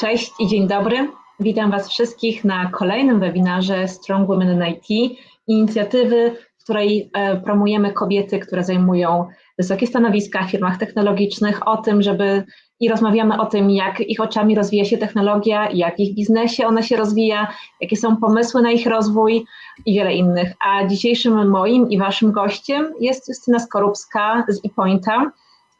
Cześć 0.00 0.32
i 0.38 0.46
dzień 0.46 0.68
dobry. 0.68 1.08
Witam 1.40 1.70
Was 1.70 1.88
wszystkich 1.88 2.44
na 2.44 2.70
kolejnym 2.70 3.20
webinarze 3.20 3.88
Strong 3.88 4.28
Women 4.28 4.52
in 4.52 4.64
IT, 4.74 5.18
inicjatywy, 5.46 6.36
w 6.58 6.64
której 6.64 7.10
e, 7.12 7.36
promujemy 7.36 7.92
kobiety, 7.92 8.38
które 8.38 8.64
zajmują 8.64 9.28
wysokie 9.58 9.86
stanowiska 9.86 10.44
w 10.44 10.50
firmach 10.50 10.78
technologicznych, 10.78 11.68
o 11.68 11.76
tym, 11.76 12.02
żeby 12.02 12.44
i 12.80 12.88
rozmawiamy 12.88 13.40
o 13.40 13.46
tym, 13.46 13.70
jak 13.70 14.00
ich 14.00 14.20
oczami 14.20 14.54
rozwija 14.54 14.84
się 14.84 14.98
technologia, 14.98 15.70
jak 15.70 16.00
ich 16.00 16.14
biznesie 16.14 16.66
ona 16.66 16.82
się 16.82 16.96
rozwija, 16.96 17.52
jakie 17.80 17.96
są 17.96 18.16
pomysły 18.16 18.62
na 18.62 18.70
ich 18.70 18.86
rozwój 18.86 19.44
i 19.86 19.94
wiele 19.94 20.14
innych. 20.14 20.52
A 20.66 20.86
dzisiejszym 20.86 21.50
moim 21.50 21.90
i 21.90 21.98
Waszym 21.98 22.32
gościem 22.32 22.92
jest 23.00 23.28
Justyna 23.28 23.58
Skorupska 23.58 24.44
z 24.48 24.66
ePointa. 24.66 25.32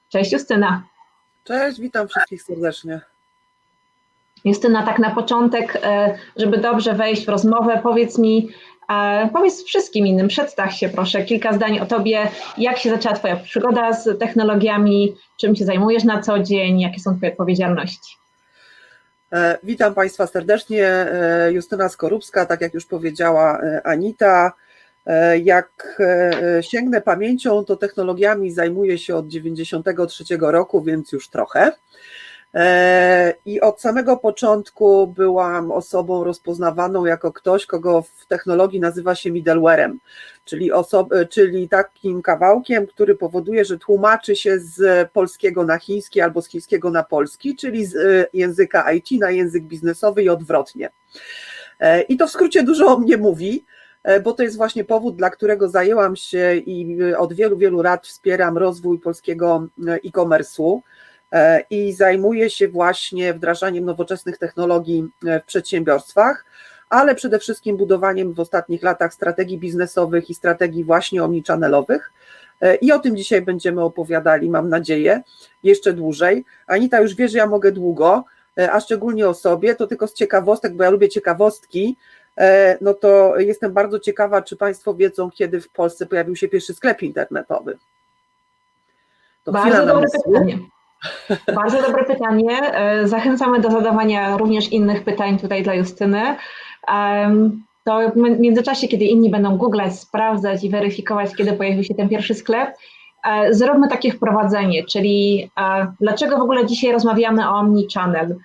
Cześć 0.09 0.33
Justyna. 0.33 0.83
Cześć, 1.45 1.81
witam 1.81 2.09
wszystkich 2.09 2.43
serdecznie. 2.43 3.10
Justyna, 4.45 4.87
tak 4.87 4.99
na 4.99 5.11
początek, 5.11 5.79
e, 5.83 6.15
żeby 6.37 6.59
dobrze 6.59 6.95
wejść 6.95 7.25
w 7.25 7.29
rozmowę, 7.29 7.81
powiedz 7.83 8.19
mi, 8.19 8.51
e, 8.89 9.29
powiedz 9.33 9.65
wszystkim 9.65 10.07
innym, 10.07 10.29
przedstaw 10.29 10.73
się 10.73 10.89
proszę, 10.89 11.25
kilka 11.25 11.53
zdań 11.53 11.81
o 11.81 11.87
Tobie, 11.87 12.29
jak 12.59 12.79
się 12.79 12.91
zaczęła 12.91 13.15
Twoja 13.15 13.37
przygoda 13.37 13.93
z 13.93 14.19
technologiami, 14.19 15.17
czym 15.41 15.57
się 15.57 15.65
zajmujesz 15.65 16.05
na 16.05 16.23
co 16.23 16.39
dzień, 16.39 16.81
jakie 16.81 17.01
są 17.01 17.17
Twoje 17.17 17.33
odpowiedzialności? 17.33 18.17
E, 19.33 19.59
witam 19.63 19.95
Państwa 19.95 20.27
serdecznie, 20.27 21.07
Justyna 21.51 21.89
Skorupska, 21.89 22.47
tak 22.47 22.61
jak 22.61 22.75
już 22.75 22.87
powiedziała 22.87 23.61
Anita, 23.85 24.53
jak 25.43 26.01
sięgnę 26.61 27.01
pamięcią, 27.01 27.65
to 27.65 27.77
technologiami 27.77 28.51
zajmuję 28.51 28.99
się 28.99 29.17
od 29.17 29.27
1993 29.27 30.25
roku, 30.41 30.83
więc 30.83 31.13
już 31.13 31.29
trochę. 31.29 31.73
E, 32.55 33.35
I 33.47 33.61
od 33.61 33.81
samego 33.81 34.17
początku 34.17 35.07
byłam 35.07 35.73
osobą 35.73 36.25
rozpoznawaną 36.25 37.05
jako 37.05 37.33
ktoś, 37.33 37.67
kogo 37.67 38.03
w 38.03 38.27
technologii 38.27 38.81
nazywa 38.81 39.15
się 39.15 39.31
middlewarem, 39.31 39.99
czyli, 40.45 40.73
osob- 40.73 41.29
czyli 41.29 41.69
takim 41.69 42.23
kawałkiem, 42.23 42.87
który 42.87 43.15
powoduje, 43.15 43.65
że 43.65 43.79
tłumaczy 43.79 44.37
się 44.37 44.59
z 44.59 45.11
polskiego 45.13 45.65
na 45.65 45.79
chiński 45.79 46.21
albo 46.21 46.43
z 46.43 46.49
chińskiego 46.49 46.91
na 46.91 47.03
polski, 47.03 47.57
czyli 47.57 47.87
z 47.87 47.97
e, 47.97 48.27
języka 48.33 48.93
IT 48.93 49.11
na 49.11 49.31
język 49.31 49.65
biznesowy 49.65 50.23
i 50.23 50.29
odwrotnie. 50.29 50.91
E, 51.81 52.03
I 52.03 52.17
to 52.17 52.27
w 52.27 52.31
skrócie 52.31 52.63
dużo 52.63 52.87
o 52.87 52.99
mnie 52.99 53.17
mówi 53.17 53.65
bo 54.25 54.33
to 54.33 54.43
jest 54.43 54.57
właśnie 54.57 54.85
powód, 54.85 55.17
dla 55.17 55.31
którego 55.31 55.69
zajęłam 55.69 56.17
się 56.17 56.55
i 56.55 56.99
od 57.15 57.33
wielu, 57.33 57.57
wielu 57.57 57.83
lat 57.83 58.07
wspieram 58.07 58.59
rozwój 58.59 58.99
polskiego 58.99 59.67
e-commerce'u. 60.05 60.81
E, 61.33 61.65
i 61.71 61.93
zajmuje 61.93 62.51
się 62.51 62.69
właśnie 62.69 63.35
wdrażaniem 63.35 63.85
nowoczesnych 63.85 64.39
technologii 64.39 65.09
e, 65.27 65.41
w 65.41 65.45
przedsiębiorstwach, 65.45 66.45
ale 66.89 67.15
przede 67.15 67.39
wszystkim 67.39 67.77
budowaniem 67.77 68.35
w 68.35 68.41
ostatnich 68.41 68.83
latach 68.83 69.15
strategii 69.15 69.59
biznesowych 69.59 70.31
i 70.31 70.35
strategii 70.35 70.85
właśnie 70.85 71.25
omnichannelowych. 71.25 72.13
E, 72.61 72.75
I 72.75 72.93
o 72.93 72.99
tym 72.99 73.17
dzisiaj 73.17 73.43
będziemy 73.43 73.83
opowiadali, 73.83 74.51
mam 74.51 74.69
nadzieję, 74.69 75.23
jeszcze 75.63 75.93
dłużej. 75.93 76.45
Anita 76.67 77.01
już 77.01 77.15
wie, 77.15 77.29
że 77.29 77.39
ja 77.39 77.47
mogę 77.47 77.73
długo, 77.73 78.25
a 78.73 78.81
szczególnie 78.81 79.29
o 79.29 79.35
sobie, 79.35 79.75
to 79.75 79.87
tylko 79.87 80.07
z 80.07 80.15
ciekawostek, 80.15 80.75
bo 80.75 80.85
ja 80.85 80.91
lubię 80.91 81.09
ciekawostki, 81.09 81.97
no 82.81 82.95
to 82.95 83.39
jestem 83.39 83.73
bardzo 83.73 83.99
ciekawa, 83.99 84.43
czy 84.43 84.57
Państwo 84.57 84.95
wiedzą, 84.95 85.31
kiedy 85.31 85.61
w 85.61 85.69
Polsce 85.69 86.07
pojawił 86.07 86.37
się 86.37 86.49
pierwszy 86.49 86.75
sklep 86.75 87.03
internetowy. 87.03 87.79
To 89.45 89.53
Bardzo 89.53 89.87
dobre 89.87 90.07
pytanie. 90.27 90.59
Bardzo 91.55 91.83
dobre 91.83 92.05
pytanie. 92.05 92.75
E, 92.75 93.09
zachęcamy 93.09 93.61
do 93.61 93.71
zadawania 93.71 94.37
również 94.37 94.73
innych 94.73 95.05
pytań 95.05 95.39
tutaj 95.39 95.63
dla 95.63 95.75
Justyny. 95.75 96.37
To 97.85 98.01
w 98.11 98.17
międzyczasie, 98.17 98.89
kiedy 98.89 99.05
inni 99.05 99.31
będą 99.31 99.57
googlać, 99.57 99.99
sprawdzać 99.99 100.65
i 100.65 100.71
weryfikować, 100.71 101.37
kiedy 101.37 101.53
pojawił 101.53 101.85
się 101.85 101.95
ten 101.95 102.09
pierwszy 102.09 102.35
sklep, 102.35 102.77
e, 103.25 103.55
zróbmy 103.55 103.89
takie 103.89 104.13
wprowadzenie, 104.13 104.85
czyli 104.85 105.51
e, 105.61 105.93
dlaczego 106.01 106.39
w 106.39 106.43
ogóle 106.43 106.67
dzisiaj 106.67 106.93
rozmawiamy 106.93 107.49
o 107.49 107.53
Omnichannel? 107.53 108.37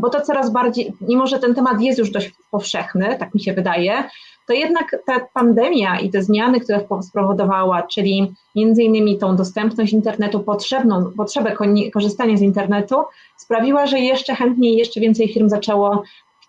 Bo 0.00 0.10
to 0.10 0.20
coraz 0.20 0.52
bardziej, 0.52 0.92
mimo 1.00 1.26
że 1.26 1.38
ten 1.38 1.54
temat 1.54 1.80
jest 1.80 1.98
już 1.98 2.10
dość 2.10 2.30
powszechny, 2.50 3.16
tak 3.18 3.34
mi 3.34 3.40
się 3.40 3.52
wydaje, 3.52 4.04
to 4.46 4.52
jednak 4.52 4.96
ta 5.06 5.20
pandemia 5.34 6.00
i 6.00 6.10
te 6.10 6.22
zmiany, 6.22 6.60
które 6.60 6.80
spowodowała, 7.02 7.82
czyli 7.82 8.34
między 8.56 8.82
innymi 8.82 9.18
tą 9.18 9.36
dostępność 9.36 9.92
internetu, 9.92 10.40
potrzebną, 10.40 11.12
potrzebę 11.16 11.56
korzystania 11.92 12.36
z 12.36 12.42
internetu, 12.42 12.96
sprawiła, 13.36 13.86
że 13.86 13.98
jeszcze 13.98 14.34
chętniej, 14.34 14.76
jeszcze 14.76 15.00
więcej 15.00 15.28
firm 15.28 15.48
zaczęło 15.48 16.02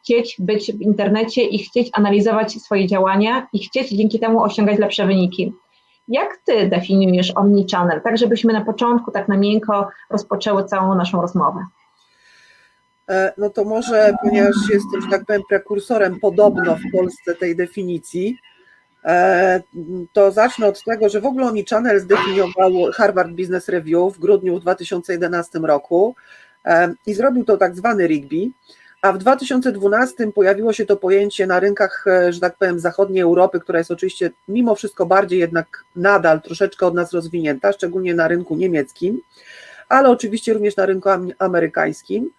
chcieć 0.03 0.35
być 0.39 0.71
w 0.71 0.81
internecie 0.81 1.43
i 1.43 1.59
chcieć 1.59 1.89
analizować 1.93 2.51
swoje 2.51 2.87
działania 2.87 3.47
i 3.53 3.59
chcieć 3.59 3.89
dzięki 3.89 4.19
temu 4.19 4.43
osiągać 4.43 4.79
lepsze 4.79 5.05
wyniki. 5.05 5.53
Jak 6.07 6.37
ty 6.45 6.67
definiujesz 6.67 7.37
omnichannel, 7.37 8.01
tak 8.01 8.17
żebyśmy 8.17 8.53
na 8.53 8.65
początku 8.65 9.11
tak 9.11 9.27
na 9.27 9.37
miękko 9.37 9.87
rozpoczęły 10.09 10.63
całą 10.63 10.95
naszą 10.95 11.21
rozmowę? 11.21 11.65
E, 13.09 13.34
no 13.38 13.50
to 13.50 13.64
może, 13.64 14.14
ponieważ 14.24 14.56
jestem, 14.69 15.02
że 15.02 15.08
tak 15.12 15.25
powiem, 15.25 15.41
prekursorem 15.50 16.19
podobno 16.19 16.75
w 16.75 16.91
Polsce 16.91 17.36
tej 17.36 17.56
definicji, 17.56 18.38
e, 19.06 19.62
to 20.14 20.31
zacznę 20.31 20.68
od 20.68 20.84
tego, 20.84 21.09
że 21.09 21.22
w 21.22 21.25
ogóle 21.25 21.47
Omnichannel 21.47 22.00
zdefiniował 22.00 22.72
Harvard 22.94 23.31
Business 23.31 23.69
Review 23.69 24.14
w 24.14 24.19
grudniu 24.19 24.59
2011 24.59 25.59
roku 25.59 26.16
e, 26.66 26.94
i 27.08 27.14
zrobił 27.14 27.46
to 27.46 27.58
tak 27.58 27.75
zwany 27.75 28.08
Rigby, 28.08 28.52
a 29.02 29.12
w 29.12 29.18
2012 29.18 30.31
pojawiło 30.31 30.74
się 30.74 30.85
to 30.85 30.97
pojęcie 30.97 31.47
na 31.47 31.59
rynkach, 31.59 32.06
że 32.30 32.40
tak 32.40 32.58
powiem, 32.58 32.80
zachodniej 32.80 33.22
Europy, 33.22 33.59
która 33.59 33.80
jest 33.80 33.91
oczywiście 33.91 34.31
mimo 34.47 34.75
wszystko 34.75 35.06
bardziej 35.06 35.40
jednak 35.40 35.84
nadal 35.96 36.41
troszeczkę 36.41 36.85
od 36.85 36.94
nas 36.94 37.14
rozwinięta, 37.14 37.74
szczególnie 37.74 38.14
na 38.14 38.28
rynku 38.28 38.56
niemieckim, 38.56 39.22
ale 39.90 40.09
oczywiście 40.09 40.53
również 40.53 40.75
na 40.75 40.85
rynku 40.85 41.09
amerykańskim 41.40 42.30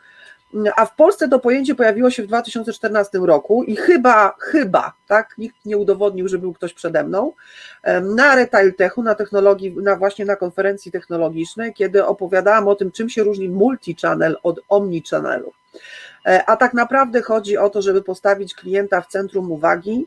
a 0.77 0.87
w 0.87 0.97
Polsce 0.97 1.29
to 1.29 1.39
pojęcie 1.39 1.75
pojawiło 1.75 2.11
się 2.11 2.23
w 2.23 2.27
2014 2.27 3.19
roku 3.19 3.65
i 3.65 3.77
chyba, 3.77 4.35
chyba, 4.39 4.93
tak, 5.07 5.35
nikt 5.39 5.57
nie 5.65 5.77
udowodnił, 5.77 6.29
że 6.29 6.39
był 6.39 6.53
ktoś 6.53 6.75
przede 6.75 7.05
mną, 7.05 7.33
na 8.03 8.35
Retail 8.35 8.75
Techu, 8.75 9.03
na 9.03 9.15
technologii, 9.15 9.77
na 9.83 9.97
właśnie 9.97 10.25
na 10.25 10.37
konferencji 10.37 10.93
technologicznej, 10.93 11.75
kiedy 11.75 12.07
opowiadałam 12.07 12.69
o 12.69 12.75
tym, 12.75 12.93
czym 12.93 13.09
się 13.09 13.23
różni 13.23 13.51
multi-channel 13.51 14.35
od 14.43 14.61
omni-channelu. 14.69 15.53
E, 16.27 16.45
a 16.47 16.57
tak 16.57 16.75
naprawdę 16.75 17.23
chodzi 17.23 17.57
o 17.57 17.71
to, 17.71 17.83
żeby 17.83 18.03
postawić 18.03 18.55
klienta 18.55 19.01
w 19.01 19.07
centrum 19.07 19.53
uwagi 19.53 20.07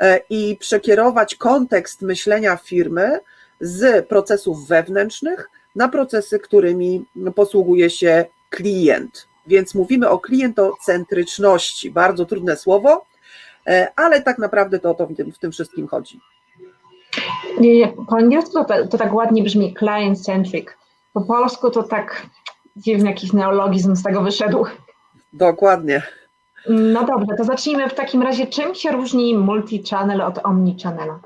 e, 0.00 0.20
i 0.30 0.56
przekierować 0.60 1.34
kontekst 1.34 2.02
myślenia 2.02 2.56
firmy 2.56 3.20
z 3.60 4.08
procesów 4.08 4.68
wewnętrznych 4.68 5.50
na 5.76 5.88
procesy, 5.88 6.38
którymi 6.38 7.04
posługuje 7.34 7.90
się 7.90 8.24
klient. 8.50 9.29
Więc 9.46 9.74
mówimy 9.74 10.08
o 10.08 10.18
klientocentryczności, 10.18 11.90
bardzo 11.90 12.26
trudne 12.26 12.56
słowo, 12.56 13.06
e, 13.66 13.92
ale 13.96 14.22
tak 14.22 14.38
naprawdę 14.38 14.78
to 14.78 14.90
o 14.90 14.94
to 14.94 15.06
w 15.06 15.38
tym, 15.38 15.52
wszystkim 15.52 15.88
chodzi. 15.88 16.20
Nie, 17.60 17.74
nie, 17.74 17.88
po 17.88 18.16
angielsku 18.16 18.64
to, 18.64 18.86
to 18.86 18.98
tak 18.98 19.14
ładnie 19.14 19.42
brzmi 19.42 19.74
client-centric. 19.78 20.66
Po 21.12 21.20
polsku 21.20 21.70
to 21.70 21.82
tak 21.82 22.26
dziwny 22.76 23.10
jakiś 23.10 23.32
neologizm 23.32 23.96
z 23.96 24.02
tego 24.02 24.22
wyszedł. 24.22 24.66
Dokładnie. 25.32 26.02
No 26.68 27.04
dobrze, 27.04 27.36
to 27.38 27.44
zacznijmy 27.44 27.88
w 27.88 27.94
takim 27.94 28.22
razie. 28.22 28.46
Czym 28.46 28.74
się 28.74 28.92
różni 28.92 29.38
multi-channel 29.38 30.22
od 30.22 30.38
omni-channela? 30.38 31.20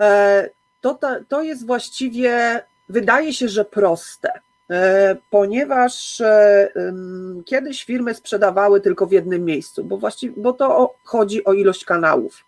E, 0.00 0.50
to, 0.80 0.98
to 1.28 1.42
jest 1.42 1.66
właściwie, 1.66 2.62
wydaje 2.88 3.32
się, 3.32 3.48
że 3.48 3.64
proste. 3.64 4.40
E, 4.70 5.16
ponieważ 5.30 6.20
e, 6.20 6.68
kiedyś 7.44 7.84
firmy 7.84 8.14
sprzedawały 8.14 8.80
tylko 8.80 9.06
w 9.06 9.12
jednym 9.12 9.44
miejscu, 9.44 9.84
bo 9.84 9.96
właściwie, 9.96 10.42
bo 10.42 10.52
to 10.52 10.94
chodzi 11.04 11.44
o 11.44 11.52
ilość 11.52 11.84
kanałów 11.84 12.44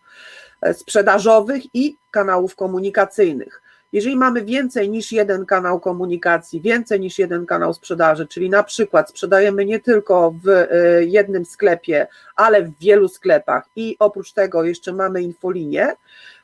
e, 0.63 0.75
sprzedażowych 0.75 1.75
i 1.75 1.97
kanałów 2.11 2.57
komunikacyjnych. 2.57 3.63
Jeżeli 3.93 4.17
mamy 4.17 4.45
więcej 4.45 4.91
niż 4.91 5.13
jeden 5.13 5.47
kanał 5.47 5.81
komunikacji, 5.81 6.61
więcej 6.61 7.01
niż 7.01 7.19
jeden 7.19 7.47
kanał 7.47 7.75
sprzedaży, 7.75 8.27
czyli 8.27 8.51
na 8.51 8.63
przykład 8.63 9.11
sprzedajemy 9.11 9.65
nie 9.65 9.81
tylko 9.81 10.35
w 10.45 10.67
jednym 11.01 11.45
sklepie, 11.45 12.07
ale 12.37 12.63
w 12.63 12.79
wielu 12.79 13.09
sklepach 13.09 13.65
i 13.77 13.97
oprócz 13.99 14.33
tego 14.33 14.65
jeszcze 14.65 14.93
mamy 14.93 15.23
infolinię, 15.23 15.93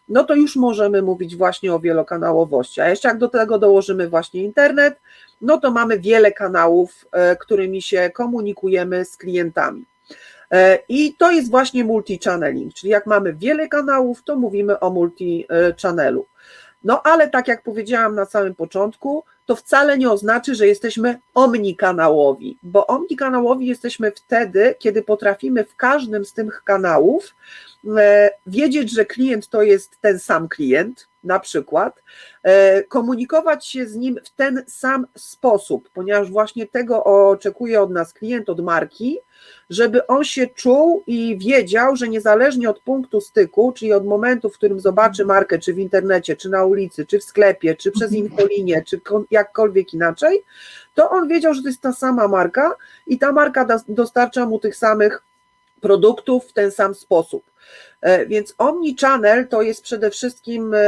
no 0.08 0.24
to 0.24 0.34
już 0.34 0.56
możemy 0.56 1.02
mówić 1.02 1.36
właśnie 1.36 1.74
o 1.74 1.80
wielokanałowości. 1.80 2.80
A 2.80 2.88
jeszcze 2.88 3.08
jak 3.08 3.18
do 3.18 3.28
tego 3.28 3.58
dołożymy 3.58 4.08
właśnie 4.08 4.42
internet, 4.42 4.98
no 5.40 5.58
to 5.58 5.70
mamy 5.70 5.98
wiele 5.98 6.32
kanałów, 6.32 7.06
e, 7.12 7.36
którymi 7.36 7.82
się 7.82 8.10
komunikujemy 8.14 9.04
z 9.04 9.16
klientami. 9.16 9.84
E, 10.50 10.78
I 10.88 11.14
to 11.14 11.30
jest 11.30 11.50
właśnie 11.50 11.84
multi-channeling, 11.84 12.72
czyli 12.72 12.90
jak 12.90 13.06
mamy 13.06 13.34
wiele 13.34 13.68
kanałów, 13.68 14.22
to 14.22 14.36
mówimy 14.36 14.80
o 14.80 14.90
multi-channelu. 14.90 16.22
No 16.84 17.02
ale 17.02 17.30
tak 17.30 17.48
jak 17.48 17.62
powiedziałam 17.62 18.14
na 18.14 18.24
samym 18.24 18.54
początku, 18.54 19.24
to 19.46 19.56
wcale 19.56 19.98
nie 19.98 20.10
oznacza, 20.10 20.54
że 20.54 20.66
jesteśmy 20.66 21.18
omnikanałowi, 21.34 22.58
bo 22.62 22.86
omnikanałowi 22.86 23.66
jesteśmy 23.66 24.10
wtedy, 24.10 24.74
kiedy 24.78 25.02
potrafimy 25.02 25.64
w 25.64 25.76
każdym 25.76 26.24
z 26.24 26.32
tych 26.32 26.62
kanałów 26.64 27.34
wiedzieć, 28.46 28.90
że 28.90 29.04
klient 29.04 29.48
to 29.48 29.62
jest 29.62 30.00
ten 30.00 30.18
sam 30.18 30.48
klient, 30.48 31.08
na 31.26 31.40
przykład, 31.40 32.02
e, 32.42 32.82
komunikować 32.82 33.66
się 33.66 33.86
z 33.86 33.94
nim 33.94 34.18
w 34.24 34.30
ten 34.30 34.64
sam 34.66 35.06
sposób, 35.16 35.90
ponieważ 35.94 36.30
właśnie 36.30 36.66
tego 36.66 37.04
oczekuje 37.04 37.80
od 37.80 37.90
nas 37.90 38.12
klient, 38.12 38.48
od 38.48 38.60
marki, 38.60 39.18
żeby 39.70 40.06
on 40.06 40.24
się 40.24 40.46
czuł 40.46 41.02
i 41.06 41.38
wiedział, 41.38 41.96
że 41.96 42.08
niezależnie 42.08 42.70
od 42.70 42.80
punktu 42.80 43.20
styku, 43.20 43.72
czyli 43.72 43.92
od 43.92 44.06
momentu, 44.06 44.50
w 44.50 44.54
którym 44.54 44.80
zobaczy 44.80 45.24
markę, 45.24 45.58
czy 45.58 45.74
w 45.74 45.78
internecie, 45.78 46.36
czy 46.36 46.48
na 46.48 46.64
ulicy, 46.64 47.06
czy 47.06 47.18
w 47.18 47.24
sklepie, 47.24 47.76
czy 47.76 47.90
przez 47.90 48.12
mhm. 48.12 48.24
infolinię, 48.24 48.82
czy 48.86 49.00
jakkolwiek 49.30 49.94
inaczej, 49.94 50.44
to 50.94 51.10
on 51.10 51.28
wiedział, 51.28 51.54
że 51.54 51.62
to 51.62 51.68
jest 51.68 51.80
ta 51.80 51.92
sama 51.92 52.28
marka 52.28 52.74
i 53.06 53.18
ta 53.18 53.32
marka 53.32 53.66
dostarcza 53.88 54.46
mu 54.46 54.58
tych 54.58 54.76
samych 54.76 55.25
produktów 55.86 56.44
w 56.44 56.52
ten 56.52 56.70
sam 56.70 56.94
sposób. 56.94 57.42
E, 58.00 58.26
więc 58.26 58.54
omnichannel 58.58 59.48
to 59.48 59.62
jest 59.62 59.82
przede 59.82 60.10
wszystkim 60.10 60.74
e, 60.74 60.78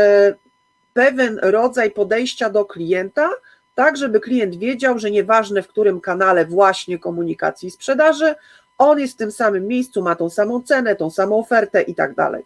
pewien 0.94 1.38
rodzaj 1.42 1.90
podejścia 1.90 2.50
do 2.50 2.64
klienta, 2.64 3.30
tak 3.74 3.96
żeby 3.96 4.20
klient 4.20 4.56
wiedział, 4.56 4.98
że 4.98 5.10
nieważne 5.10 5.62
w 5.62 5.68
którym 5.68 6.00
kanale 6.00 6.46
właśnie 6.46 6.98
komunikacji 6.98 7.68
i 7.68 7.70
sprzedaży, 7.70 8.34
on 8.78 8.98
jest 8.98 9.14
w 9.14 9.16
tym 9.16 9.32
samym 9.32 9.66
miejscu, 9.66 10.02
ma 10.02 10.14
tą 10.14 10.30
samą 10.30 10.62
cenę, 10.62 10.96
tą 10.96 11.10
samą 11.10 11.38
ofertę 11.38 11.82
i 11.82 11.94
tak 11.94 12.14
dalej. 12.14 12.42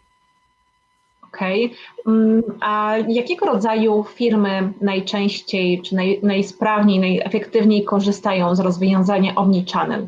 Okej. 1.23 1.65
Okay. 1.65 2.13
Mm, 2.15 2.43
a 2.61 2.97
jakiego 3.07 3.45
rodzaju 3.45 4.03
firmy 4.03 4.73
najczęściej, 4.81 5.81
czy 5.81 5.95
naj, 5.95 6.19
najsprawniej, 6.23 6.99
najefektywniej 6.99 7.83
korzystają 7.83 8.55
z 8.55 8.59
rozwiązania 8.59 9.35
Omnichannel? 9.35 10.07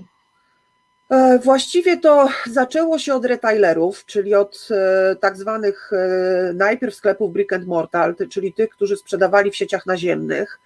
E, 1.09 1.39
właściwie 1.39 1.97
to 1.97 2.27
zaczęło 2.51 2.99
się 2.99 3.13
od 3.13 3.25
retailerów, 3.25 4.05
czyli 4.05 4.35
od 4.35 4.67
e, 4.71 5.15
tak 5.15 5.37
zwanych 5.37 5.91
e, 5.93 6.53
najpierw 6.53 6.95
sklepów 6.95 7.33
brick 7.33 7.53
and 7.53 7.67
mortar, 7.67 8.15
czyli 8.29 8.53
tych, 8.53 8.69
którzy 8.69 8.97
sprzedawali 8.97 9.51
w 9.51 9.55
sieciach 9.55 9.85
naziemnych. 9.85 10.59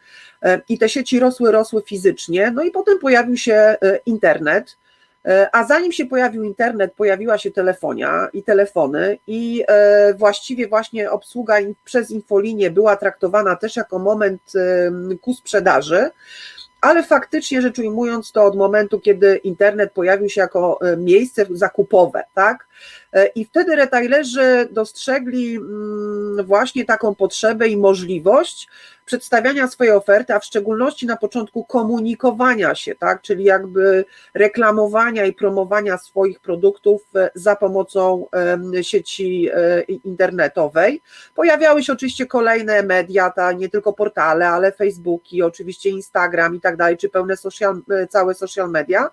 I 0.70 0.78
te 0.78 0.90
sieci 0.90 1.20
rosły, 1.20 1.52
rosły 1.52 1.82
fizycznie, 1.82 2.52
no 2.52 2.64
i 2.64 2.72
potem 2.72 3.00
pojawił 3.00 3.38
się 3.38 3.76
internet, 4.06 4.78
a 5.52 5.64
zanim 5.64 5.92
się 5.92 6.06
pojawił 6.06 6.44
internet, 6.44 6.94
pojawiła 6.94 7.38
się 7.38 7.52
telefonia 7.52 8.28
i 8.34 8.44
telefony. 8.44 9.18
I 9.28 9.64
właściwie 10.18 10.68
właśnie 10.68 11.12
obsługa 11.12 11.56
przez 11.86 12.12
infolinię 12.12 12.72
była 12.72 12.96
traktowana 12.96 13.56
też 13.56 13.76
jako 13.76 14.00
moment 14.00 14.42
ku 15.22 15.34
sprzedaży, 15.34 16.12
ale 16.82 17.04
faktycznie 17.04 17.62
rzecz 17.62 17.80
ujmując 17.80 18.32
to 18.32 18.44
od 18.44 18.56
momentu, 18.56 19.00
kiedy 19.00 19.38
internet 19.38 19.92
pojawił 19.92 20.30
się 20.30 20.42
jako 20.42 20.80
e, 20.82 20.98
miejsce 20.98 21.46
zakupowe, 21.50 22.24
tak? 22.34 22.68
E, 23.14 23.28
I 23.28 23.46
wtedy 23.46 23.76
retailerzy 23.76 24.68
dostrzegli 24.72 25.56
mm, 25.56 26.46
właśnie 26.46 26.86
taką 26.86 27.16
potrzebę 27.16 27.68
i 27.68 27.78
możliwość 27.78 28.70
przedstawiania 29.10 29.68
swojej 29.68 29.94
oferty, 29.94 30.34
a 30.34 30.40
w 30.40 30.46
szczególności 30.46 31.06
na 31.06 31.18
początku 31.18 31.64
komunikowania 31.64 32.76
się, 32.76 32.96
tak, 32.96 33.22
czyli 33.22 33.44
jakby 33.44 34.06
reklamowania 34.34 35.26
i 35.26 35.34
promowania 35.34 35.98
swoich 35.98 36.40
produktów 36.40 37.02
e, 37.16 37.30
za 37.36 37.56
pomocą 37.56 38.26
sieci 38.82 39.50
e, 39.54 39.82
internetowej. 39.82 41.02
Pojawiały 41.36 41.84
się 41.84 41.94
oczywiście 41.94 42.26
kolejne 42.26 42.84
media, 42.84 43.30
ta, 43.30 43.52
nie 43.52 43.70
tylko 43.70 43.94
portale, 43.94 44.50
ale 44.50 44.72
Facebooki, 44.72 45.44
oczywiście 45.44 45.90
Instagram 45.90 46.56
i 46.56 46.62
tak 46.62 46.78
dalej, 46.78 46.98
czy 46.98 47.10
pełne 47.10 47.38
social, 47.38 47.82
całe 48.10 48.34
social 48.34 48.70
media. 48.70 49.10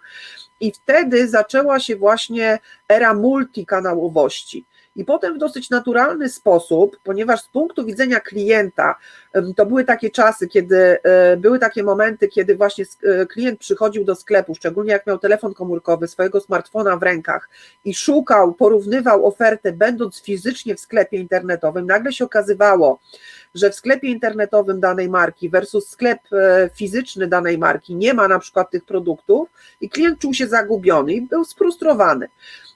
I 0.60 0.72
wtedy 0.72 1.28
zaczęła 1.28 1.80
się 1.80 1.96
właśnie 1.96 2.58
era 2.88 3.14
multikanałowości. 3.14 4.64
I 4.96 5.04
potem 5.04 5.34
w 5.34 5.38
dosyć 5.38 5.70
naturalny 5.70 6.28
sposób, 6.28 6.96
ponieważ 7.04 7.42
z 7.42 7.48
punktu 7.48 7.84
widzenia 7.84 8.20
klienta, 8.20 8.94
to 9.56 9.66
były 9.66 9.84
takie 9.84 10.10
czasy, 10.10 10.48
kiedy 10.48 10.98
e, 11.02 11.36
były 11.36 11.58
takie 11.58 11.82
momenty, 11.82 12.28
kiedy 12.28 12.56
właśnie 12.56 12.84
e, 13.02 13.26
klient 13.26 13.60
przychodził 13.60 14.04
do 14.04 14.14
sklepu, 14.14 14.54
szczególnie 14.54 14.92
jak 14.92 15.06
miał 15.06 15.18
telefon 15.18 15.54
komórkowy, 15.54 16.08
swojego 16.08 16.40
smartfona 16.40 16.96
w 16.96 17.02
rękach 17.02 17.48
i 17.84 17.94
szukał, 17.94 18.54
porównywał 18.54 19.26
ofertę, 19.26 19.72
będąc 19.72 20.22
fizycznie 20.22 20.74
w 20.74 20.80
sklepie 20.80 21.16
internetowym, 21.16 21.86
nagle 21.86 22.12
się 22.12 22.24
okazywało, 22.24 23.00
że 23.56 23.70
w 23.70 23.74
sklepie 23.74 24.08
internetowym 24.08 24.80
danej 24.80 25.08
marki 25.08 25.50
versus 25.50 25.88
sklep 25.88 26.18
e, 26.32 26.70
fizyczny 26.74 27.26
danej 27.26 27.58
marki 27.58 27.94
nie 27.94 28.14
ma 28.14 28.28
na 28.28 28.38
przykład 28.38 28.70
tych 28.70 28.84
produktów 28.84 29.48
i 29.80 29.90
klient 29.90 30.18
czuł 30.18 30.34
się 30.34 30.46
zagubiony 30.46 31.12
i 31.12 31.22
był 31.22 31.44
sfrustrowany. 31.44 32.28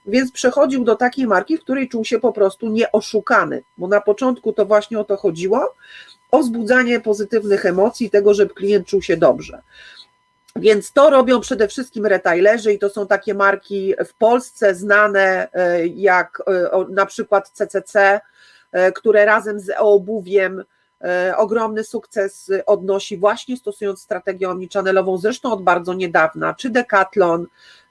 Więc 0.06 0.32
przechodził 0.32 0.84
do 0.84 0.96
takiej 0.96 1.26
marki, 1.26 1.58
w 1.58 1.60
której 1.60 1.88
czuł 1.88 2.04
się 2.04 2.20
po 2.20 2.32
prostu 2.32 2.68
nieoszukany, 2.68 3.62
bo 3.78 3.88
na 3.88 4.00
początku 4.00 4.52
to 4.52 4.66
właśnie 4.66 4.98
o 4.98 5.04
to 5.04 5.16
chodziło, 5.16 5.74
o 6.30 6.38
wzbudzanie 6.38 7.00
pozytywnych 7.00 7.66
emocji, 7.66 8.10
tego, 8.10 8.34
żeby 8.34 8.54
klient 8.54 8.86
czuł 8.86 9.02
się 9.02 9.16
dobrze. 9.16 9.62
Więc 10.56 10.92
to 10.92 11.10
robią 11.10 11.40
przede 11.40 11.68
wszystkim 11.68 12.06
retailerzy 12.06 12.72
i 12.72 12.78
to 12.78 12.90
są 12.90 13.06
takie 13.06 13.34
marki 13.34 13.94
w 14.06 14.14
Polsce 14.14 14.74
znane 14.74 15.48
e, 15.52 15.86
jak 15.86 16.42
e, 16.46 16.70
na 16.88 17.06
przykład 17.06 17.48
CCC, 17.48 18.20
które 18.94 19.24
razem 19.24 19.60
z 19.60 19.70
obuwiem 19.78 20.64
e, 21.04 21.34
ogromny 21.36 21.84
sukces 21.84 22.50
odnosi 22.66 23.18
właśnie 23.18 23.56
stosując 23.56 24.00
strategię 24.00 24.50
omnichannelową, 24.50 25.18
zresztą 25.18 25.52
od 25.52 25.62
bardzo 25.62 25.94
niedawna, 25.94 26.54
czy 26.54 26.70
Decathlon, 26.70 27.46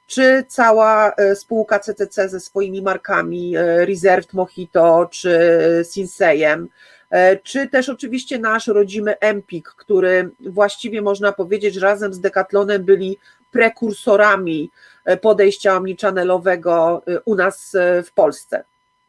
czy 0.08 0.46
cała 0.48 1.14
e, 1.14 1.36
spółka 1.36 1.80
CCC 1.80 2.30
ze 2.30 2.40
swoimi 2.40 2.82
markami 2.82 3.54
Reserved 3.58 4.34
Mojito, 4.34 5.08
czy 5.12 5.40
Sinsejem, 5.84 6.68
czy 7.44 7.68
też 7.68 7.90
oczywiście 7.90 8.40
nasz 8.40 8.68
rodzimy 8.68 9.20
Empik, 9.20 9.70
który 9.70 10.30
właściwie 10.40 11.02
można 11.02 11.32
powiedzieć, 11.32 11.78
razem 11.78 12.14
z 12.14 12.20
Decathlonem 12.20 12.84
byli 12.84 13.18
prekursorami 13.52 14.70
podejścia 15.22 15.78
omnichannelowego 15.78 17.04
u 17.26 17.36
nas 17.36 17.76
w 18.06 18.12
Polsce. 18.14 18.64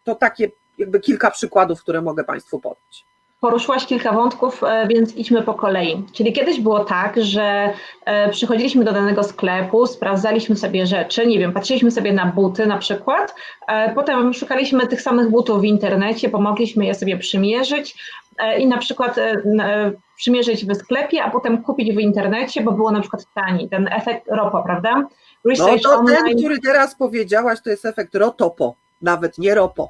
To 0.05 0.15
takie 0.15 0.51
jakby 0.81 1.01
kilka 1.01 1.31
przykładów, 1.31 1.81
które 1.81 2.03
mogę 2.03 2.25
Państwu 2.25 2.61
podać. 2.61 3.05
Poruszyłaś 3.41 3.87
kilka 3.87 4.13
wątków, 4.13 4.65
e, 4.65 4.87
więc 4.89 5.17
idźmy 5.17 5.43
po 5.43 5.55
kolei. 5.55 6.05
Czyli 6.13 6.33
kiedyś 6.33 6.61
było 6.61 6.85
tak, 6.85 7.23
że 7.23 7.73
e, 8.05 8.31
przychodziliśmy 8.31 8.85
do 8.85 8.93
danego 8.93 9.25
sklepu, 9.25 9.87
sprawdzaliśmy 9.87 10.57
sobie 10.57 10.87
rzeczy, 10.87 11.27
nie 11.27 11.39
wiem, 11.39 11.53
patrzyliśmy 11.53 11.91
sobie 11.91 12.13
na 12.13 12.27
buty 12.27 12.67
na 12.67 12.79
przykład, 12.79 13.35
e, 13.69 13.95
potem 13.95 14.35
szukaliśmy 14.35 14.87
tych 14.87 15.03
samych 15.03 15.31
butów 15.31 15.61
w 15.61 15.65
internecie, 15.65 16.29
pomogliśmy 16.29 16.87
je 16.87 16.95
sobie 16.95 17.19
przymierzyć 17.19 17.97
i 18.59 18.67
na 18.67 18.79
przykład 18.79 19.17
przymierzyć 20.17 20.67
w 20.67 20.75
sklepie, 20.77 21.23
a 21.23 21.31
potem 21.31 21.63
kupić 21.63 21.97
w 21.97 21.99
internecie, 21.99 22.63
bo 22.63 22.73
było 22.73 22.91
na 22.91 23.01
przykład 23.01 23.27
tani. 23.35 23.69
Ten 23.69 23.89
efekt 23.93 24.29
ROPO, 24.29 24.63
prawda? 24.63 25.07
Research 25.45 25.85
no 25.85 25.91
to 25.91 25.99
online... 25.99 26.25
ten, 26.25 26.37
który 26.37 26.59
teraz 26.65 26.95
powiedziałaś, 26.95 27.59
to 27.65 27.71
jest 27.71 27.85
efekt 27.85 28.15
ROTOPO, 28.15 28.75
nawet 29.03 29.39
nie 29.39 29.55
ROPO. 29.55 29.89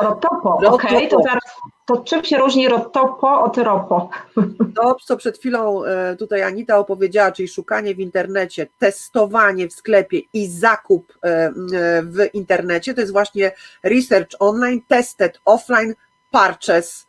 Rotopo, 0.00 0.50
okej, 0.54 0.96
okay. 0.96 1.08
to 1.08 1.22
zaraz, 1.22 1.42
to 1.86 1.96
czym 1.96 2.24
się 2.24 2.38
różni 2.38 2.68
rotopo 2.68 3.40
od 3.40 3.58
ropo? 3.58 4.10
To, 4.76 4.96
co 5.04 5.16
przed 5.16 5.38
chwilą 5.38 5.84
e, 5.84 6.16
tutaj 6.16 6.42
Anita 6.42 6.78
opowiedziała, 6.78 7.32
czyli 7.32 7.48
szukanie 7.48 7.94
w 7.94 8.00
internecie, 8.00 8.66
testowanie 8.78 9.68
w 9.68 9.72
sklepie 9.72 10.20
i 10.32 10.48
zakup 10.48 11.12
e, 11.12 11.28
e, 11.28 11.52
w 12.02 12.34
internecie, 12.34 12.94
to 12.94 13.00
jest 13.00 13.12
właśnie 13.12 13.52
research 13.82 14.30
online, 14.38 14.80
tested 14.88 15.40
offline, 15.44 15.94
purchase 16.30 17.04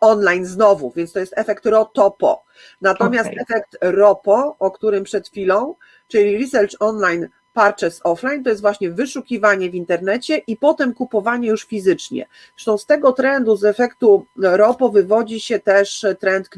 online 0.00 0.46
znowu, 0.46 0.92
więc 0.96 1.12
to 1.12 1.18
jest 1.20 1.32
efekt 1.36 1.66
rotopo. 1.66 2.44
Natomiast 2.80 3.30
okay. 3.30 3.42
efekt 3.42 3.76
ropo, 3.82 4.56
o 4.58 4.70
którym 4.70 5.04
przed 5.04 5.28
chwilą, 5.28 5.74
czyli 6.08 6.38
research 6.38 6.72
online, 6.80 7.28
purchase 7.58 8.02
offline 8.02 8.44
to 8.44 8.50
jest 8.50 8.62
właśnie 8.62 8.90
wyszukiwanie 8.90 9.70
w 9.70 9.74
internecie 9.74 10.36
i 10.36 10.56
potem 10.56 10.94
kupowanie 10.94 11.48
już 11.48 11.64
fizycznie. 11.64 12.26
Zresztą 12.56 12.78
z 12.78 12.86
tego 12.86 13.12
trendu, 13.12 13.56
z 13.56 13.64
efektu 13.64 14.26
ROPO 14.36 14.88
wywodzi 14.88 15.40
się 15.40 15.58
też 15.58 16.06
trend 16.18 16.48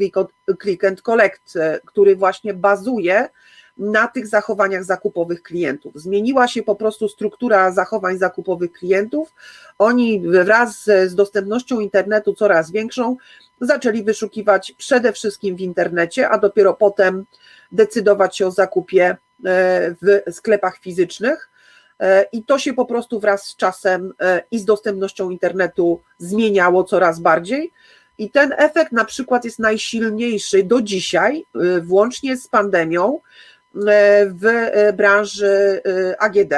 click 0.63 0.85
and 0.85 1.03
collect, 1.03 1.59
który 1.85 2.17
właśnie 2.17 2.55
bazuje 2.55 3.29
na 3.77 4.09
tych 4.09 4.27
zachowaniach 4.27 4.85
zakupowych 4.85 5.43
klientów. 5.43 5.93
Zmieniła 5.97 6.49
się 6.49 6.63
po 6.63 6.77
prostu 6.77 7.09
struktura 7.09 7.73
zachowań 7.73 8.19
zakupowych 8.19 8.73
klientów. 8.73 9.35
Oni 9.79 10.21
wraz 10.21 10.85
z 10.85 11.15
dostępnością 11.15 11.81
internetu 11.81 12.35
coraz 12.35 12.71
większą 12.71 13.17
zaczęli 13.61 14.03
wyszukiwać 14.03 14.73
przede 14.73 15.13
wszystkim 15.13 15.57
w 15.57 15.61
internecie, 15.61 16.29
a 16.29 16.39
dopiero 16.39 16.75
potem 16.75 17.25
decydować 17.73 18.37
się 18.37 18.47
o 18.47 18.51
zakupie 18.51 19.17
E, 19.30 19.30
w 20.03 20.23
sklepach 20.31 20.79
fizycznych. 20.79 21.51
E, 22.01 22.27
I 22.33 22.45
to 22.45 22.59
się 22.59 22.73
po 22.73 22.85
prostu 22.85 23.21
wraz 23.21 23.47
z 23.47 23.57
czasem 23.57 24.13
e, 24.21 24.43
i 24.51 24.59
z 24.59 24.65
dostępnością 24.65 25.31
internetu 25.31 26.01
zmieniało 26.19 26.85
coraz 26.85 27.21
bardziej. 27.21 27.73
I 28.19 28.31
ten 28.31 28.55
efekt 28.57 28.93
na 28.93 29.05
przykład 29.05 29.45
jest 29.45 29.59
najsilniejszy 29.59 30.63
do 30.63 30.83
dzisiaj, 30.83 31.45
włącznie 31.83 32.37
z 32.37 32.49
pandemią, 32.49 33.21
w 34.27 34.71
branży 34.97 35.83
AGD 36.19 36.53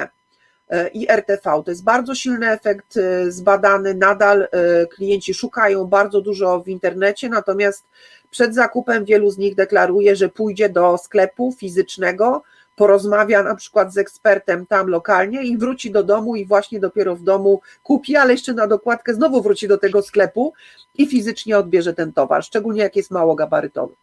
i 0.93 1.11
RTV. 1.11 1.63
To 1.65 1.71
jest 1.71 1.85
bardzo 1.85 2.15
silny 2.15 2.51
efekt 2.51 2.99
zbadany. 3.29 3.95
Nadal 3.95 4.49
klienci 4.95 5.35
szukają 5.35 5.85
bardzo 5.85 6.21
dużo 6.21 6.61
w 6.61 6.69
internecie, 6.69 7.29
natomiast 7.29 7.85
przed 8.31 8.55
zakupem 8.55 9.05
wielu 9.05 9.31
z 9.31 9.39
nich 9.39 9.55
deklaruje, 9.55 10.17
że 10.17 10.29
pójdzie 10.29 10.69
do 10.69 10.99
sklepu 10.99 11.55
fizycznego, 11.59 12.43
porozmawia 12.77 13.43
na 13.43 13.55
przykład 13.55 13.95
z 13.95 13.99
ekspertem 13.99 14.67
tam 14.67 14.87
lokalnie 14.87 15.43
i 15.43 15.59
wróci 15.59 15.91
do 15.91 16.03
domu 16.03 16.37
i 16.37 16.47
właśnie 16.47 16.81
dopiero 16.81 17.17
w 17.17 17.23
domu 17.23 17.61
kupi, 17.83 18.17
ale 18.17 18.33
jeszcze 18.33 18.53
na 18.55 18.67
dokładkę 18.67 19.15
znowu 19.15 19.43
wróci 19.43 19.69
do 19.69 19.79
tego 19.79 20.03
sklepu 20.03 20.53
i 20.99 21.07
fizycznie 21.07 21.59
odbierze 21.59 21.95
ten 21.95 22.13
towar, 22.13 22.45
szczególnie 22.45 22.83
jak 22.83 22.97
jest 22.97 23.11
mało 23.11 23.35
gabarytowy. 23.35 23.95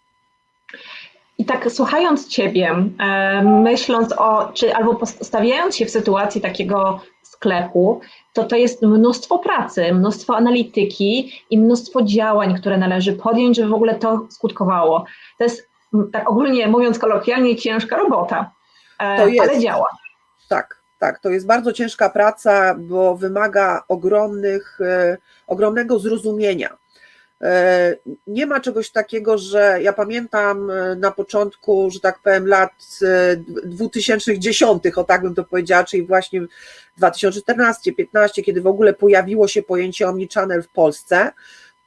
I 1.37 1.45
tak 1.45 1.71
słuchając 1.71 2.27
Ciebie, 2.27 2.75
myśląc 3.43 4.13
o, 4.17 4.51
czy 4.53 4.75
albo 4.75 4.95
postawiając 4.95 5.75
się 5.75 5.85
w 5.85 5.89
sytuacji 5.89 6.41
takiego 6.41 6.99
sklepu, 7.23 8.01
to 8.33 8.43
to 8.43 8.55
jest 8.55 8.81
mnóstwo 8.81 9.39
pracy, 9.39 9.93
mnóstwo 9.93 10.35
analityki 10.35 11.31
i 11.49 11.57
mnóstwo 11.57 12.01
działań, 12.03 12.55
które 12.55 12.77
należy 12.77 13.13
podjąć, 13.13 13.55
żeby 13.55 13.69
w 13.69 13.73
ogóle 13.73 13.95
to 13.95 14.27
skutkowało. 14.29 15.05
To 15.37 15.43
jest, 15.43 15.69
tak 16.11 16.29
ogólnie 16.29 16.67
mówiąc 16.67 16.99
kolokwialnie, 16.99 17.55
ciężka 17.55 17.97
robota, 17.97 18.51
to 18.99 19.27
jest, 19.27 19.49
ale 19.49 19.59
działa. 19.59 19.87
Tak, 20.49 20.81
tak, 20.99 21.19
to 21.19 21.29
jest 21.29 21.45
bardzo 21.45 21.73
ciężka 21.73 22.09
praca, 22.09 22.75
bo 22.79 23.15
wymaga 23.15 23.83
ogromnych, 23.87 24.79
e, 24.81 25.17
ogromnego 25.47 25.99
zrozumienia. 25.99 26.77
E, 27.41 27.95
nie 28.27 28.45
ma 28.45 28.59
czegoś 28.59 28.89
takiego, 28.89 29.37
że 29.37 29.79
ja 29.81 29.93
pamiętam 29.93 30.71
e, 30.71 30.95
na 30.95 31.11
początku, 31.11 31.89
że 31.91 31.99
tak 31.99 32.19
powiem, 32.19 32.47
lat 32.47 32.99
2010, 33.65 34.85
e, 34.85 34.95
o 34.95 35.03
tak 35.03 35.21
bym 35.21 35.35
to 35.35 35.43
powiedziała, 35.43 35.83
czyli 35.83 36.03
właśnie 36.03 36.41
2014-15, 37.01 38.43
kiedy 38.43 38.61
w 38.61 38.67
ogóle 38.67 38.93
pojawiło 38.93 39.47
się 39.47 39.63
pojęcie 39.63 40.07
Omnichannel 40.07 40.63
w 40.63 40.67
Polsce, 40.67 41.31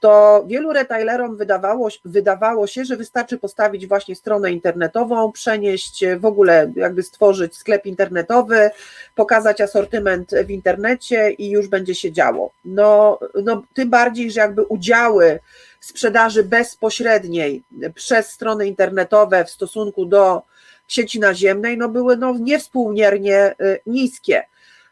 to 0.03 0.45
wielu 0.47 0.73
retailerom 0.73 1.37
wydawało, 1.37 1.89
wydawało 2.05 2.67
się, 2.67 2.85
że 2.85 2.97
wystarczy 2.97 3.39
postawić 3.39 3.87
właśnie 3.87 4.17
stronę 4.17 4.53
internetową, 4.53 5.33
przenieść 5.33 6.05
w 6.19 6.25
ogóle, 6.25 6.73
jakby 6.77 7.03
stworzyć 7.03 7.57
sklep 7.57 7.87
internetowy, 7.87 8.71
pokazać 9.15 9.61
asortyment 9.61 10.31
w 10.47 10.51
internecie 10.51 11.31
i 11.31 11.51
już 11.51 11.69
będzie 11.69 11.95
się 11.95 12.13
działo. 12.13 12.53
No, 12.65 13.19
no 13.45 13.63
tym 13.75 13.91
bardziej, 13.91 14.31
że 14.31 14.41
jakby 14.41 14.63
udziały 14.63 15.39
sprzedaży 15.81 16.45
bezpośredniej 16.45 17.63
przez 17.95 18.31
strony 18.31 18.67
internetowe 18.67 19.45
w 19.45 19.51
stosunku 19.51 20.07
do 20.07 20.43
sieci 20.89 21.21
naziemnej 21.21 21.79
no 21.79 21.89
były 21.89 22.17
no 22.17 22.35
niewspółmiernie 22.39 23.55
y, 23.61 23.81
niskie. 23.87 24.43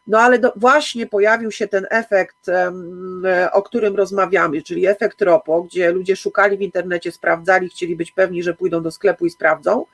No 0.07 0.19
ale 0.19 0.39
do, 0.39 0.53
właśnie 0.55 1.07
pojawił 1.07 1.51
się 1.51 1.67
ten 1.67 1.87
efekt, 1.89 2.45
o 3.51 3.63
którym 3.63 3.95
rozmawiamy, 3.95 4.61
czyli 4.61 4.87
efekt 4.87 5.21
ROPO, 5.21 5.63
gdzie 5.63 5.91
ludzie 5.91 6.15
szukali 6.15 6.57
w 6.57 6.61
internecie, 6.61 7.11
sprawdzali, 7.11 7.69
chcieli 7.69 7.95
być 7.95 8.11
pewni, 8.11 8.43
że 8.43 8.53
pójdą 8.53 8.83
do 8.83 8.91
sklepu 8.91 9.25
i 9.25 9.29
sprawdzą. 9.29 9.85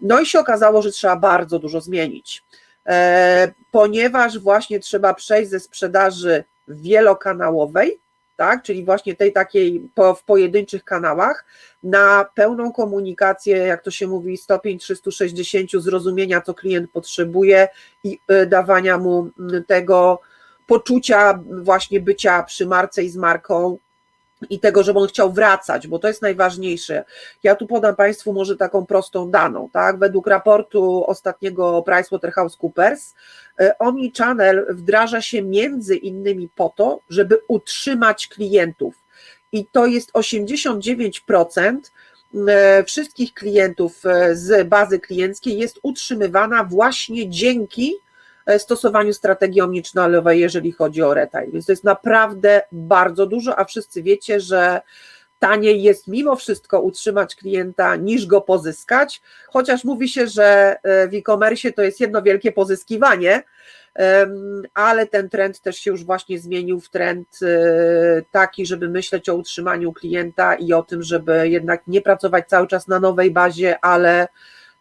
No 0.00 0.20
i 0.20 0.26
się 0.26 0.40
okazało, 0.40 0.82
że 0.82 0.90
trzeba 0.90 1.16
bardzo 1.16 1.58
dużo 1.58 1.80
zmienić, 1.80 2.44
e, 2.86 3.52
ponieważ 3.70 4.38
właśnie 4.38 4.80
trzeba 4.80 5.14
przejść 5.14 5.50
ze 5.50 5.60
sprzedaży 5.60 6.44
wielokanałowej 6.68 8.00
tak? 8.38 8.62
czyli 8.62 8.84
właśnie 8.84 9.14
tej 9.16 9.32
takiej 9.32 9.88
po, 9.94 10.14
w 10.14 10.24
pojedynczych 10.24 10.84
kanałach, 10.84 11.44
na 11.82 12.26
pełną 12.34 12.72
komunikację, 12.72 13.56
jak 13.56 13.82
to 13.82 13.90
się 13.90 14.06
mówi, 14.06 14.36
stopień 14.36 14.78
360 14.78 15.70
zrozumienia, 15.72 16.40
co 16.40 16.54
klient 16.54 16.90
potrzebuje 16.90 17.68
i 18.04 18.18
e, 18.28 18.46
dawania 18.46 18.98
mu 18.98 19.30
tego 19.66 20.20
poczucia 20.66 21.40
właśnie 21.62 22.00
bycia 22.00 22.42
przy 22.42 22.66
marce 22.66 23.02
i 23.02 23.10
z 23.10 23.16
marką, 23.16 23.78
i 24.50 24.60
tego, 24.60 24.82
żeby 24.82 24.98
on 24.98 25.08
chciał 25.08 25.32
wracać, 25.32 25.86
bo 25.86 25.98
to 25.98 26.08
jest 26.08 26.22
najważniejsze. 26.22 27.04
Ja 27.42 27.54
tu 27.54 27.66
podam 27.66 27.96
Państwu 27.96 28.32
może 28.32 28.56
taką 28.56 28.86
prostą 28.86 29.30
daną, 29.30 29.68
tak? 29.72 29.98
Według 29.98 30.26
raportu 30.26 31.04
ostatniego 31.06 31.82
PricewaterhouseCoopers 31.82 33.14
Omnichannel 33.78 34.66
wdraża 34.68 35.22
się 35.22 35.42
między 35.42 35.96
innymi 35.96 36.48
po 36.54 36.72
to, 36.76 37.00
żeby 37.10 37.38
utrzymać 37.48 38.28
klientów. 38.28 38.94
I 39.52 39.66
to 39.72 39.86
jest 39.86 40.12
89% 40.12 41.76
e, 42.48 42.84
wszystkich 42.84 43.34
klientów 43.34 44.06
e, 44.06 44.36
z 44.36 44.68
bazy 44.68 44.98
klienckiej 44.98 45.58
jest 45.58 45.78
utrzymywana 45.82 46.64
właśnie 46.64 47.28
dzięki 47.30 47.94
E, 48.48 48.58
stosowaniu 48.58 49.12
strategii 49.12 49.62
omnichannel'owej, 49.62 50.32
jeżeli 50.32 50.72
chodzi 50.72 51.02
o 51.02 51.14
retail. 51.14 51.50
Więc 51.52 51.66
to 51.66 51.72
jest 51.72 51.84
naprawdę 51.84 52.62
bardzo 52.72 53.26
dużo, 53.26 53.58
a 53.58 53.64
wszyscy 53.64 54.02
wiecie, 54.02 54.40
że 54.40 54.80
taniej 55.38 55.82
jest 55.82 56.08
mimo 56.08 56.36
wszystko 56.36 56.80
utrzymać 56.80 57.34
klienta 57.34 57.96
niż 57.96 58.26
go 58.26 58.40
pozyskać, 58.40 59.22
chociaż 59.48 59.84
mówi 59.84 60.08
się, 60.08 60.26
że 60.26 60.76
e, 60.82 61.08
w 61.08 61.14
e-commerce 61.14 61.72
to 61.72 61.82
jest 61.82 62.00
jedno 62.00 62.22
wielkie 62.22 62.52
pozyskiwanie, 62.52 63.42
ale 64.74 65.06
ten 65.06 65.28
trend 65.28 65.60
też 65.60 65.76
się 65.78 65.90
już 65.90 66.04
właśnie 66.04 66.38
zmienił 66.38 66.80
w 66.80 66.88
trend 66.88 67.28
e, 67.42 68.22
taki, 68.30 68.66
żeby 68.66 68.88
myśleć 68.88 69.28
o 69.28 69.34
utrzymaniu 69.34 69.92
klienta 69.92 70.54
i 70.54 70.72
o 70.72 70.82
tym, 70.82 71.02
żeby 71.02 71.48
jednak 71.48 71.86
nie 71.86 72.00
pracować 72.00 72.48
cały 72.48 72.66
czas 72.66 72.88
na 72.88 73.00
nowej 73.00 73.30
bazie, 73.30 73.84
ale 73.84 74.28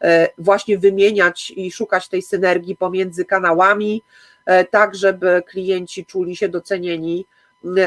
E, 0.02 0.30
właśnie 0.38 0.78
wymieniać 0.78 1.54
i 1.56 1.72
szukać 1.72 2.10
tej 2.10 2.22
synergii 2.22 2.76
pomiędzy 2.76 3.26
kanałami, 3.26 4.04
tak 4.72 4.96
żeby 4.96 5.44
klienci 5.48 6.06
czuli 6.06 6.36
się 6.36 6.50
docenieni, 6.50 7.26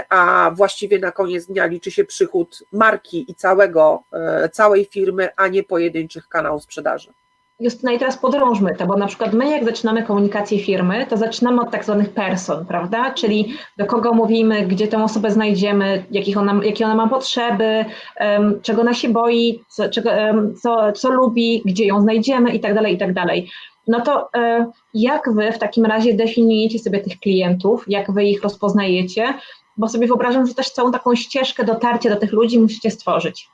a 0.08 0.50
właściwie 0.54 0.98
na 0.98 1.12
koniec 1.12 1.46
dnia 1.46 1.66
liczy 1.66 1.90
się 1.90 2.04
przychód 2.04 2.64
marki 2.72 3.30
i 3.30 3.34
całego, 3.34 4.02
e, 4.12 4.48
całej 4.48 4.84
firmy, 4.84 5.28
a 5.36 5.48
nie 5.48 5.62
pojedynczych 5.62 6.28
kanałów 6.28 6.62
sprzedaży. 6.62 7.12
Justyna, 7.60 7.92
i 7.92 7.98
teraz 7.98 8.18
podrążmy 8.18 8.74
to, 8.74 8.86
bo 8.86 8.96
na 8.96 9.06
przykład 9.06 9.32
my 9.32 9.50
jak 9.50 9.64
zaczynamy 9.64 10.02
komunikację 10.02 10.58
firmy, 10.58 11.06
to 11.06 11.16
zaczynamy 11.16 11.60
od 11.60 11.70
tak 11.70 11.84
zwanych 11.84 12.10
person, 12.10 12.66
prawda? 12.66 13.10
Czyli 13.10 13.54
do 13.76 13.86
kogo 13.86 14.12
mówimy, 14.14 14.66
gdzie 14.66 14.88
tę 14.88 15.04
osobę 15.04 15.30
znajdziemy, 15.30 16.04
jakich 16.10 16.38
ona, 16.38 16.60
jakie 16.64 16.84
ona 16.84 16.94
ma 16.94 17.08
potrzeby, 17.08 17.84
um, 18.20 18.60
czego 18.62 18.80
ona 18.80 18.94
się 18.94 19.08
boi, 19.08 19.64
co, 19.68 19.88
czego, 19.88 20.10
um, 20.10 20.54
co, 20.54 20.92
co 20.92 21.10
lubi, 21.10 21.62
gdzie 21.64 21.86
ją 21.86 22.00
znajdziemy 22.00 22.50
i 22.50 22.60
tak 22.60 22.74
dalej, 22.74 22.94
i 22.94 22.98
tak 22.98 23.12
dalej. 23.12 23.50
No 23.88 24.00
to 24.00 24.28
um, 24.34 24.72
jak 24.94 25.34
wy 25.34 25.52
w 25.52 25.58
takim 25.58 25.86
razie 25.86 26.14
definiujecie 26.14 26.78
sobie 26.78 27.00
tych 27.00 27.20
klientów, 27.20 27.84
jak 27.88 28.12
wy 28.12 28.24
ich 28.24 28.42
rozpoznajecie? 28.42 29.34
Bo 29.80 29.88
sobie 29.88 30.06
wyobrażam, 30.06 30.46
że 30.46 30.54
też 30.54 30.70
całą 30.70 30.92
taką 30.92 31.14
ścieżkę 31.14 31.64
dotarcia 31.64 32.10
do 32.10 32.16
tych 32.16 32.32
ludzi 32.32 32.60
musicie 32.60 32.90
stworzyć. 32.90 33.48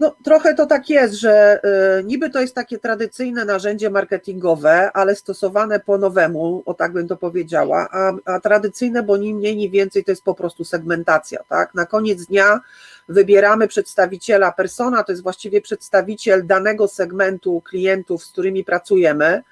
No, 0.00 0.16
trochę 0.24 0.54
to 0.54 0.66
tak 0.66 0.90
jest, 0.90 1.14
że 1.14 1.60
y, 2.00 2.04
niby 2.04 2.30
to 2.30 2.40
jest 2.40 2.54
takie 2.54 2.78
tradycyjne 2.78 3.44
narzędzie 3.44 3.90
marketingowe, 3.90 4.92
ale 4.92 5.16
stosowane 5.16 5.80
po 5.80 5.98
nowemu, 5.98 6.62
o 6.66 6.74
tak 6.74 6.92
bym 6.92 7.08
to 7.08 7.16
powiedziała, 7.16 7.88
a, 7.92 8.12
a 8.24 8.40
tradycyjne, 8.40 9.02
bo 9.02 9.16
ni 9.16 9.34
mniej, 9.34 9.56
ni 9.56 9.70
więcej 9.70 10.04
to 10.04 10.12
jest 10.12 10.24
po 10.24 10.34
prostu 10.34 10.64
segmentacja, 10.64 11.40
tak? 11.48 11.74
Na 11.74 11.86
koniec 11.86 12.26
dnia 12.26 12.60
wybieramy 13.08 13.68
przedstawiciela 13.68 14.52
persona, 14.52 15.04
to 15.04 15.12
jest 15.12 15.22
właściwie 15.22 15.60
przedstawiciel 15.60 16.46
danego 16.46 16.88
segmentu 16.88 17.60
klientów, 17.60 18.24
z 18.24 18.32
którymi 18.32 18.64
pracujemy. 18.64 19.42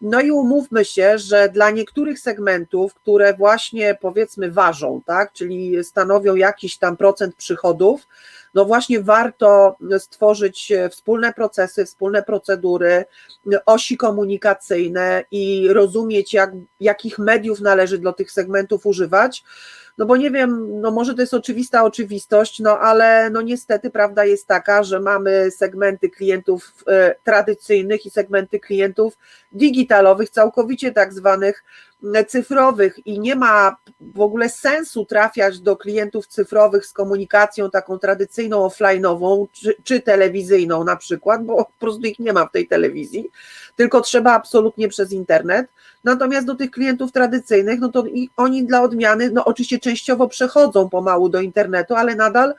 No 0.00 0.20
i 0.20 0.30
umówmy 0.30 0.84
się, 0.84 1.18
że 1.18 1.48
dla 1.48 1.70
niektórych 1.70 2.20
segmentów, 2.20 2.94
które 2.94 3.34
właśnie 3.34 3.98
powiedzmy 4.00 4.50
ważą, 4.50 5.02
tak, 5.06 5.32
czyli 5.32 5.84
stanowią 5.84 6.34
jakiś 6.34 6.78
tam 6.78 6.96
procent 6.96 7.34
przychodów, 7.34 8.08
no 8.54 8.64
właśnie 8.64 9.00
warto 9.00 9.76
stworzyć 9.98 10.72
wspólne 10.90 11.32
procesy, 11.32 11.84
wspólne 11.84 12.22
procedury, 12.22 13.04
osi 13.66 13.96
komunikacyjne 13.96 15.24
i 15.30 15.68
rozumieć, 15.68 16.34
jak, 16.34 16.50
jakich 16.80 17.18
mediów 17.18 17.60
należy 17.60 17.98
dla 17.98 18.12
tych 18.12 18.32
segmentów 18.32 18.86
używać. 18.86 19.44
No 19.98 20.06
bo 20.06 20.16
nie 20.16 20.30
wiem, 20.30 20.80
no 20.80 20.90
może 20.90 21.14
to 21.14 21.20
jest 21.20 21.34
oczywista 21.34 21.84
oczywistość, 21.84 22.60
no 22.60 22.78
ale 22.78 23.30
no 23.30 23.42
niestety 23.42 23.90
prawda 23.90 24.24
jest 24.24 24.46
taka, 24.46 24.82
że 24.82 25.00
mamy 25.00 25.50
segmenty 25.50 26.10
klientów 26.10 26.74
e, 26.86 27.14
tradycyjnych 27.24 28.06
i 28.06 28.10
segmenty 28.10 28.60
klientów 28.60 29.18
digitalowych, 29.52 30.30
całkowicie 30.30 30.92
tak 30.92 31.12
zwanych 31.12 31.64
cyfrowych 32.28 33.06
i 33.06 33.20
nie 33.20 33.36
ma 33.36 33.76
w 34.00 34.20
ogóle 34.20 34.48
sensu 34.48 35.04
trafiać 35.04 35.60
do 35.60 35.76
klientów 35.76 36.26
cyfrowych 36.26 36.86
z 36.86 36.92
komunikacją 36.92 37.70
taką 37.70 37.98
tradycyjną, 37.98 38.68
offline'ową 38.68 39.46
czy, 39.52 39.74
czy 39.84 40.00
telewizyjną 40.00 40.84
na 40.84 40.96
przykład, 40.96 41.44
bo 41.44 41.56
po 41.56 41.72
prostu 41.78 42.02
ich 42.02 42.18
nie 42.18 42.32
ma 42.32 42.46
w 42.46 42.52
tej 42.52 42.68
telewizji, 42.68 43.30
tylko 43.76 44.00
trzeba 44.00 44.32
absolutnie 44.32 44.88
przez 44.88 45.12
internet. 45.12 45.66
Natomiast 46.04 46.46
do 46.46 46.54
tych 46.54 46.70
klientów 46.70 47.12
tradycyjnych, 47.12 47.80
no 47.80 47.88
to 47.88 48.04
oni 48.36 48.66
dla 48.66 48.82
odmiany, 48.82 49.30
no 49.30 49.44
oczywiście 49.44 49.78
częściowo 49.78 50.28
przechodzą 50.28 50.88
pomału 50.88 51.28
do 51.28 51.40
internetu, 51.40 51.94
ale 51.94 52.16
nadal 52.16 52.54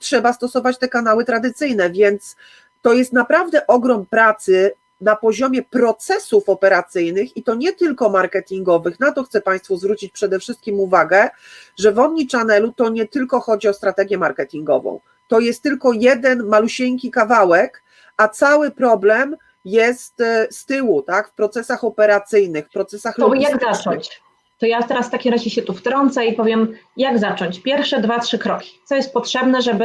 trzeba 0.00 0.32
stosować 0.32 0.78
te 0.78 0.88
kanały 0.88 1.24
tradycyjne, 1.24 1.90
więc 1.90 2.36
to 2.82 2.92
jest 2.92 3.12
naprawdę 3.12 3.66
ogrom 3.66 4.06
pracy 4.06 4.72
na 5.00 5.16
poziomie 5.16 5.62
procesów 5.62 6.48
operacyjnych 6.48 7.36
i 7.36 7.42
to 7.42 7.54
nie 7.54 7.72
tylko 7.72 8.08
marketingowych. 8.08 9.00
Na 9.00 9.12
to 9.12 9.22
chcę 9.22 9.40
Państwu 9.40 9.76
zwrócić 9.76 10.12
przede 10.12 10.38
wszystkim 10.38 10.80
uwagę, 10.80 11.30
że 11.78 11.92
w 11.92 11.98
Omnichannelu 11.98 12.72
to 12.72 12.88
nie 12.88 13.08
tylko 13.08 13.40
chodzi 13.40 13.68
o 13.68 13.72
strategię 13.72 14.18
marketingową. 14.18 15.00
To 15.28 15.40
jest 15.40 15.62
tylko 15.62 15.92
jeden 15.92 16.42
malusieńki 16.42 17.10
kawałek, 17.10 17.82
a 18.16 18.28
cały 18.28 18.70
problem 18.70 19.36
jest 19.64 20.20
e, 20.20 20.46
z 20.50 20.66
tyłu, 20.66 21.02
tak, 21.02 21.28
w 21.28 21.32
procesach 21.32 21.84
operacyjnych, 21.84 22.66
w 22.66 22.72
procesach 22.72 23.16
To 23.16 23.34
jak 23.34 23.60
zacząć? 23.60 24.20
To 24.58 24.66
ja 24.66 24.82
teraz 24.82 25.06
w 25.06 25.10
takim 25.10 25.32
razie 25.32 25.50
się 25.50 25.62
tu 25.62 25.74
wtrącę 25.74 26.26
i 26.26 26.32
powiem, 26.32 26.74
jak 26.96 27.18
zacząć. 27.18 27.62
Pierwsze 27.62 28.00
dwa, 28.00 28.18
trzy 28.18 28.38
kroki. 28.38 28.80
Co 28.84 28.94
jest 28.94 29.12
potrzebne, 29.12 29.62
żeby 29.62 29.84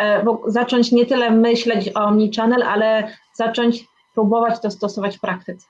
e, 0.00 0.24
zacząć 0.46 0.92
nie 0.92 1.06
tyle 1.06 1.30
myśleć 1.30 1.90
o 1.94 2.00
Omnichannel, 2.00 2.62
ale 2.62 3.16
zacząć 3.34 3.84
próbować 4.14 4.60
to 4.60 4.70
stosować 4.70 5.16
w 5.16 5.20
praktyce? 5.20 5.66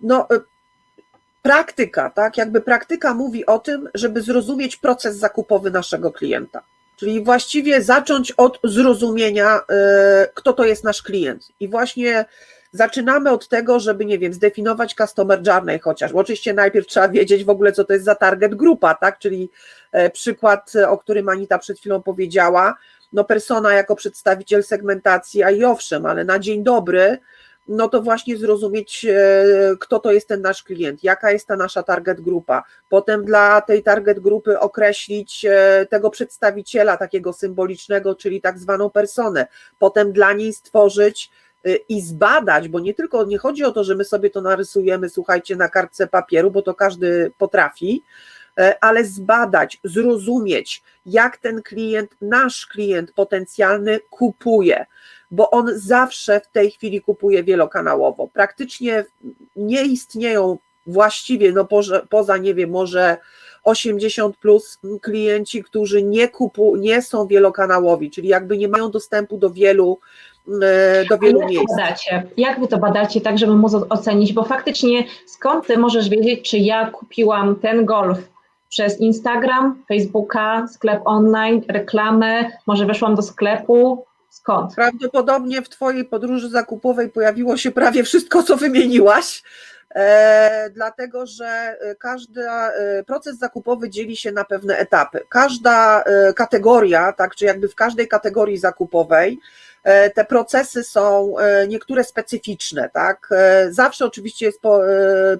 No, 0.00 0.26
e, 0.30 0.40
praktyka, 1.42 2.10
tak? 2.10 2.36
Jakby 2.36 2.60
praktyka 2.60 3.14
mówi 3.14 3.46
o 3.46 3.58
tym, 3.58 3.88
żeby 3.94 4.22
zrozumieć 4.22 4.76
proces 4.76 5.16
zakupowy 5.16 5.70
naszego 5.70 6.12
klienta. 6.12 6.62
Czyli 6.96 7.24
właściwie 7.24 7.82
zacząć 7.82 8.32
od 8.32 8.58
zrozumienia, 8.64 9.60
e, 9.70 10.28
kto 10.34 10.52
to 10.52 10.64
jest 10.64 10.84
nasz 10.84 11.02
klient. 11.02 11.48
I 11.60 11.68
właśnie 11.68 12.24
zaczynamy 12.72 13.30
od 13.30 13.48
tego, 13.48 13.80
żeby, 13.80 14.04
nie 14.04 14.18
wiem, 14.18 14.32
zdefiniować 14.32 14.94
customer 14.94 15.46
journey 15.46 15.78
chociaż. 15.78 16.12
Bo 16.12 16.18
oczywiście 16.18 16.54
najpierw 16.54 16.86
trzeba 16.86 17.08
wiedzieć 17.08 17.44
w 17.44 17.50
ogóle, 17.50 17.72
co 17.72 17.84
to 17.84 17.92
jest 17.92 18.04
za 18.04 18.14
target 18.14 18.54
grupa, 18.54 18.94
tak? 18.94 19.18
Czyli 19.18 19.50
e, 19.92 20.10
przykład, 20.10 20.72
o 20.88 20.98
którym 20.98 21.28
Anita 21.28 21.58
przed 21.58 21.78
chwilą 21.78 22.02
powiedziała, 22.02 22.74
no 23.12 23.24
persona 23.24 23.74
jako 23.74 23.96
przedstawiciel 23.96 24.62
segmentacji, 24.62 25.42
a 25.42 25.50
i 25.50 25.64
owszem, 25.64 26.06
ale 26.06 26.24
na 26.24 26.38
dzień 26.38 26.64
dobry, 26.64 27.18
no 27.68 27.88
to 27.88 28.02
właśnie 28.02 28.36
zrozumieć, 28.36 29.04
e, 29.04 29.44
kto 29.80 29.98
to 29.98 30.12
jest 30.12 30.28
ten 30.28 30.42
nasz 30.42 30.62
klient, 30.62 31.04
jaka 31.04 31.30
jest 31.30 31.46
ta 31.46 31.56
nasza 31.56 31.82
target 31.82 32.20
grupa. 32.20 32.62
Potem 32.88 33.24
dla 33.24 33.60
tej 33.60 33.82
target 33.82 34.20
grupy 34.20 34.60
określić 34.60 35.44
e, 35.44 35.86
tego 35.90 36.10
przedstawiciela 36.10 36.96
takiego 36.96 37.32
symbolicznego, 37.32 38.14
czyli 38.14 38.40
tak 38.40 38.58
zwaną 38.58 38.90
personę. 38.90 39.46
Potem 39.78 40.12
dla 40.12 40.32
niej 40.32 40.52
stworzyć 40.52 41.30
e, 41.64 41.74
i 41.76 42.00
zbadać, 42.00 42.68
bo 42.68 42.80
nie 42.80 42.94
tylko 42.94 43.24
nie 43.24 43.38
chodzi 43.38 43.64
o 43.64 43.72
to, 43.72 43.84
że 43.84 43.94
my 43.94 44.04
sobie 44.04 44.30
to 44.30 44.40
narysujemy, 44.40 45.08
słuchajcie, 45.08 45.56
na 45.56 45.68
kartce 45.68 46.06
papieru, 46.06 46.50
bo 46.50 46.62
to 46.62 46.74
każdy 46.74 47.32
potrafi, 47.38 48.02
ale 48.80 49.04
zbadać, 49.04 49.80
zrozumieć, 49.84 50.82
jak 51.06 51.36
ten 51.36 51.62
klient, 51.62 52.10
nasz 52.20 52.66
klient 52.66 53.12
potencjalny 53.12 54.00
kupuje, 54.10 54.86
bo 55.30 55.50
on 55.50 55.70
zawsze 55.74 56.40
w 56.40 56.48
tej 56.48 56.70
chwili 56.70 57.00
kupuje 57.00 57.42
wielokanałowo. 57.42 58.28
Praktycznie 58.32 59.04
nie 59.56 59.84
istnieją 59.84 60.58
właściwie, 60.86 61.52
no 61.52 61.64
poza, 61.64 62.02
poza 62.10 62.36
nie 62.36 62.54
wiem, 62.54 62.70
może 62.70 63.16
80 63.64 64.36
plus 64.36 64.78
klienci, 65.00 65.64
którzy 65.64 66.02
nie 66.02 66.28
kupu, 66.28 66.76
nie 66.76 67.02
są 67.02 67.26
wielokanałowi, 67.26 68.10
czyli 68.10 68.28
jakby 68.28 68.58
nie 68.58 68.68
mają 68.68 68.90
dostępu 68.90 69.38
do 69.38 69.50
wielu 69.50 69.98
e, 70.62 71.04
do 71.04 71.18
wielu 71.18 71.40
jak 71.40 71.50
miejsc. 71.50 71.76
Badacie? 71.76 72.22
Jak 72.36 72.60
wy 72.60 72.68
to 72.68 72.78
badacie, 72.78 73.20
tak 73.20 73.38
żeby 73.38 73.54
móc 73.54 73.74
ocenić, 73.74 74.32
bo 74.32 74.44
faktycznie 74.44 75.04
skąd 75.26 75.66
ty 75.66 75.78
możesz 75.78 76.08
wiedzieć, 76.08 76.50
czy 76.50 76.58
ja 76.58 76.90
kupiłam 76.90 77.56
ten 77.56 77.84
golf 77.84 78.18
przez 78.68 79.00
Instagram, 79.00 79.84
Facebooka, 79.88 80.66
sklep 80.68 81.00
online, 81.04 81.62
reklamę, 81.68 82.50
może 82.66 82.86
weszłam 82.86 83.14
do 83.14 83.22
sklepu. 83.22 84.04
Skąd? 84.30 84.74
Prawdopodobnie 84.74 85.62
w 85.62 85.68
Twojej 85.68 86.04
podróży 86.04 86.48
zakupowej 86.48 87.08
pojawiło 87.08 87.56
się 87.56 87.70
prawie 87.70 88.04
wszystko, 88.04 88.42
co 88.42 88.56
wymieniłaś. 88.56 89.42
E, 89.94 90.70
dlatego, 90.70 91.26
że 91.26 91.46
e, 91.80 91.94
każdy 91.94 92.50
e, 92.50 93.04
proces 93.06 93.38
zakupowy 93.38 93.90
dzieli 93.90 94.16
się 94.16 94.32
na 94.32 94.44
pewne 94.44 94.78
etapy. 94.78 95.20
Każda 95.28 96.02
e, 96.02 96.32
kategoria, 96.32 97.12
tak, 97.12 97.34
czy 97.34 97.44
jakby 97.44 97.68
w 97.68 97.74
każdej 97.74 98.08
kategorii 98.08 98.58
zakupowej 98.58 99.38
te 100.14 100.24
procesy 100.24 100.84
są 100.84 101.38
e, 101.38 101.68
niektóre 101.68 102.04
specyficzne, 102.04 102.90
tak? 102.92 103.28
E, 103.32 103.72
zawsze 103.72 104.04
oczywiście 104.04 104.46
jest 104.46 104.60
po, 104.60 104.80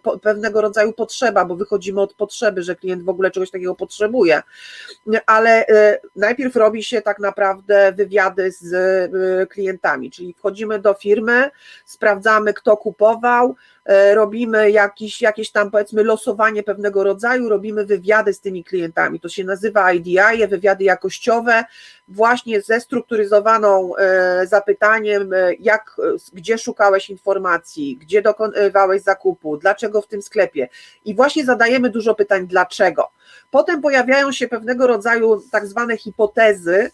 po, 0.02 0.18
pewnego 0.18 0.60
rodzaju 0.60 0.92
potrzeba, 0.92 1.44
bo 1.44 1.56
wychodzimy 1.56 2.00
od 2.00 2.14
potrzeby, 2.14 2.62
że 2.62 2.76
klient 2.76 3.02
w 3.02 3.08
ogóle 3.08 3.30
czegoś 3.30 3.50
takiego 3.50 3.74
potrzebuje, 3.74 4.42
ale 5.26 5.66
najpierw 6.16 6.56
robi 6.56 6.82
się 6.82 7.02
tak 7.02 7.18
naprawdę 7.18 7.92
wywiady 7.92 8.52
z 8.60 8.70
klientami, 9.50 10.10
czyli 10.10 10.34
wchodzimy 10.34 10.78
do 10.78 10.94
firmy, 10.94 11.50
sprawdzamy, 11.84 12.54
kto 12.54 12.76
kupował, 12.76 13.54
robimy 14.14 14.70
jakiś, 14.70 15.22
jakieś 15.22 15.50
tam 15.50 15.70
powiedzmy 15.70 16.04
losowanie 16.04 16.62
pewnego 16.62 17.04
rodzaju, 17.04 17.48
robimy 17.48 17.84
wywiady 17.84 18.34
z 18.34 18.40
tymi 18.40 18.64
klientami. 18.64 19.20
To 19.20 19.28
się 19.28 19.44
nazywa 19.44 19.92
IDI, 19.92 20.46
wywiady 20.48 20.84
jakościowe, 20.84 21.64
właśnie 22.08 22.62
ze 22.62 22.80
strukturyzowaną 22.80 23.92
zapytaniem, 24.44 25.32
e, 25.32 25.54
jak, 25.54 25.96
e, 25.98 26.16
gdzie 26.32 26.58
szukałeś 26.58 27.10
informacji, 27.10 27.96
gdzie 28.00 28.22
dokonywałeś 28.22 29.02
zakupu, 29.02 29.56
dlaczego 29.56 30.02
w 30.02 30.06
tym 30.06 30.22
sklepie. 30.22 30.68
I 31.04 31.14
właśnie 31.14 31.44
zadajemy 31.44 31.90
dużo 31.90 32.14
pytań, 32.14 32.46
dlaczego. 32.46 33.10
Potem 33.50 33.82
pojawiają 33.82 34.32
się 34.32 34.48
pewnego 34.48 34.86
rodzaju 34.86 35.42
tak 35.50 35.66
zwane 35.66 35.96
hipotezy, 35.96 36.76
e, 36.76 36.90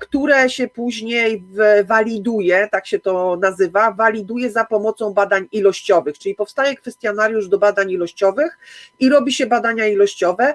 które 0.00 0.50
się 0.50 0.68
później 0.68 1.44
waliduje, 1.84 2.68
tak 2.72 2.86
się 2.86 2.98
to 2.98 3.36
nazywa, 3.36 3.92
waliduje 3.92 4.50
za 4.50 4.64
pomocą 4.64 5.14
badań 5.14 5.48
ilościowych, 5.52 6.18
czyli 6.18 6.34
powstaje 6.34 6.76
kwestionariusz 6.76 7.48
do 7.48 7.58
badań 7.58 7.90
ilościowych 7.90 8.58
i 9.00 9.08
robi 9.08 9.32
się 9.32 9.46
badania 9.46 9.86
ilościowe, 9.86 10.54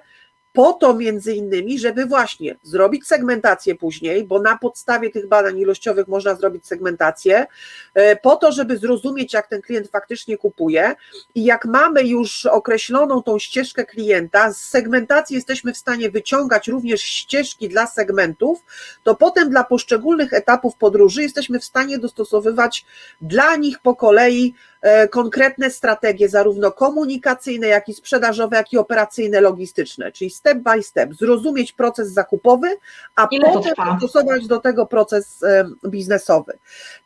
po 0.54 0.74
to 0.74 0.94
między 0.94 1.34
innymi, 1.34 1.80
żeby 1.80 2.06
właśnie 2.06 2.56
zrobić 2.64 3.08
segmentację 3.08 3.76
później, 3.76 4.24
bo 4.24 4.42
na 4.42 4.58
podstawie 4.58 5.10
tych 5.10 5.28
badań 5.28 5.60
ilościowych 5.60 6.08
można 6.08 6.36
zrobić 6.36 6.68
segmentację, 6.68 7.46
e, 7.94 8.16
po 8.16 8.36
to, 8.36 8.52
żeby 8.52 8.78
zrozumieć, 8.78 9.34
jak 9.34 9.48
ten 9.48 9.62
klient 9.62 9.90
faktycznie 9.90 10.38
kupuje 10.38 10.96
i 11.36 11.44
jak 11.44 11.66
mamy 11.66 12.04
już 12.04 12.46
określoną 12.46 13.24
tą 13.24 13.40
ścieżkę 13.40 13.86
klienta, 13.86 14.54
z 14.54 14.58
segmentacji 14.58 15.36
jesteśmy 15.36 15.74
w 15.74 15.78
stanie 15.78 16.12
wyciągać 16.12 16.68
również 16.68 17.02
ścieżki 17.02 17.70
dla 17.70 17.88
segmentów, 17.88 18.60
to 19.04 19.16
potem 19.16 19.50
dla 19.50 19.64
poszczególnych 19.64 20.34
etapów 20.34 20.76
podróży 20.76 21.22
jesteśmy 21.22 21.60
w 21.60 21.66
stanie 21.66 21.98
dostosowywać 21.98 22.86
dla 23.22 23.56
nich 23.56 23.80
po 23.80 23.96
kolei 23.96 24.54
E, 24.82 25.08
konkretne 25.08 25.70
strategie, 25.72 26.30
zarówno 26.30 26.72
komunikacyjne, 26.72 27.68
jak 27.68 27.90
i 27.90 27.94
sprzedażowe, 27.94 28.58
jak 28.58 28.74
i 28.74 28.78
operacyjne, 28.78 29.42
logistyczne, 29.42 30.12
czyli 30.12 30.30
step 30.42 30.58
by 30.58 30.84
step, 30.84 31.14
zrozumieć 31.14 31.72
proces 31.72 32.12
zakupowy, 32.14 32.68
a 33.16 33.28
Ile 33.32 33.54
potem 33.54 33.74
stosować 33.98 34.48
do 34.48 34.60
tego 34.60 34.86
proces 34.86 35.44
e, 35.44 35.66
biznesowy. 35.86 36.58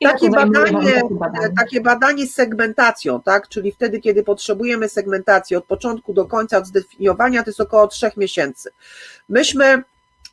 takie 0.02 0.30
badanie, 0.30 1.02
takie 1.58 1.82
badanie 1.82 2.28
z 2.28 2.34
segmentacją, 2.34 3.22
tak, 3.22 3.48
czyli 3.48 3.72
wtedy, 3.72 4.00
kiedy 4.00 4.24
potrzebujemy 4.24 4.90
segmentacji 4.90 5.56
od 5.56 5.66
początku 5.66 6.14
do 6.14 6.26
końca, 6.26 6.58
od 6.58 6.68
zdefiniowania, 6.68 7.44
to 7.44 7.50
jest 7.50 7.62
około 7.62 7.88
trzech 7.88 8.18
miesięcy. 8.18 8.70
Myśmy 9.30 9.84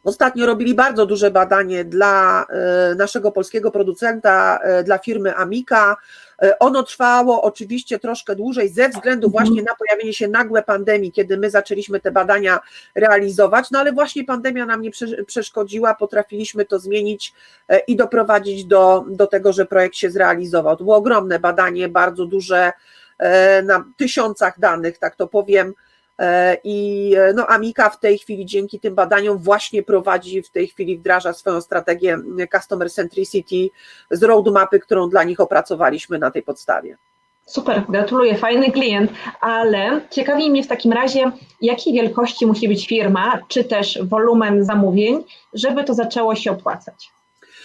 Ostatnio 0.04 0.46
robili 0.46 0.74
bardzo 0.74 1.06
duże 1.06 1.30
badanie 1.30 1.84
dla 1.84 2.46
e, 2.48 2.94
naszego 2.94 3.32
polskiego 3.32 3.70
producenta, 3.70 4.58
dla 4.84 4.98
firmy 4.98 5.36
Amika. 5.36 5.96
E, 6.42 6.58
ono 6.58 6.82
trwało 6.82 7.42
oczywiście 7.42 7.98
troszkę 7.98 8.36
dłużej 8.36 8.68
ze 8.68 8.88
względu 8.88 9.26
mhm. 9.26 9.30
właśnie 9.30 9.62
na 9.62 9.74
pojawienie 9.74 10.14
się 10.14 10.28
nagłe 10.28 10.62
pandemii, 10.62 11.12
kiedy 11.12 11.36
my 11.36 11.50
zaczęliśmy 11.50 12.00
te 12.00 12.10
badania 12.10 12.60
realizować, 12.94 13.70
no 13.70 13.78
ale 13.78 13.92
właśnie 13.92 14.24
pandemia 14.24 14.66
nam 14.66 14.82
nie 14.82 14.90
przeszkodziła, 15.26 15.94
potrafiliśmy 15.94 16.64
to 16.64 16.78
zmienić 16.78 17.34
e, 17.68 17.78
i 17.78 17.96
doprowadzić 17.96 18.64
do, 18.64 19.04
do 19.08 19.26
tego, 19.26 19.52
że 19.52 19.66
projekt 19.66 19.96
się 19.96 20.10
zrealizował. 20.10 20.76
To 20.76 20.84
było 20.84 20.96
ogromne 20.96 21.38
badanie, 21.38 21.88
bardzo 21.88 22.26
duże, 22.26 22.72
e, 23.18 23.62
na 23.62 23.84
tysiącach 23.96 24.58
danych, 24.58 24.98
tak 24.98 25.16
to 25.16 25.26
powiem, 25.26 25.74
E, 25.74 25.91
I 26.64 27.14
e, 27.18 27.32
no, 27.32 27.46
Amika 27.46 27.90
w 27.90 27.98
tej 27.98 28.18
chwili 28.18 28.46
dzięki 28.46 28.80
tym 28.80 28.94
badaniom 28.94 29.38
właśnie 29.38 29.82
prowadzi, 29.82 30.42
w 30.42 30.50
tej 30.50 30.66
chwili 30.66 30.98
wdraża 30.98 31.32
swoją 31.32 31.60
strategię 31.60 32.18
Customer 32.52 32.92
Centricity 32.92 33.70
z 34.10 34.22
roadmapy, 34.22 34.80
którą 34.80 35.08
dla 35.08 35.24
nich 35.24 35.40
opracowaliśmy 35.40 36.18
na 36.18 36.30
tej 36.30 36.42
podstawie. 36.42 36.96
Super, 37.46 37.82
gratuluję, 37.88 38.36
fajny 38.36 38.72
klient, 38.72 39.12
ale 39.40 40.00
ciekawi 40.10 40.50
mnie 40.50 40.62
w 40.62 40.66
takim 40.66 40.92
razie, 40.92 41.32
jakiej 41.60 41.94
wielkości 41.94 42.46
musi 42.46 42.68
być 42.68 42.86
firma, 42.86 43.38
czy 43.48 43.64
też 43.64 43.98
wolumen 44.02 44.64
zamówień, 44.64 45.24
żeby 45.54 45.84
to 45.84 45.94
zaczęło 45.94 46.34
się 46.34 46.50
opłacać? 46.50 47.10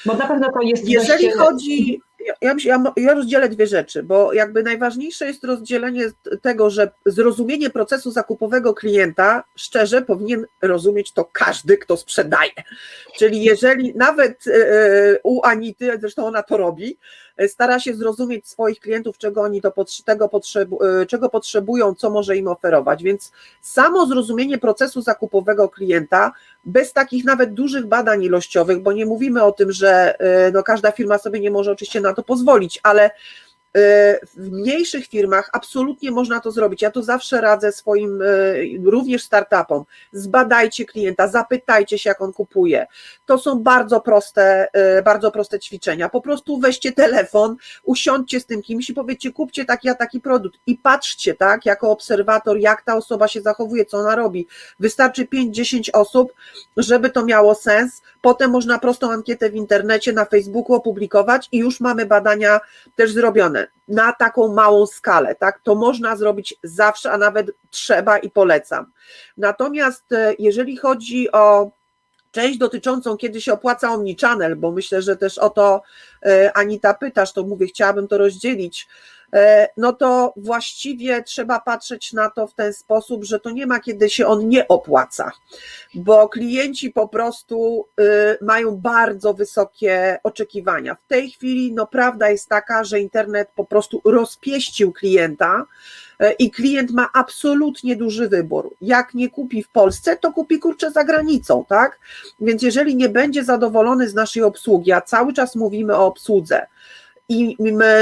Bo 0.05 0.13
na 0.13 0.27
pewno 0.27 0.51
to 0.51 0.61
jest. 0.61 0.89
Jeżeli 0.89 1.25
dość... 1.25 1.37
chodzi 1.37 2.01
ja, 2.41 2.55
ja, 2.65 2.83
ja 2.97 3.13
rozdzielę 3.13 3.49
dwie 3.49 3.67
rzeczy, 3.67 4.03
bo 4.03 4.33
jakby 4.33 4.63
najważniejsze 4.63 5.27
jest 5.27 5.43
rozdzielenie 5.43 6.11
tego, 6.41 6.69
że 6.69 6.91
zrozumienie 7.05 7.69
procesu 7.69 8.11
zakupowego 8.11 8.73
klienta 8.73 9.43
szczerze 9.55 10.01
powinien 10.01 10.45
rozumieć 10.61 11.11
to 11.11 11.25
każdy, 11.25 11.77
kto 11.77 11.97
sprzedaje. 11.97 12.51
Czyli 13.17 13.43
jeżeli 13.43 13.95
nawet 13.95 14.43
u 15.23 15.43
Anity, 15.43 15.97
zresztą 15.99 16.25
ona 16.25 16.43
to 16.43 16.57
robi, 16.57 16.97
stara 17.47 17.79
się 17.79 17.95
zrozumieć 17.95 18.47
swoich 18.47 18.79
klientów, 18.79 19.17
czego 19.17 19.41
oni 19.41 19.61
to 19.61 19.73
tego 20.05 20.29
potrzebu, 20.29 20.79
czego 21.07 21.29
potrzebują, 21.29 21.95
co 21.95 22.09
może 22.09 22.37
im 22.37 22.47
oferować. 22.47 23.03
Więc 23.03 23.31
samo 23.61 24.05
zrozumienie 24.05 24.57
procesu 24.57 25.01
zakupowego 25.01 25.69
klienta, 25.69 26.31
bez 26.65 26.93
takich 26.93 27.25
nawet 27.25 27.53
dużych 27.53 27.85
badań 27.85 28.23
ilościowych, 28.23 28.81
bo 28.81 28.91
nie 28.91 29.05
mówimy 29.05 29.43
o 29.43 29.51
tym, 29.51 29.71
że 29.71 30.17
no, 30.53 30.63
każda 30.63 30.91
firma 30.91 31.17
sobie 31.17 31.39
nie 31.39 31.51
może 31.51 31.71
oczywiście 31.71 32.01
na 32.01 32.13
to 32.13 32.23
pozwolić, 32.23 32.79
ale 32.83 33.09
E, 33.09 33.11
w 34.33 34.51
mniejszych 34.51 35.07
firmach 35.07 35.49
absolutnie 35.53 36.11
można 36.11 36.39
to 36.39 36.51
zrobić. 36.51 36.81
Ja 36.81 36.91
to 36.91 37.03
zawsze 37.03 37.41
radzę 37.41 37.71
swoim, 37.71 38.21
e, 38.21 38.25
również 38.83 39.23
startupom. 39.23 39.83
Zbadajcie 40.11 40.85
klienta, 40.85 41.27
zapytajcie 41.27 41.97
się, 41.99 42.09
jak 42.09 42.21
on 42.21 42.33
kupuje. 42.33 42.87
To 43.25 43.37
są 43.37 43.59
bardzo 43.59 44.01
proste, 44.01 44.67
e, 44.73 45.01
bardzo 45.01 45.31
proste 45.31 45.59
ćwiczenia. 45.59 46.09
Po 46.09 46.21
prostu 46.21 46.59
weźcie 46.59 46.91
telefon, 46.91 47.55
usiądźcie 47.83 48.39
z 48.39 48.45
tym 48.45 48.61
kimś 48.61 48.89
i 48.89 48.93
powiedzcie, 48.93 49.31
kupcie 49.31 49.65
taki 49.65 49.89
a 49.89 49.95
taki 49.95 50.19
produkt 50.19 50.59
i 50.67 50.75
patrzcie, 50.75 51.33
tak, 51.33 51.65
jako 51.65 51.91
obserwator, 51.91 52.57
jak 52.57 52.81
ta 52.81 52.95
osoba 52.95 53.27
się 53.27 53.41
zachowuje, 53.41 53.85
co 53.85 53.97
ona 53.97 54.15
robi. 54.15 54.47
Wystarczy 54.79 55.25
5-10 55.25 55.89
osób, 55.93 56.33
żeby 56.77 57.09
to 57.09 57.25
miało 57.25 57.55
sens. 57.55 58.01
Potem 58.21 58.51
można 58.51 58.79
prostą 58.79 59.11
ankietę 59.11 59.49
w 59.49 59.55
internecie, 59.55 60.13
na 60.13 60.25
Facebooku 60.25 60.75
opublikować 60.75 61.47
i 61.51 61.57
już 61.57 61.79
mamy 61.79 62.05
badania 62.05 62.59
też 62.95 63.11
zrobione 63.11 63.66
na 63.87 64.13
taką 64.13 64.53
małą 64.53 64.85
skalę, 64.85 65.35
tak? 65.35 65.59
To 65.63 65.75
można 65.75 66.15
zrobić 66.15 66.55
zawsze, 66.63 67.11
a 67.11 67.17
nawet 67.17 67.51
trzeba 67.69 68.17
i 68.17 68.29
polecam. 68.29 68.91
Natomiast 69.37 70.11
e, 70.11 70.33
jeżeli 70.39 70.77
chodzi 70.77 71.31
o 71.31 71.71
część 72.31 72.57
dotyczącą, 72.57 73.17
kiedy 73.17 73.41
się 73.41 73.53
opłaca 73.53 73.93
omnichannel, 73.93 74.55
bo 74.55 74.71
myślę, 74.71 75.01
że 75.01 75.15
też 75.15 75.37
o 75.37 75.49
to 75.49 75.81
e, 76.25 76.57
Anita 76.57 76.93
pytasz, 76.93 77.33
to 77.33 77.43
mówię, 77.43 77.67
chciałabym 77.67 78.07
to 78.07 78.17
rozdzielić. 78.17 78.87
E, 79.33 79.69
no 79.77 79.93
to 79.93 80.33
właściwie 80.35 81.23
trzeba 81.23 81.59
patrzeć 81.59 82.13
na 82.13 82.29
to 82.29 82.47
w 82.47 82.53
ten 82.53 82.73
sposób, 82.73 83.23
że 83.23 83.39
to 83.39 83.49
nie 83.49 83.67
ma 83.67 83.79
kiedy 83.79 84.09
się 84.09 84.27
on 84.27 84.49
nie 84.49 84.67
opłaca, 84.67 85.31
bo 85.95 86.29
klienci 86.29 86.89
po 86.89 87.07
prostu 87.07 87.87
y, 87.99 88.45
mają 88.45 88.77
bardzo 88.77 89.33
wysokie 89.33 90.19
oczekiwania. 90.23 90.95
W 90.95 91.07
tej 91.07 91.31
chwili, 91.31 91.73
no 91.73 91.87
prawda 91.87 92.29
jest 92.29 92.49
taka, 92.49 92.83
że 92.83 92.99
internet 92.99 93.49
po 93.55 93.65
prostu 93.65 94.01
rozpieścił 94.05 94.93
klienta 94.93 95.65
e, 96.19 96.31
i 96.31 96.51
klient 96.51 96.91
ma 96.91 97.09
absolutnie 97.13 97.95
duży 97.95 98.29
wybór. 98.29 98.75
Jak 98.81 99.13
nie 99.13 99.29
kupi 99.29 99.63
w 99.63 99.69
Polsce, 99.69 100.17
to 100.17 100.33
kupi 100.33 100.59
kurczę 100.59 100.91
za 100.91 101.03
granicą, 101.03 101.65
tak? 101.69 101.99
Więc 102.39 102.61
jeżeli 102.61 102.95
nie 102.95 103.09
będzie 103.09 103.43
zadowolony 103.43 104.09
z 104.09 104.13
naszej 104.13 104.43
obsługi, 104.43 104.91
a 104.91 105.01
cały 105.01 105.33
czas 105.33 105.55
mówimy 105.55 105.95
o 105.95 106.05
obsłudze, 106.05 106.67
i, 107.29 107.57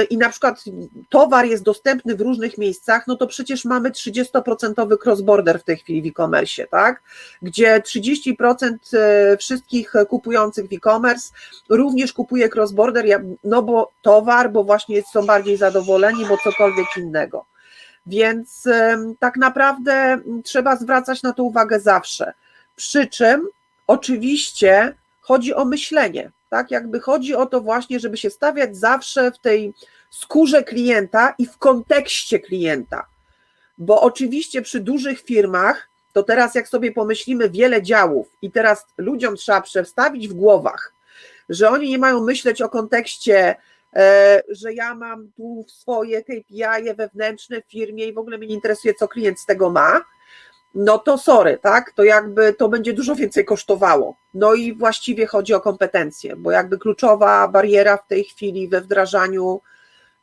i 0.10 0.18
na 0.18 0.30
przykład 0.30 0.64
towar 1.10 1.46
jest 1.46 1.64
dostępny 1.64 2.16
w 2.16 2.22
różnych 2.22 2.58
miejscach, 2.58 3.08
no 3.08 3.16
to 3.16 3.28
przecież 3.28 3.66
mamy 3.66 3.92
30% 3.92 4.98
cross-border 5.06 5.60
w 5.60 5.64
tej 5.64 5.78
chwili 5.78 6.02
w 6.02 6.06
e-commerce, 6.06 6.68
tak? 6.68 7.02
Gdzie 7.42 7.80
30% 7.80 8.76
e, 8.94 9.38
wszystkich 9.38 9.94
kupujących 10.10 10.70
w 10.70 10.74
e-commerce 10.74 11.34
również 11.70 12.14
kupuje 12.14 12.50
cross-border, 12.50 13.24
no 13.44 13.64
bo 13.64 13.92
towar, 14.02 14.52
bo 14.52 14.64
właśnie 14.64 15.04
są 15.14 15.26
bardziej 15.26 15.58
zadowoleni, 15.58 16.26
bo 16.26 16.38
cokolwiek 16.38 16.88
innego. 16.98 17.46
Więc 18.06 18.64
tak 19.20 19.38
naprawdę 19.38 20.18
trzeba 20.44 20.76
zwracać 20.76 21.24
na 21.24 21.34
to 21.34 21.44
uwagę 21.44 21.80
zawsze. 21.80 22.34
Przy 22.76 23.08
czym 23.08 23.48
oczywiście 23.88 24.96
chodzi 25.22 25.54
o 25.54 25.66
myślenie, 25.66 26.32
tak? 26.56 26.72
Jakby 26.72 27.00
chodzi 27.00 27.36
o 27.36 27.46
to 27.46 27.62
właśnie, 27.62 28.00
żeby 28.00 28.18
się 28.18 28.30
stawiać 28.30 28.78
zawsze 28.78 29.32
w 29.32 29.39
tej 29.39 29.74
skórze 30.10 30.63
klienta 30.63 31.36
i 31.38 31.46
w 31.46 31.58
kontekście 31.58 32.39
klienta. 32.39 33.06
Bo 33.78 34.02
oczywiście 34.02 34.62
przy 34.62 34.80
dużych 34.80 35.22
firmach, 35.22 35.89
to 36.13 36.24
teraz 36.24 36.56
jak 36.56 36.68
sobie 36.68 36.91
pomyślimy 36.91 37.50
wiele 37.50 37.82
działów 37.82 38.28
i 38.41 38.52
teraz 38.52 38.86
ludziom 38.98 39.36
trzeba 39.36 39.62
przestawić 39.62 40.28
w 40.28 40.34
głowach, 40.34 40.94
że 41.50 41.70
oni 41.70 41.89
nie 41.89 41.98
mają 41.98 42.24
myśleć 42.24 42.62
o 42.62 42.70
kontekście, 42.70 43.56
e, 43.96 44.41
że 44.50 44.74
ja 44.74 44.96
mam 44.96 45.32
tu 45.38 45.65
swoje 45.68 46.24
KPI 46.24 46.96
wewnętrzne 46.98 47.62
w 47.62 47.72
firmie 47.72 48.06
i 48.06 48.13
w 48.13 48.18
ogóle 48.18 48.38
mnie 48.38 48.48
nie 48.48 48.56
interesuje, 48.56 48.94
co 48.94 49.08
klient 49.08 49.39
z 49.39 49.46
tego 49.46 49.70
ma, 49.70 50.02
no 50.76 50.98
to 50.98 51.18
sorry, 51.18 51.58
tak? 51.62 51.92
To 51.92 52.04
jakby 52.04 52.54
to 52.54 52.70
będzie 52.70 52.94
dużo 52.94 53.16
więcej 53.16 53.46
kosztowało. 53.46 54.16
No 54.34 54.54
i 54.54 54.74
właściwie 54.74 55.26
chodzi 55.28 55.54
o 55.54 55.62
kompetencje, 55.62 56.36
bo 56.36 56.52
jakby 56.52 56.78
kluczowa 56.78 57.48
bariera 57.48 57.98
w 57.98 58.08
tej 58.08 58.24
chwili 58.24 58.68
we 58.68 58.82
wdrażaniu 58.82 59.62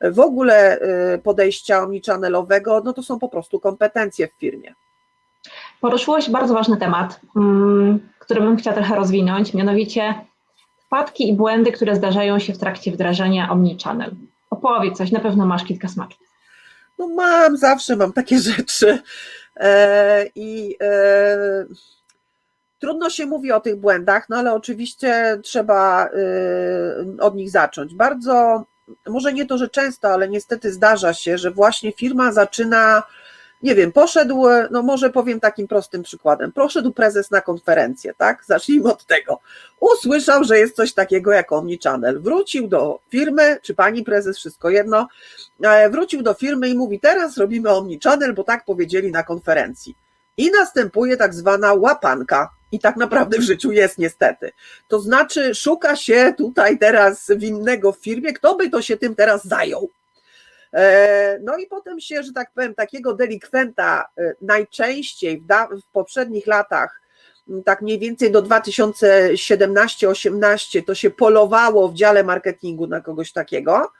w 0.00 0.20
ogóle 0.20 0.78
y, 1.14 1.18
podejścia 1.18 1.82
omnichannelowego, 1.82 2.82
no 2.84 2.92
to 2.92 3.02
są 3.02 3.18
po 3.18 3.28
prostu 3.28 3.60
kompetencje 3.60 4.28
w 4.28 4.32
firmie. 4.32 4.74
Poruszyłeś 5.80 6.30
bardzo 6.30 6.54
ważny 6.54 6.76
temat, 6.76 7.20
mm, 7.36 8.08
który 8.18 8.40
bym 8.40 8.56
chciała 8.56 8.76
trochę 8.76 8.96
rozwinąć, 8.96 9.54
mianowicie 9.54 10.14
wpadki 10.86 11.28
i 11.28 11.36
błędy, 11.36 11.72
które 11.72 11.96
zdarzają 11.96 12.38
się 12.38 12.52
w 12.52 12.58
trakcie 12.58 12.92
wdrażania 12.92 13.50
omnichannel. 13.50 14.10
Opowiedz 14.50 14.98
coś, 14.98 15.10
na 15.10 15.20
pewno 15.20 15.46
masz 15.46 15.64
kilka 15.64 15.88
smaczków. 15.88 16.26
No 16.98 17.08
mam, 17.08 17.56
zawsze 17.56 17.96
mam 17.96 18.12
takie 18.12 18.38
rzeczy. 18.50 19.02
E, 19.56 20.26
I 20.34 20.76
e, 20.80 21.66
trudno 22.78 23.10
się 23.10 23.26
mówi 23.26 23.52
o 23.52 23.60
tych 23.60 23.76
błędach, 23.76 24.28
no 24.28 24.36
ale 24.36 24.54
oczywiście 24.54 25.38
trzeba 25.42 26.06
e, 26.06 26.10
od 27.20 27.34
nich 27.34 27.50
zacząć. 27.50 27.94
Bardzo, 27.94 28.64
może 29.06 29.32
nie 29.32 29.46
to, 29.46 29.58
że 29.58 29.68
często, 29.68 30.08
ale 30.08 30.28
niestety 30.28 30.72
zdarza 30.72 31.14
się, 31.14 31.38
że 31.38 31.50
właśnie 31.50 31.92
firma 31.92 32.32
zaczyna 32.32 33.02
nie 33.62 33.74
wiem, 33.74 33.92
poszedł, 33.92 34.44
no 34.70 34.82
może 34.82 35.10
powiem 35.10 35.40
takim 35.40 35.68
prostym 35.68 36.02
przykładem, 36.02 36.52
poszedł 36.52 36.92
prezes 36.92 37.30
na 37.30 37.40
konferencję, 37.40 38.14
tak, 38.18 38.44
zacznijmy 38.46 38.92
od 38.92 39.06
tego, 39.06 39.40
usłyszał, 39.80 40.44
że 40.44 40.58
jest 40.58 40.76
coś 40.76 40.92
takiego 40.92 41.32
jak 41.32 41.52
Omnichannel, 41.52 42.20
wrócił 42.20 42.68
do 42.68 42.98
firmy, 43.10 43.58
czy 43.62 43.74
pani 43.74 44.04
prezes, 44.04 44.38
wszystko 44.38 44.70
jedno, 44.70 45.08
e, 45.62 45.90
wrócił 45.90 46.22
do 46.22 46.34
firmy 46.34 46.68
i 46.68 46.74
mówi, 46.74 47.00
teraz 47.00 47.36
robimy 47.36 47.70
Omnichannel, 47.70 48.34
bo 48.34 48.44
tak 48.44 48.64
powiedzieli 48.64 49.12
na 49.12 49.22
konferencji. 49.22 49.94
I 50.36 50.50
następuje 50.50 51.16
tak 51.16 51.34
zwana 51.34 51.74
łapanka, 51.74 52.50
i 52.72 52.78
tak 52.78 52.96
naprawdę 52.96 53.38
w 53.38 53.42
życiu 53.42 53.72
jest 53.72 53.98
niestety. 53.98 54.52
To 54.88 55.00
znaczy, 55.00 55.54
szuka 55.54 55.96
się 55.96 56.34
tutaj 56.38 56.78
teraz 56.78 57.30
winnego 57.36 57.92
w 57.92 57.98
firmie, 57.98 58.32
kto 58.32 58.54
by 58.54 58.70
to 58.70 58.82
się 58.82 58.96
tym 58.96 59.14
teraz 59.14 59.44
zajął. 59.44 59.88
E, 60.74 61.38
no 61.42 61.56
i 61.56 61.66
potem 61.66 62.00
się, 62.00 62.22
że 62.22 62.32
tak 62.32 62.50
powiem, 62.54 62.74
takiego 62.74 63.14
delikwenta 63.14 64.08
e, 64.18 64.34
najczęściej 64.42 65.40
w, 65.40 65.44
poprzednich 65.92 66.46
latach, 66.46 67.00
tak 67.64 67.82
mniej 67.82 67.98
więcej 67.98 68.30
do 68.30 68.42
2017-18 68.42 70.84
to 70.86 70.94
się 70.94 71.10
polowało 71.10 71.88
w 71.88 71.94
dziale 71.94 72.24
marketingu 72.24 72.86
na 72.86 73.00
kogoś 73.00 73.32
takiego. 73.32 73.92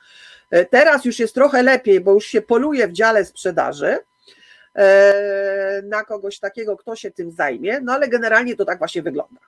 E, 0.51 0.65
teraz 0.65 1.05
już 1.05 1.19
jest 1.19 1.35
trochę 1.35 1.63
lepiej, 1.63 2.01
bo 2.01 2.13
już 2.13 2.27
się 2.27 2.43
poluje 2.43 2.89
w 2.89 2.93
dziale 2.93 3.25
sprzedaży 3.25 3.99
na 5.85 6.05
kogoś 6.05 6.39
takiego, 6.39 6.77
kto 6.77 6.97
się 6.97 7.11
tym 7.11 7.33
zajmie, 7.33 7.81
no 7.81 7.93
ale 7.93 8.09
generalnie 8.09 8.57
to 8.57 8.65
tak 8.65 8.79
właśnie 8.79 9.03
wygląda. 9.03 9.41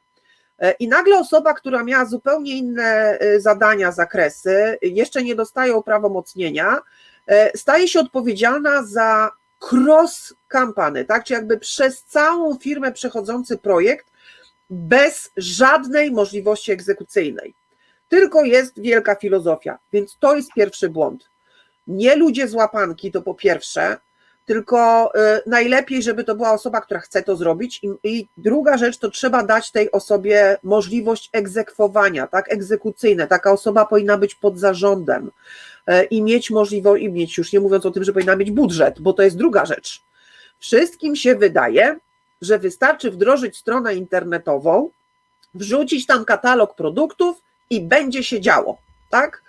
I 0.78 0.88
nagle 0.88 1.18
osoba, 1.18 1.54
która 1.54 1.84
miała 1.84 2.04
zupełnie 2.04 2.58
inne 2.58 3.18
zadania, 3.38 3.92
zakresy, 3.92 4.78
jeszcze 4.82 5.22
nie 5.22 5.34
dostaje 5.34 5.74
uprawomocnienia, 5.74 6.80
staje 7.56 7.88
się 7.88 8.00
odpowiedzialna 8.00 8.82
za 8.82 9.30
cross 9.72 10.34
kampany, 10.48 11.04
tak? 11.04 11.24
Czy 11.24 11.32
jakby 11.32 11.58
przez 11.58 12.02
całą 12.02 12.56
firmę 12.56 12.92
przechodzący 12.92 13.58
projekt 13.58 14.06
bez 14.70 15.30
żadnej 15.36 16.10
możliwości 16.10 16.72
egzekucyjnej. 16.72 17.54
Tylko 18.08 18.44
jest 18.44 18.80
wielka 18.80 19.14
filozofia, 19.14 19.78
więc 19.92 20.16
to 20.20 20.36
jest 20.36 20.52
pierwszy 20.56 20.88
błąd. 20.88 21.28
Nie 21.86 22.16
ludzie 22.16 22.48
z 22.48 22.54
łapanki, 22.54 23.12
to 23.12 23.22
po 23.22 23.34
pierwsze, 23.34 23.96
tylko 24.46 25.10
y, 25.14 25.42
najlepiej, 25.46 26.02
żeby 26.02 26.24
to 26.24 26.34
była 26.34 26.52
osoba, 26.52 26.80
która 26.80 27.00
chce 27.00 27.22
to 27.22 27.36
zrobić. 27.36 27.80
I, 28.04 28.28
druga 28.36 28.76
rzecz, 28.76 28.98
to 28.98 29.10
trzeba 29.10 29.42
dać 29.42 29.70
tej 29.70 29.92
osobie 29.92 30.58
możliwość 30.62 31.30
egzekwowania, 31.32 32.26
tak, 32.26 32.52
egzekucyjne. 32.52 33.26
Taka 33.26 33.52
osoba 33.52 33.86
powinna 33.86 34.18
być 34.18 34.34
pod 34.34 34.58
zarządem 34.58 35.26
e, 35.26 35.30
i 36.10 36.22
mieć 36.22 36.50
możliwość, 36.50 37.02
i 37.02 37.08
mieć, 37.08 37.38
już 37.38 37.52
nie 37.52 37.60
mówiąc 37.60 37.86
o 37.86 37.90
tym, 37.90 38.04
że 38.04 38.12
powinna 38.12 38.36
mieć 38.36 38.50
budżet, 38.50 39.00
bo 39.00 39.12
to 39.12 39.22
jest 39.22 39.36
druga 39.36 39.66
rzecz. 39.66 40.02
Wszystkim 40.58 41.16
się 41.16 41.34
wydaje, 41.34 41.98
że 42.42 42.58
wystarczy 42.58 43.10
wdrożyć 43.10 43.56
stronę 43.56 43.94
internetową, 43.94 44.90
wrzucić 45.54 46.06
tam 46.06 46.24
katalog 46.24 46.74
produktów 46.74 47.42
i 47.70 47.80
będzie 47.80 48.24
się 48.24 48.40
działo, 48.40 48.78
tak? 49.10 49.42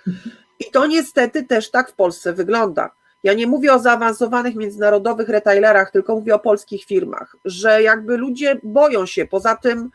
I 0.60 0.72
to 0.72 0.86
niestety 0.86 1.44
też 1.44 1.72
tak 1.72 1.92
w 1.92 1.94
Polsce 1.94 2.34
wygląda. 2.34 2.92
Ja 3.24 3.34
nie 3.34 3.48
mówię 3.48 3.74
o 3.74 3.80
zaawansowanych 3.80 4.56
międzynarodowych 4.56 5.30
retailerach, 5.30 5.92
tylko 5.92 6.16
mówię 6.16 6.36
o 6.36 6.40
polskich 6.40 6.86
firmach, 6.86 7.36
że 7.46 7.84
jakby 7.84 8.18
ludzie 8.18 8.60
boją 8.64 9.06
się. 9.06 9.26
Poza 9.26 9.56
tym 9.56 9.90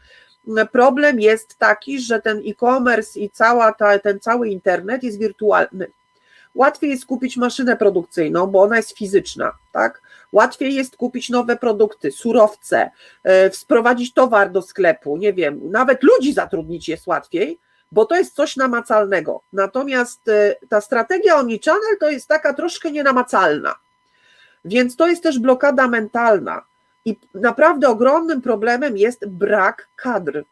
problem 0.72 1.20
jest 1.20 1.59
taki, 1.59 2.00
że 2.00 2.20
ten 2.20 2.42
e-commerce 2.46 3.20
i 3.20 3.31
cała 3.31 3.72
ta, 3.72 3.98
ten 3.98 4.20
cały 4.20 4.48
internet 4.48 5.03
jest 5.03 5.18
wirtualny. 5.18 5.90
Łatwiej 6.54 6.90
jest 6.90 7.06
kupić 7.06 7.36
maszynę 7.36 7.76
produkcyjną, 7.76 8.46
bo 8.46 8.62
ona 8.62 8.76
jest 8.76 8.98
fizyczna, 8.98 9.52
tak? 9.72 10.02
Łatwiej 10.32 10.74
jest 10.74 10.96
kupić 10.96 11.30
nowe 11.30 11.56
produkty, 11.56 12.12
surowce, 12.12 12.90
sprowadzić 13.52 14.12
towar 14.14 14.50
do 14.50 14.62
sklepu, 14.62 15.16
nie 15.16 15.32
wiem, 15.32 15.60
nawet 15.70 16.02
ludzi 16.02 16.32
zatrudnić 16.32 16.88
jest 16.88 17.06
łatwiej, 17.06 17.58
bo 17.92 18.04
to 18.04 18.16
jest 18.16 18.34
coś 18.34 18.56
namacalnego. 18.56 19.42
Natomiast 19.52 20.26
yy, 20.26 20.68
ta 20.68 20.80
strategia 20.80 21.36
omnichannel 21.36 21.98
to 22.00 22.10
jest 22.10 22.28
taka 22.28 22.54
troszkę 22.54 22.90
nienamacalna. 22.90 23.74
Więc 24.64 24.96
to 24.96 25.08
jest 25.08 25.22
też 25.22 25.38
blokada 25.38 25.88
mentalna. 25.88 26.62
I 27.04 27.16
naprawdę 27.34 27.88
ogromnym 27.88 28.42
problemem 28.42 28.96
jest 28.96 29.26
brak 29.28 29.88
kadr. 29.96 30.44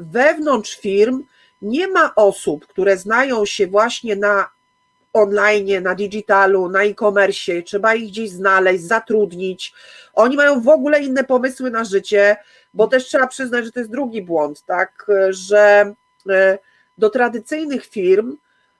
Wewnątrz 0.00 0.76
firm 0.76 1.24
nie 1.62 1.88
ma 1.88 2.14
osób, 2.14 2.66
które 2.66 2.96
znają 2.96 3.46
się 3.46 3.66
właśnie 3.66 4.16
na 4.16 4.48
online, 5.12 5.82
na 5.82 5.94
digitalu, 5.94 6.68
na 6.68 6.84
e-commerce, 6.84 7.62
trzeba 7.62 7.94
ich 7.94 8.10
gdzieś 8.10 8.30
znaleźć, 8.30 8.84
zatrudnić. 8.84 9.74
Oni 10.14 10.36
mają 10.36 10.60
w 10.60 10.68
ogóle 10.68 11.00
inne 11.00 11.24
pomysły 11.24 11.70
na 11.70 11.84
życie, 11.84 12.36
bo 12.74 12.86
też 12.86 13.04
trzeba 13.04 13.26
przyznać, 13.26 13.64
że 13.64 13.72
to 13.72 13.80
jest 13.80 13.92
drugi 13.92 14.22
błąd, 14.22 14.64
tak, 14.64 15.06
że 15.30 15.94
e, 16.30 16.58
do 16.98 17.10
tradycyjnych 17.10 17.86
firm, 17.86 18.36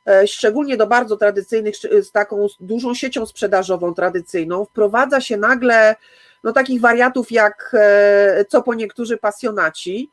e, 0.06 0.26
szczególnie 0.26 0.76
do 0.76 0.86
bardzo 0.86 1.16
tradycyjnych, 1.16 1.74
z 1.76 2.10
taką 2.12 2.46
dużą 2.60 2.94
siecią 2.94 3.26
sprzedażową 3.26 3.94
tradycyjną, 3.94 4.64
wprowadza 4.64 5.20
się 5.20 5.36
nagle 5.36 5.96
no, 6.44 6.52
takich 6.52 6.80
wariatów 6.80 7.32
jak 7.32 7.70
e, 7.74 8.44
co 8.48 8.62
po 8.62 8.74
niektórzy 8.74 9.16
pasjonaci, 9.16 10.10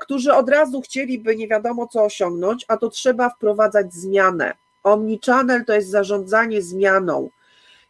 którzy 0.00 0.32
od 0.32 0.50
razu 0.50 0.80
chcieliby 0.80 1.36
nie 1.36 1.48
wiadomo 1.48 1.86
co 1.86 2.04
osiągnąć, 2.04 2.64
a 2.68 2.76
to 2.76 2.88
trzeba 2.88 3.30
wprowadzać 3.30 3.94
zmianę. 3.94 4.54
Omnichannel 4.84 5.64
to 5.64 5.72
jest 5.72 5.90
zarządzanie 5.90 6.62
zmianą. 6.62 7.30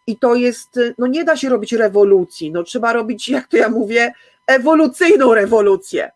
I 0.07 0.19
to 0.19 0.35
jest, 0.35 0.81
no 0.99 1.07
nie 1.07 1.25
da 1.25 1.37
się 1.37 1.49
robić 1.49 1.73
rewolucji, 1.73 2.53
no 2.53 2.63
trzeba 2.63 2.93
robić, 2.93 3.29
jak 3.37 3.49
to 3.49 3.57
ja 3.57 3.69
mówię, 3.69 4.13
ewolucyjną 4.47 5.35
rewolucję. 5.35 6.13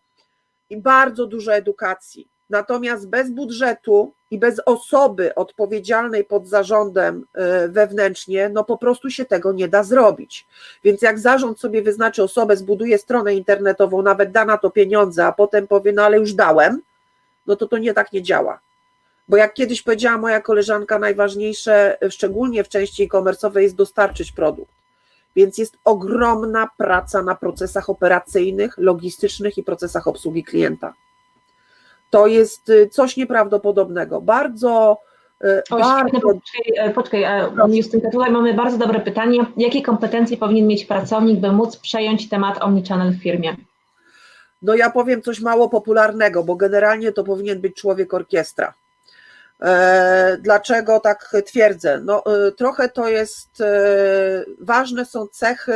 I 0.70 0.76
bardzo 0.76 1.26
dużo 1.26 1.54
edukacji. 1.54 2.28
Natomiast 2.50 3.08
bez 3.08 3.30
budżetu 3.30 4.12
i 4.30 4.38
bez 4.38 4.60
osoby 4.66 5.34
odpowiedzialnej 5.34 6.24
pod 6.24 6.48
zarządem 6.48 7.24
e, 7.34 7.68
wewnętrznie, 7.68 8.48
no 8.48 8.64
po 8.64 8.78
prostu 8.78 9.10
się 9.10 9.24
tego 9.24 9.52
nie 9.52 9.68
da 9.68 9.82
zrobić. 9.82 10.46
Więc 10.84 11.02
jak 11.02 11.18
zarząd 11.18 11.60
sobie 11.60 11.82
wyznaczy 11.82 12.22
osobę, 12.22 12.56
zbuduje 12.56 12.98
stronę 12.98 13.34
internetową, 13.34 14.02
nawet 14.02 14.30
da 14.30 14.44
na 14.44 14.58
to 14.58 14.70
pieniądze, 14.70 15.26
a 15.26 15.32
potem 15.32 15.66
powie, 15.66 15.92
no 15.92 16.02
ale 16.02 16.18
już 16.18 16.32
dałem, 16.32 16.82
no 17.46 17.56
to 17.56 17.68
to 17.68 17.78
nie 17.78 17.94
tak 17.94 18.12
nie 18.12 18.22
działa. 18.22 18.60
Bo 19.28 19.36
jak 19.36 19.54
kiedyś 19.54 19.82
powiedziała 19.82 20.18
moja 20.18 20.40
koleżanka, 20.40 20.98
najważniejsze, 20.98 21.98
szczególnie 22.10 22.64
w 22.64 22.68
części 22.68 23.02
e-commerce'owej, 23.02 23.58
jest 23.58 23.76
dostarczyć 23.76 24.32
produkt. 24.32 24.72
Więc 25.36 25.58
jest 25.58 25.76
ogromna 25.84 26.68
praca 26.76 27.22
na 27.22 27.34
procesach 27.34 27.90
operacyjnych, 27.90 28.78
logistycznych 28.78 29.58
i 29.58 29.62
procesach 29.62 30.06
obsługi 30.06 30.44
klienta. 30.44 30.94
To 32.10 32.26
jest 32.26 32.68
y, 32.68 32.88
coś 32.88 33.16
nieprawdopodobnego. 33.16 34.20
Bardzo. 34.20 34.98
Y, 35.44 35.62
o, 35.70 35.78
bardzo... 35.78 36.20
Poczekaj, 36.20 36.94
poczekaj 36.94 37.24
Justynka, 37.76 38.10
tutaj 38.10 38.30
mamy 38.30 38.54
bardzo 38.54 38.78
dobre 38.78 39.00
pytanie. 39.00 39.46
Jakie 39.56 39.82
kompetencje 39.82 40.36
powinien 40.36 40.66
mieć 40.66 40.84
pracownik, 40.84 41.40
by 41.40 41.52
móc 41.52 41.76
przejąć 41.76 42.28
temat 42.28 42.62
omnichannel 42.62 43.12
w 43.12 43.22
firmie? 43.22 43.56
No 44.62 44.74
ja 44.74 44.90
powiem 44.90 45.22
coś 45.22 45.40
mało 45.40 45.68
popularnego, 45.68 46.44
bo 46.44 46.56
generalnie 46.56 47.12
to 47.12 47.24
powinien 47.24 47.60
być 47.60 47.76
człowiek 47.76 48.14
orkiestra. 48.14 48.74
E, 49.62 50.36
dlaczego 50.40 51.00
tak 51.00 51.32
twierdzę? 51.46 52.00
No, 52.04 52.22
e, 52.26 52.52
trochę 52.52 52.88
to 52.88 53.08
jest, 53.08 53.60
e, 53.60 54.44
ważne 54.60 55.04
są 55.04 55.26
cechy 55.26 55.72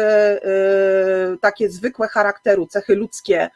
takie 1.41 1.71
zwykłe 1.71 2.09
charakteru, 2.09 2.67
cechy 2.67 2.95
ludzkie, 2.95 3.51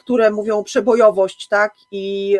które 0.00 0.30
mówią 0.30 0.64
przebojowość, 0.64 1.48
tak, 1.48 1.74
i, 1.90 2.38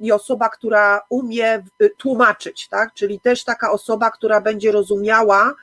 i 0.00 0.12
osoba, 0.12 0.48
która 0.48 1.00
umie 1.08 1.62
tłumaczyć, 1.96 2.68
tak, 2.68 2.94
czyli 2.94 3.20
też 3.20 3.44
taka 3.44 3.70
osoba, 3.70 4.10
która 4.10 4.40
będzie 4.40 4.72
rozumiała 4.72 5.54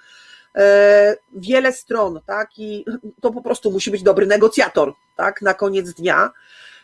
wiele 1.36 1.73
stron, 1.73 2.19
tak, 2.26 2.49
i 2.58 2.86
to 3.21 3.32
po 3.32 3.41
prostu 3.41 3.71
musi 3.71 3.91
być 3.91 4.04
dobry 4.04 4.26
negocjator, 4.26 4.93
tak, 5.15 5.41
na 5.41 5.54
koniec 5.54 5.93
dnia. 5.93 6.32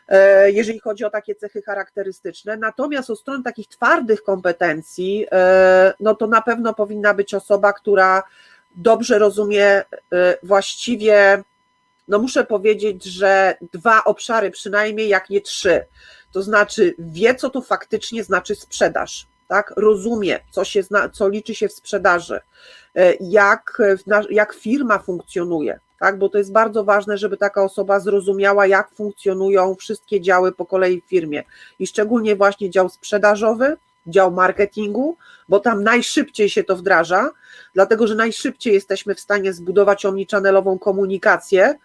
E, 0.09 0.51
jeżeli 0.51 0.79
chodzi 0.79 1.05
o 1.05 1.09
takie 1.09 1.35
cechy 1.35 1.61
charakterystyczne. 1.61 2.57
Natomiast 2.57 3.09
o 3.09 3.15
stronę 3.15 3.43
takich 3.43 3.67
twardych 3.67 4.23
kompetencji, 4.23 5.25
e, 5.31 5.93
no 5.99 6.15
to 6.15 6.27
na 6.27 6.41
pewno 6.41 6.73
powinna 6.73 7.13
być 7.13 7.33
osoba, 7.33 7.73
która 7.73 8.23
dobrze 8.75 9.19
rozumie 9.19 9.65
e, 9.65 9.85
właściwie, 10.43 11.43
no 12.07 12.19
muszę 12.19 12.43
powiedzieć, 12.43 13.03
że 13.03 13.57
dwa 13.73 14.03
obszary 14.03 14.51
przynajmniej, 14.51 15.09
jak 15.09 15.29
nie 15.29 15.41
trzy. 15.41 15.85
To 16.31 16.41
znaczy 16.41 16.95
wie, 16.99 17.35
co 17.35 17.49
to 17.49 17.61
faktycznie 17.61 18.23
znaczy 18.23 18.55
sprzedaż, 18.55 19.27
tak? 19.47 19.73
Rozumie, 19.77 20.39
co, 20.51 20.63
się 20.63 20.83
zna, 20.83 21.09
co 21.09 21.29
liczy 21.29 21.55
się 21.55 21.67
w 21.67 21.73
sprzedaży, 21.73 22.39
jak, 23.19 23.81
jak 24.29 24.53
firma 24.53 24.99
funkcjonuje, 24.99 25.79
tak? 25.99 26.17
bo 26.17 26.29
to 26.29 26.38
jest 26.38 26.51
bardzo 26.51 26.83
ważne, 26.83 27.17
żeby 27.17 27.38
taka 27.38 27.63
osoba 27.63 27.99
zrozumiała, 27.99 28.67
jak 28.67 28.89
funkcjonują 28.89 29.75
wszystkie 29.75 30.21
działy 30.21 30.51
po 30.51 30.65
kolei 30.65 31.01
w 31.01 31.05
firmie 31.05 31.43
i 31.79 31.88
szczególnie 31.88 32.35
właśnie 32.35 32.69
dział 32.69 32.89
sprzedażowy, 32.89 33.77
dział 34.07 34.31
marketingu, 34.31 35.17
bo 35.49 35.59
tam 35.59 35.83
najszybciej 35.83 36.49
się 36.49 36.63
to 36.63 36.75
wdraża, 36.75 37.29
dlatego 37.73 38.07
że 38.07 38.15
najszybciej 38.15 38.73
jesteśmy 38.73 39.15
w 39.15 39.19
stanie 39.19 39.53
zbudować 39.53 40.05
omnichannelową 40.05 40.79
komunikację, 40.79 41.75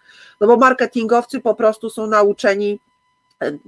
no 0.41 0.47
bo 0.47 0.57
marketingowcy 0.57 1.39
po 1.39 1.55
prostu 1.55 1.89
są 1.89 2.07
nauczeni 2.07 2.79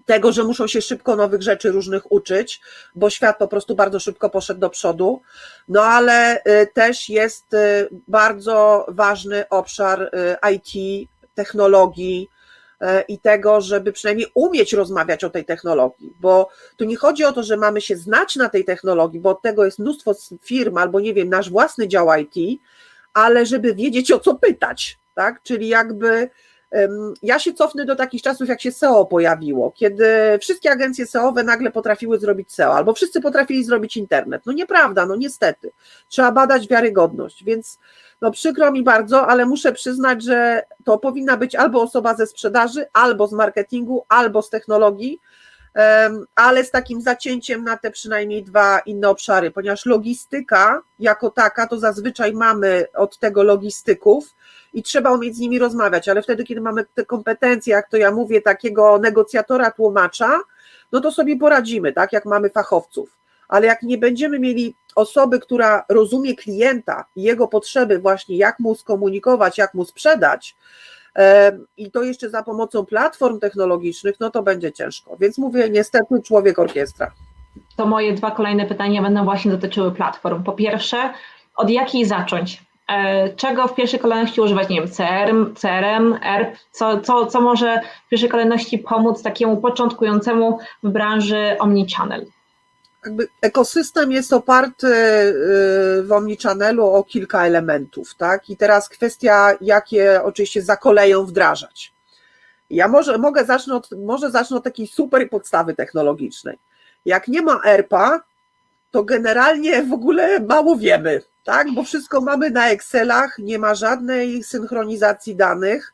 tego, 0.06 0.32
że 0.32 0.43
muszą 0.43 0.67
się 0.67 0.82
szybko 0.82 1.15
nowych 1.15 1.41
rzeczy 1.41 1.71
różnych 1.71 2.12
uczyć, 2.12 2.62
bo 2.95 3.10
świat 3.10 3.38
po 3.38 3.47
prostu 3.47 3.75
bardzo 3.75 3.99
szybko 3.99 4.30
poszedł 4.30 4.60
do 4.60 4.69
przodu. 4.69 5.21
No 5.67 5.84
ale 5.84 6.38
y, 6.38 6.67
też 6.73 7.10
jest 7.10 7.53
y, 7.53 7.89
bardzo 8.08 8.86
ważny 8.88 9.49
obszar 9.49 10.01
y, 10.01 10.51
IT, 10.56 11.10
technologii 11.36 12.30
i 13.08 13.19
tego, 13.19 13.62
żeby 13.62 13.91
przynajmniej 13.91 14.27
umieć 14.34 14.73
rozmawiać 14.73 15.23
o 15.23 15.30
tej 15.30 15.45
technologii, 15.45 16.13
bo 16.19 16.49
tu 16.77 16.86
nie 16.86 16.97
chodzi 16.97 17.25
o 17.25 17.32
to, 17.32 17.43
że 17.43 17.58
mamy 17.58 17.82
się 17.82 17.95
znać 17.95 18.36
na 18.36 18.49
tej 18.49 18.65
technologii, 18.65 19.19
bo 19.19 19.30
od 19.30 19.41
tego 19.41 19.65
jest 19.65 19.80
mnóstwo 19.80 20.15
firm 20.43 20.77
albo 20.77 20.99
nie 20.99 21.13
wiem, 21.13 21.30
nasz 21.30 21.49
własny 21.49 21.88
dział 21.88 22.08
IT, 22.19 22.62
ale 23.13 23.45
żeby 23.45 23.75
wiedzieć 23.75 24.12
o 24.12 24.19
co 24.19 24.36
pytać, 24.36 24.99
tak? 25.15 25.43
Czyli 25.43 25.67
jakby 25.67 26.30
ja 27.23 27.39
się 27.39 27.53
cofnę 27.53 27.86
do 27.86 27.95
takich 27.95 28.21
czasów, 28.21 28.49
jak 28.49 28.62
się 28.62 28.71
SEO 28.71 29.06
pojawiło, 29.06 29.71
kiedy 29.71 30.06
wszystkie 30.41 30.71
agencje 30.71 31.06
SEOwe 31.06 31.43
nagle 31.43 31.71
potrafiły 31.71 32.19
zrobić 32.19 32.53
SEO, 32.53 32.73
albo 32.75 32.93
wszyscy 32.93 33.21
potrafili 33.21 33.63
zrobić 33.63 33.97
internet. 33.97 34.41
No 34.45 34.53
nieprawda, 34.53 35.06
no 35.06 35.15
niestety. 35.15 35.71
Trzeba 36.10 36.32
badać 36.32 36.67
wiarygodność, 36.67 37.43
więc 37.43 37.80
no 38.21 38.32
przykro 38.32 38.71
mi 38.71 38.84
bardzo, 38.84 39.27
ale 39.27 39.45
muszę 39.45 39.71
przyznać, 39.71 40.23
że 40.23 40.63
to 40.84 40.97
powinna 40.97 41.38
być 41.38 41.56
albo 41.56 41.82
osoba 41.82 42.15
ze 42.15 42.27
sprzedaży, 42.27 42.86
albo 42.93 43.27
z 43.27 43.34
marketingu, 43.34 44.06
albo 44.10 44.41
z 44.41 44.49
technologii, 44.49 45.19
ale 46.36 46.63
z 46.63 46.71
takim 46.71 47.01
zacięciem 47.01 47.63
na 47.63 47.77
te 47.77 47.91
przynajmniej 47.91 48.43
dwa 48.43 48.80
inne 48.80 49.10
obszary, 49.10 49.51
ponieważ 49.51 49.86
logistyka 49.86 50.82
jako 50.99 51.30
taka, 51.30 51.67
to 51.67 51.80
zazwyczaj 51.80 52.34
mamy 52.34 52.86
od 52.95 53.19
tego 53.19 53.43
logistyków, 53.43 54.36
i 54.73 54.84
trzeba 54.84 55.12
umieć 55.12 55.36
z 55.36 55.39
nimi 55.39 55.60
rozmawiać, 55.60 56.10
ale 56.10 56.21
wtedy, 56.21 56.43
kiedy 56.43 56.62
mamy 56.62 56.86
te 56.93 57.06
kompetencje, 57.06 57.71
jak 57.71 57.89
to 57.89 57.97
ja 57.97 58.12
mówię, 58.12 58.41
takiego 58.41 58.99
negocjatora, 58.99 59.71
tłumacza, 59.71 60.39
no 60.91 61.01
to 61.01 61.12
sobie 61.12 61.38
poradzimy, 61.38 61.93
tak, 61.93 62.13
jak 62.13 62.25
mamy 62.25 62.49
fachowców. 62.49 63.17
Ale 63.47 63.67
jak 63.67 63.82
nie 63.82 63.97
będziemy 63.97 64.39
mieli 64.39 64.75
osoby, 64.95 65.39
która 65.39 65.86
rozumie 65.89 66.36
klienta 66.36 67.06
i 67.15 67.23
jego 67.23 67.47
potrzeby, 67.47 67.99
właśnie 67.99 68.38
jak 68.38 68.60
mu 68.60 68.75
skomunikować, 68.75 69.58
jak 69.58 69.73
mu 69.73 69.86
sprzedać, 69.86 70.56
i 71.77 71.91
to 71.91 72.03
jeszcze 72.03 72.30
za 72.30 72.43
pomocą 72.43 72.86
platform 72.86 73.39
technologicznych, 73.39 74.15
no 74.19 74.30
to 74.30 74.43
będzie 74.43 74.71
ciężko. 74.71 75.17
Więc 75.19 75.38
mówię, 75.38 75.69
niestety, 75.69 76.21
człowiek 76.21 76.60
orkiestra. 76.60 77.12
To 77.75 77.86
moje 77.86 78.13
dwa 78.13 78.32
kolejne 78.32 78.65
pytania 78.65 79.01
będą 79.01 79.25
właśnie 79.25 79.51
dotyczyły 79.51 79.91
platform. 79.91 80.43
Po 80.43 80.53
pierwsze, 80.53 81.13
od 81.56 81.69
jakiej 81.69 82.06
zacząć? 82.06 82.67
E, 82.88 83.30
czego 83.30 83.67
w 83.67 83.75
pierwszej 83.75 83.99
kolejności 83.99 84.41
używać, 84.41 84.69
nie 84.69 84.82
wiem, 84.82 84.89
CRM, 84.89 85.56
CRM 85.56 86.19
ERP, 86.23 86.58
co, 86.71 87.01
co, 87.01 87.25
co 87.25 87.41
może 87.41 87.82
w 88.06 88.10
pierwszej 88.10 88.30
kolejności 88.30 88.80
pomóc 88.80 89.23
takiemu 89.23 89.58
początkującemu 89.58 90.60
w 90.84 90.89
branży 90.89 91.56
omnichannel? 91.60 92.25
Ekosystem 93.41 94.12
jest 94.12 94.33
oparty 94.33 94.88
w 96.03 96.07
Omnichannelu 96.12 96.86
o 96.86 97.03
kilka 97.03 97.45
elementów, 97.45 98.15
tak? 98.15 98.49
I 98.49 98.57
teraz 98.57 98.89
kwestia, 98.89 99.51
jakie 99.62 100.23
oczywiście 100.23 100.62
za 100.62 100.77
koleją 100.77 101.25
wdrażać. 101.25 101.93
Ja 102.69 102.88
może 102.88 103.17
mogę 103.17 103.45
zacznę 103.45 103.75
od, 103.75 103.89
może 103.91 104.31
zacznę 104.31 104.57
od 104.57 104.63
takiej 104.63 104.88
super 104.88 105.29
podstawy 105.29 105.75
technologicznej. 105.75 106.57
Jak 107.05 107.27
nie 107.27 107.41
ma 107.41 107.62
ERPA, 107.65 108.19
to 108.91 109.03
generalnie 109.03 109.83
w 109.83 109.93
ogóle 109.93 110.39
mało 110.39 110.75
wiemy, 110.75 111.21
tak? 111.43 111.67
Bo 111.75 111.83
wszystko 111.83 112.21
mamy 112.21 112.49
na 112.49 112.69
Excelach, 112.69 113.39
nie 113.39 113.60
ma 113.60 113.75
żadnej 113.75 114.43
synchronizacji 114.43 115.36
danych. 115.36 115.93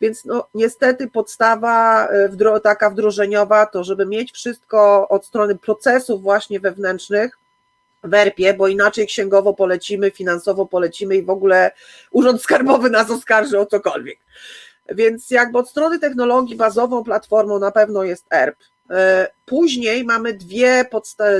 Więc 0.00 0.24
no, 0.24 0.46
niestety 0.54 1.08
podstawa 1.08 2.06
e, 2.08 2.60
taka 2.62 2.90
wdrożeniowa 2.90 3.66
to, 3.66 3.84
żeby 3.84 4.06
mieć 4.06 4.32
wszystko 4.32 5.08
od 5.08 5.26
strony 5.26 5.58
procesów 5.58 6.22
właśnie 6.22 6.60
wewnętrznych 6.60 7.38
w 8.02 8.14
ERP-ie, 8.14 8.54
bo 8.54 8.68
inaczej 8.68 9.06
księgowo 9.06 9.54
polecimy, 9.54 10.10
finansowo 10.10 10.66
polecimy 10.66 11.16
i 11.16 11.22
w 11.22 11.30
ogóle 11.30 11.70
Urząd 12.10 12.42
Skarbowy 12.42 12.90
nas 12.90 13.10
oskarży 13.10 13.60
o 13.60 13.66
cokolwiek. 13.66 14.18
Więc 14.88 15.30
jakby 15.30 15.58
od 15.58 15.70
strony 15.70 15.98
technologii 15.98 16.56
bazową 16.56 17.04
platformą 17.04 17.58
na 17.58 17.70
pewno 17.70 18.02
jest 18.02 18.24
ERP. 18.30 18.56
E, 18.90 19.28
później 19.46 20.04
mamy 20.04 20.32
dwie, 20.32 20.84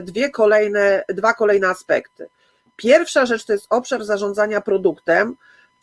dwie 0.03 0.31
kolejne, 0.31 1.05
dwa 1.09 1.35
kolejne 1.35 1.69
aspekty. 1.69 2.29
Pierwsza 2.77 3.27
rzecz 3.27 3.45
to 3.45 3.53
jest 3.53 3.67
obszar 3.71 4.05
zarządzania 4.05 4.61
produktem, 4.61 5.37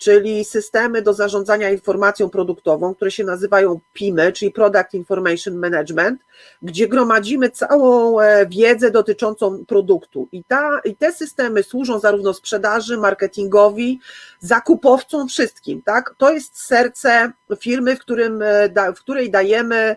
czyli 0.04 0.46
systemy 0.46 1.02
do 1.02 1.14
zarządzania 1.14 1.70
informacją 1.70 2.30
produktową, 2.30 2.96
które 2.96 3.12
się 3.12 3.24
nazywają 3.24 3.80
PIMy, 3.94 4.32
czyli 4.32 4.52
Product 4.52 4.94
Information 4.94 5.56
Management, 5.56 6.22
gdzie 6.62 6.88
gromadzimy 6.88 7.50
całą 7.50 8.20
e, 8.20 8.46
wiedzę 8.46 8.92
dotyczącą 8.92 9.66
produktu. 9.66 10.28
I, 10.32 10.44
ta, 10.44 10.82
I 10.86 10.96
te 10.96 11.12
systemy 11.12 11.64
służą 11.64 12.00
zarówno 12.00 12.34
sprzedaży, 12.34 12.98
marketingowi, 12.98 14.00
zakupowcom, 14.40 15.28
wszystkim. 15.28 15.82
Tak? 15.82 16.16
To 16.18 16.32
jest 16.32 16.66
serce 16.66 17.32
firmy, 17.60 17.96
w, 17.96 18.00
którym, 18.00 18.42
e, 18.42 18.94
w 18.96 19.00
której 19.00 19.32
dajemy 19.32 19.96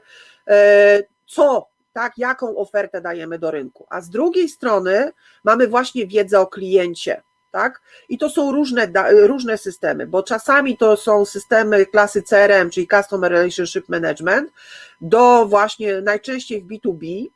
e, 0.49 1.03
co 1.27 1.66
tak, 1.92 2.19
jaką 2.19 2.57
ofertę 2.57 3.01
dajemy 3.01 3.38
do 3.38 3.51
rynku. 3.51 3.87
A 3.90 4.01
z 4.01 4.11
drugiej 4.11 4.49
strony 4.49 5.12
mamy 5.45 5.69
właśnie 5.69 6.07
wiedzę 6.07 6.40
o 6.40 6.47
kliencie, 6.47 7.23
tak? 7.51 7.81
I 8.09 8.19
to 8.19 8.31
są 8.31 8.53
różne, 8.53 8.93
różne 9.11 9.59
systemy, 9.59 10.07
bo 10.07 10.23
czasami 10.23 10.77
to 10.77 10.97
są 10.97 11.25
systemy 11.25 11.87
klasy 11.87 12.23
CRM, 12.23 12.71
czyli 12.71 12.89
Customer 12.89 13.33
Relationship 13.33 13.89
Management, 13.89 14.53
do 15.01 15.47
właśnie 15.47 16.01
najczęściej 16.01 16.63
w 16.63 16.67
B2B, 16.67 17.27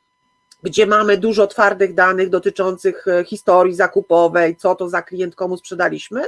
gdzie 0.62 0.86
mamy 0.86 1.16
dużo 1.16 1.46
twardych 1.46 1.94
danych 1.94 2.28
dotyczących 2.28 3.08
e, 3.08 3.24
historii 3.24 3.74
zakupowej, 3.74 4.56
co 4.56 4.74
to 4.74 4.88
za 4.88 5.02
klient 5.02 5.34
komu 5.34 5.56
sprzedaliśmy, 5.56 6.22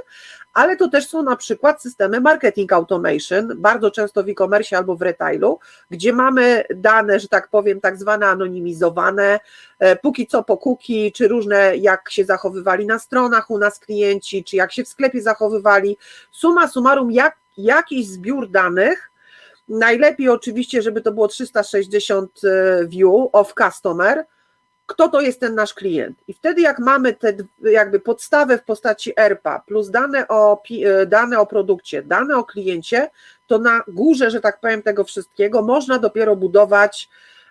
ale 0.52 0.76
to 0.76 0.88
też 0.88 1.08
są 1.08 1.22
na 1.22 1.36
przykład 1.36 1.82
systemy 1.82 2.20
marketing 2.20 2.72
automation, 2.72 3.52
bardzo 3.56 3.90
często 3.90 4.24
w 4.24 4.28
e-commerce 4.28 4.76
albo 4.76 4.96
w 4.96 5.02
retailu, 5.02 5.58
gdzie 5.90 6.12
mamy 6.12 6.64
dane, 6.74 7.20
że 7.20 7.28
tak 7.28 7.48
powiem, 7.48 7.80
tak 7.80 7.96
zwane 7.96 8.26
anonimizowane, 8.26 9.40
e, 9.78 9.96
póki 9.96 10.26
co 10.26 10.42
po 10.44 10.56
cookie, 10.56 11.12
czy 11.12 11.28
różne, 11.28 11.76
jak 11.76 12.10
się 12.10 12.24
zachowywali 12.24 12.86
na 12.86 12.98
stronach 12.98 13.50
u 13.50 13.58
nas 13.58 13.78
klienci, 13.78 14.44
czy 14.44 14.56
jak 14.56 14.72
się 14.72 14.84
w 14.84 14.88
sklepie 14.88 15.22
zachowywali. 15.22 15.96
Suma 16.30 16.68
summarum, 16.68 17.12
jak, 17.12 17.36
jakiś 17.56 18.06
zbiór 18.06 18.50
danych, 18.50 19.11
Najlepiej 19.72 20.28
oczywiście, 20.28 20.82
żeby 20.82 21.00
to 21.00 21.12
było 21.12 21.28
360 21.28 22.40
e, 22.44 22.86
view 22.86 23.28
of 23.32 23.54
customer, 23.54 24.24
kto 24.86 25.08
to 25.08 25.20
jest 25.20 25.40
ten 25.40 25.54
nasz 25.54 25.74
klient. 25.74 26.18
I 26.28 26.34
wtedy 26.34 26.60
jak 26.60 26.78
mamy 26.78 27.12
te 27.12 27.32
jakby 27.62 28.00
podstawę 28.00 28.58
w 28.58 28.64
postaci 28.64 29.12
ERPA 29.16 29.62
plus 29.66 29.90
dane 29.90 30.28
o, 30.28 30.62
e, 30.70 31.06
dane 31.06 31.38
o 31.38 31.46
produkcie, 31.46 32.02
dane 32.02 32.36
o 32.36 32.44
kliencie, 32.44 33.10
to 33.46 33.58
na 33.58 33.82
górze, 33.88 34.30
że 34.30 34.40
tak 34.40 34.60
powiem, 34.60 34.82
tego 34.82 35.04
wszystkiego 35.04 35.62
można 35.62 35.98
dopiero 35.98 36.36
budować 36.36 37.08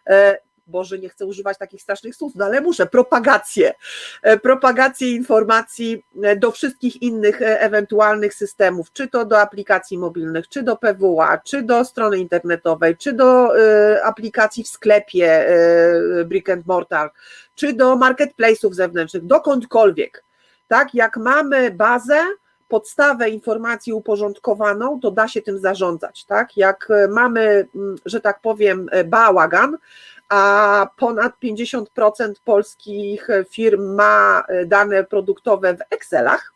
e, 0.08 0.38
Boże, 0.72 1.00
nie 1.00 1.10
chcę 1.10 1.26
używać 1.26 1.58
takich 1.58 1.82
strasznych 1.82 2.16
słów, 2.16 2.34
no 2.36 2.46
ale 2.46 2.62
muszę, 2.62 2.86
propagację, 2.86 3.74
e, 4.22 4.40
propagację 4.40 5.12
informacji 5.12 6.06
e, 6.24 6.36
do 6.36 6.52
wszystkich 6.52 7.02
innych 7.02 7.42
e, 7.42 7.62
ewentualnych 7.62 8.34
systemów, 8.34 8.92
czy 8.94 9.08
to 9.08 9.26
do 9.26 9.40
aplikacji 9.40 9.98
mobilnych, 9.98 10.50
czy 10.50 10.64
do 10.64 10.78
PWA, 10.78 11.38
czy 11.38 11.62
do 11.62 11.86
strony 11.86 12.18
internetowej, 12.18 12.98
czy 12.98 13.14
do 13.14 13.52
aplikacji 14.04 14.64
w 14.64 14.68
sklepie 14.68 15.46
brick 16.26 16.50
and 16.50 16.66
mortar, 16.66 17.12
czy 17.56 17.74
do 17.74 17.96
marketplace'ów 17.96 18.74
zewnętrznych, 18.74 19.26
dokądkolwiek. 19.26 20.24
Tak, 20.68 20.94
jak 20.94 21.18
mamy 21.18 21.72
bazę, 21.72 22.24
podstawę 22.68 23.30
informacji 23.30 23.94
uporządkowaną, 23.94 25.00
to 25.00 25.12
da 25.12 25.28
się 25.28 25.42
tym 25.42 25.60
zarządzać. 25.60 26.26
Tak? 26.26 26.58
Jak 26.58 26.88
mamy, 27.10 27.68
że 28.06 28.22
tak 28.22 28.42
powiem, 28.42 28.90
bałagan, 29.06 29.78
a 30.32 30.88
ponad 30.98 31.34
50% 31.44 31.86
polskich 32.46 33.28
firm 33.50 33.96
ma 33.96 34.44
dane 34.66 35.04
produktowe 35.04 35.74
w 35.74 35.82
Excelach, 35.90 36.54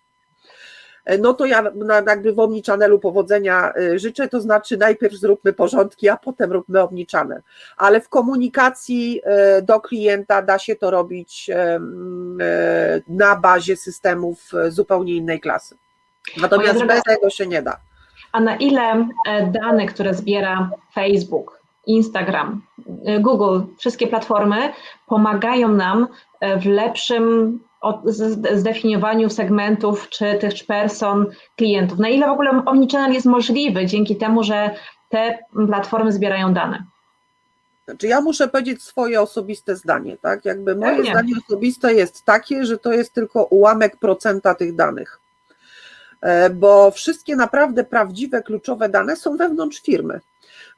no 1.19 1.33
to 1.33 1.45
ja 1.45 1.63
jakby 2.07 2.33
w 2.33 2.39
Omnichannelu 2.39 2.99
powodzenia 2.99 3.73
y, 3.77 3.99
życzę, 3.99 4.27
to 4.27 4.41
znaczy 4.41 4.77
najpierw 4.77 5.13
zróbmy 5.13 5.53
porządki, 5.53 6.09
a 6.09 6.17
potem 6.17 6.51
róbmy 6.51 6.81
Omnichannel, 6.81 7.41
ale 7.77 8.01
w 8.01 8.09
komunikacji 8.09 9.21
do 9.63 9.79
klienta 9.79 10.41
da 10.41 10.59
się 10.59 10.75
to 10.75 10.91
robić 10.91 11.49
na 13.07 13.35
bazie 13.35 13.75
systemów 13.75 14.51
zupełnie 14.69 15.15
innej 15.15 15.39
klasy. 15.39 15.77
Natomiast 16.37 16.85
bez 16.85 17.03
tego 17.03 17.29
się 17.29 17.47
nie 17.47 17.61
da. 17.61 17.77
A 18.31 18.39
na 18.39 18.55
ile 18.55 19.07
e, 19.27 19.47
dane, 19.47 19.85
które 19.85 20.13
zbiera 20.13 20.69
Facebook, 20.93 21.64
Instagram, 21.87 22.61
y, 23.09 23.19
Google, 23.19 23.59
wszystkie 23.77 24.07
platformy 24.07 24.73
pomagają 25.07 25.67
nam 25.67 26.07
e, 26.39 26.59
w 26.59 26.65
lepszym 26.65 27.59
zdefiniowaniu 28.53 29.29
segmentów 29.29 30.09
czy 30.09 30.37
tych 30.39 30.53
person 30.67 31.25
klientów. 31.55 31.99
Na 31.99 32.09
ile 32.09 32.27
w 32.27 32.31
ogóle 32.31 32.63
omnichannel 32.65 33.13
jest 33.13 33.25
możliwy 33.25 33.85
dzięki 33.85 34.15
temu, 34.15 34.43
że 34.43 34.75
te 35.09 35.39
platformy 35.67 36.11
zbierają 36.11 36.53
dane? 36.53 36.83
Znaczy 37.85 38.07
ja 38.07 38.21
muszę 38.21 38.47
powiedzieć 38.47 38.83
swoje 38.83 39.21
osobiste 39.21 39.75
zdanie, 39.75 40.17
tak? 40.17 40.45
Jakby 40.45 40.75
moje 40.75 40.95
Pewnie. 40.95 41.11
zdanie 41.11 41.33
osobiste 41.47 41.93
jest 41.93 42.23
takie, 42.23 42.65
że 42.65 42.77
to 42.77 42.93
jest 42.93 43.13
tylko 43.13 43.43
ułamek 43.43 43.97
procenta 43.97 44.55
tych 44.55 44.75
danych. 44.75 45.19
E, 46.21 46.49
bo 46.49 46.91
wszystkie 46.91 47.35
naprawdę 47.35 47.83
prawdziwe, 47.83 48.43
kluczowe 48.43 48.89
dane 48.89 49.15
są 49.15 49.37
wewnątrz 49.37 49.81
firmy 49.81 50.19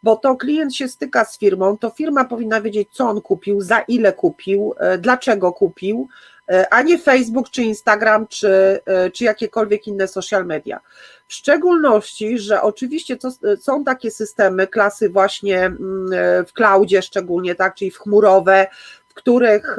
bo 0.04 0.16
to 0.16 0.36
klient 0.36 0.76
się 0.76 0.88
styka 0.88 1.26
z 1.26 1.38
firmą, 1.38 1.78
to 1.78 1.90
firma 1.90 2.26
powinna 2.26 2.62
wiedzieć, 2.62 2.90
co 2.92 3.10
on 3.10 3.22
kupił, 3.22 3.62
za 3.62 3.80
ile 3.80 4.14
kupił, 4.14 4.74
e, 4.80 4.98
dlaczego 4.98 5.54
kupił, 5.54 6.08
e, 6.50 6.74
a 6.74 6.82
nie 6.82 6.98
Facebook, 6.98 7.50
czy 7.50 7.64
Instagram, 7.64 8.28
czy, 8.28 8.80
e, 8.86 9.12
czy 9.12 9.24
jakiekolwiek 9.24 9.88
inne 9.88 10.08
social 10.08 10.46
media. 10.46 10.80
W 11.28 11.34
szczególności, 11.34 12.40
że 12.40 12.62
oczywiście 12.62 13.18
to, 13.18 13.30
są 13.60 13.84
takie 13.84 14.12
systemy 14.12 14.68
klasy 14.68 15.10
właśnie 15.10 15.66
mm, 15.66 16.10
w 16.46 16.54
cloudzie 16.54 17.02
szczególnie, 17.02 17.56
tak, 17.56 17.76
czyli 17.76 17.92
w 17.92 17.98
chmurowe, 17.98 18.68
w 19.08 19.14
których, 19.14 19.78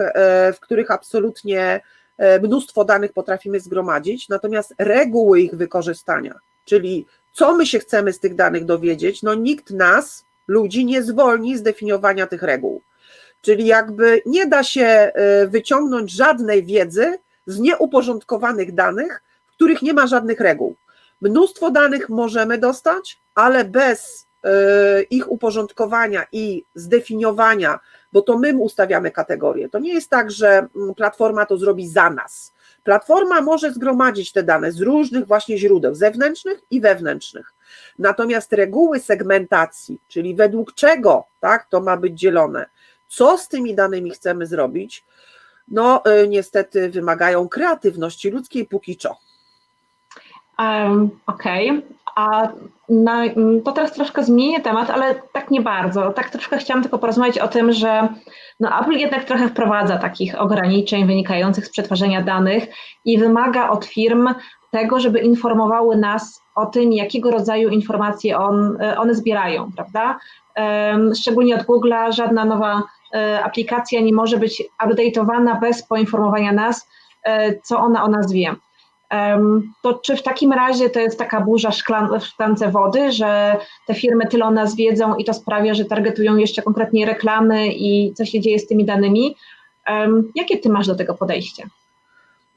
w 0.54 0.60
których 0.60 0.90
absolutnie 0.90 1.80
mnóstwo 2.42 2.84
danych 2.84 3.12
potrafimy 3.12 3.60
zgromadzić, 3.60 4.28
natomiast 4.28 4.74
reguły 4.78 5.40
ich 5.40 5.54
wykorzystania, 5.54 6.34
czyli 6.64 7.06
co 7.32 7.54
my 7.54 7.66
się 7.66 7.78
chcemy 7.78 8.12
z 8.12 8.20
tych 8.20 8.34
danych 8.34 8.64
dowiedzieć? 8.64 9.22
No 9.22 9.34
nikt 9.34 9.70
nas, 9.70 10.24
ludzi, 10.48 10.84
nie 10.84 11.02
zwolni 11.02 11.58
z 11.58 11.62
definiowania 11.62 12.26
tych 12.26 12.42
reguł. 12.42 12.82
Czyli 13.40 13.66
jakby 13.66 14.22
nie 14.26 14.46
da 14.46 14.62
się 14.62 14.84
e, 14.84 15.46
wyciągnąć 15.46 16.12
żadnej 16.12 16.64
wiedzy 16.64 17.18
z 17.46 17.58
nieuporządkowanych 17.58 18.74
danych, 18.74 19.22
w 19.46 19.52
których 19.52 19.82
nie 19.82 19.94
ma 19.94 20.06
żadnych 20.06 20.40
reguł. 20.40 20.76
Mnóstwo 21.20 21.70
danych 21.70 22.08
możemy 22.08 22.58
dostać, 22.58 23.20
ale 23.34 23.64
bez 23.64 24.26
e, 24.44 25.02
ich 25.02 25.30
uporządkowania 25.30 26.26
i 26.32 26.64
zdefiniowania, 26.74 27.78
bo 28.12 28.22
to 28.22 28.38
my 28.38 28.56
ustawiamy 28.56 29.10
kategorie. 29.10 29.68
To 29.68 29.78
nie 29.78 29.94
jest 29.94 30.10
tak, 30.10 30.30
że 30.30 30.48
mm, 30.76 30.94
platforma 30.94 31.46
to 31.46 31.58
zrobi 31.58 31.88
za 31.88 32.10
nas. 32.10 32.52
Platforma 32.84 33.40
może 33.40 33.72
zgromadzić 33.72 34.32
te 34.32 34.42
dane 34.42 34.72
z 34.72 34.80
różnych 34.80 35.26
właśnie 35.26 35.58
źródeł 35.58 35.94
zewnętrznych 35.94 36.60
i 36.70 36.80
wewnętrznych. 36.80 37.54
Natomiast 37.98 38.52
reguły 38.52 39.00
segmentacji, 39.00 40.00
czyli 40.08 40.34
według 40.34 40.74
czego 40.74 41.24
tak, 41.40 41.66
to 41.68 41.80
ma 41.80 41.96
być 41.96 42.18
dzielone, 42.18 42.66
co 43.08 43.38
z 43.38 43.48
tymi 43.48 43.74
danymi 43.74 44.10
chcemy 44.10 44.46
zrobić, 44.46 45.04
no 45.68 46.02
y, 46.22 46.28
niestety 46.28 46.90
wymagają 46.90 47.48
kreatywności 47.48 48.30
ludzkiej 48.30 48.66
póki 48.66 48.96
co. 48.96 49.16
Um, 50.58 51.10
Okej, 51.26 51.70
okay. 51.70 51.82
A 52.18 52.48
na, 52.88 53.24
mm, 53.24 53.62
to 53.62 53.72
teraz 53.72 53.92
troszkę 53.92 54.24
zmienię 54.24 54.60
temat, 54.60 54.90
ale 54.90 55.14
tak 55.32 55.50
nie 55.50 55.60
bardzo. 55.60 56.10
Tak 56.12 56.30
troszkę 56.30 56.58
chciałam 56.58 56.82
tylko 56.82 56.98
porozmawiać 56.98 57.38
o 57.38 57.48
tym, 57.48 57.72
że 57.72 58.08
no 58.60 58.80
Apple 58.80 58.92
jednak 58.92 59.24
trochę 59.24 59.48
wprowadza 59.48 59.98
takich 59.98 60.40
ograniczeń 60.40 61.06
wynikających 61.06 61.66
z 61.66 61.70
przetwarzania 61.70 62.22
danych 62.22 62.66
i 63.04 63.18
wymaga 63.18 63.70
od 63.70 63.84
firm 63.84 64.28
tego, 64.70 65.00
żeby 65.00 65.18
informowały 65.18 65.96
nas 65.96 66.42
o 66.54 66.66
tym, 66.66 66.92
jakiego 66.92 67.30
rodzaju 67.30 67.68
informacje 67.68 68.38
on, 68.38 68.76
e, 68.80 68.98
one 68.98 69.14
zbierają, 69.14 69.70
prawda? 69.76 70.18
Szczególnie 71.20 71.54
od 71.54 71.62
Google'a 71.62 72.12
żadna 72.12 72.44
nowa 72.44 72.82
e, 73.14 73.44
aplikacja 73.44 74.00
nie 74.00 74.12
może 74.12 74.38
być 74.38 74.62
update'owana 74.86 75.60
bez 75.60 75.82
poinformowania 75.82 76.52
nas, 76.52 76.88
e, 77.24 77.58
co 77.60 77.78
ona 77.78 78.04
o 78.04 78.08
nas 78.08 78.32
wie. 78.32 78.54
To 79.82 79.94
czy 79.94 80.16
w 80.16 80.22
takim 80.22 80.52
razie 80.52 80.90
to 80.90 81.00
jest 81.00 81.18
taka 81.18 81.40
burza 81.40 81.70
w 81.70 82.24
szklance 82.24 82.70
wody, 82.70 83.12
że 83.12 83.56
te 83.86 83.94
firmy 83.94 84.26
tyle 84.26 84.44
o 84.44 84.50
nas 84.50 84.76
wiedzą 84.76 85.14
i 85.14 85.24
to 85.24 85.34
sprawia, 85.34 85.74
że 85.74 85.84
targetują 85.84 86.36
jeszcze 86.36 86.62
konkretnie 86.62 87.06
reklamy 87.06 87.68
i 87.68 88.14
co 88.14 88.24
się 88.24 88.40
dzieje 88.40 88.58
z 88.58 88.66
tymi 88.66 88.84
danymi? 88.84 89.36
Jakie 90.34 90.58
ty 90.58 90.68
masz 90.68 90.86
do 90.86 90.94
tego 90.94 91.14
podejście? 91.14 91.62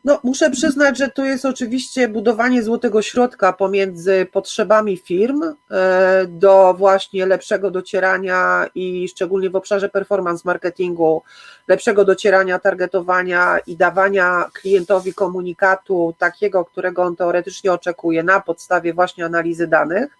No, 0.03 0.19
muszę 0.23 0.49
przyznać, 0.49 0.97
że 0.97 1.09
tu 1.09 1.25
jest 1.25 1.45
oczywiście 1.45 2.07
budowanie 2.07 2.63
złotego 2.63 3.01
środka 3.01 3.53
pomiędzy 3.53 4.27
potrzebami 4.31 4.97
firm 4.97 5.43
e, 5.43 6.25
do 6.27 6.73
właśnie 6.77 7.25
lepszego 7.25 7.71
docierania 7.71 8.67
i 8.75 9.07
szczególnie 9.09 9.49
w 9.49 9.55
obszarze 9.55 9.89
performance 9.89 10.41
marketingu, 10.45 11.23
lepszego 11.67 12.05
docierania, 12.05 12.59
targetowania 12.59 13.59
i 13.67 13.77
dawania 13.77 14.49
klientowi 14.53 15.13
komunikatu 15.13 16.15
takiego, 16.17 16.65
którego 16.65 17.03
on 17.03 17.15
teoretycznie 17.15 17.73
oczekuje 17.73 18.23
na 18.23 18.39
podstawie 18.39 18.93
właśnie 18.93 19.25
analizy 19.25 19.67
danych, 19.67 20.17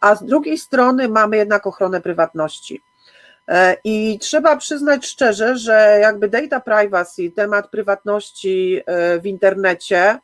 a 0.00 0.14
z 0.14 0.24
drugiej 0.24 0.58
strony 0.58 1.08
mamy 1.08 1.36
jednak 1.36 1.66
ochronę 1.66 2.00
prywatności. 2.00 2.82
E, 3.48 3.76
I 3.84 4.18
trzeba 4.18 4.56
przyznać 4.56 5.06
szczerze, 5.06 5.56
że 5.58 5.98
jakby 6.00 6.28
data 6.28 6.60
privacy, 6.60 7.30
temat 7.30 7.70
prywatności 7.70 8.80
e, 8.86 9.18
w 9.18 9.26
internecie, 9.26 10.18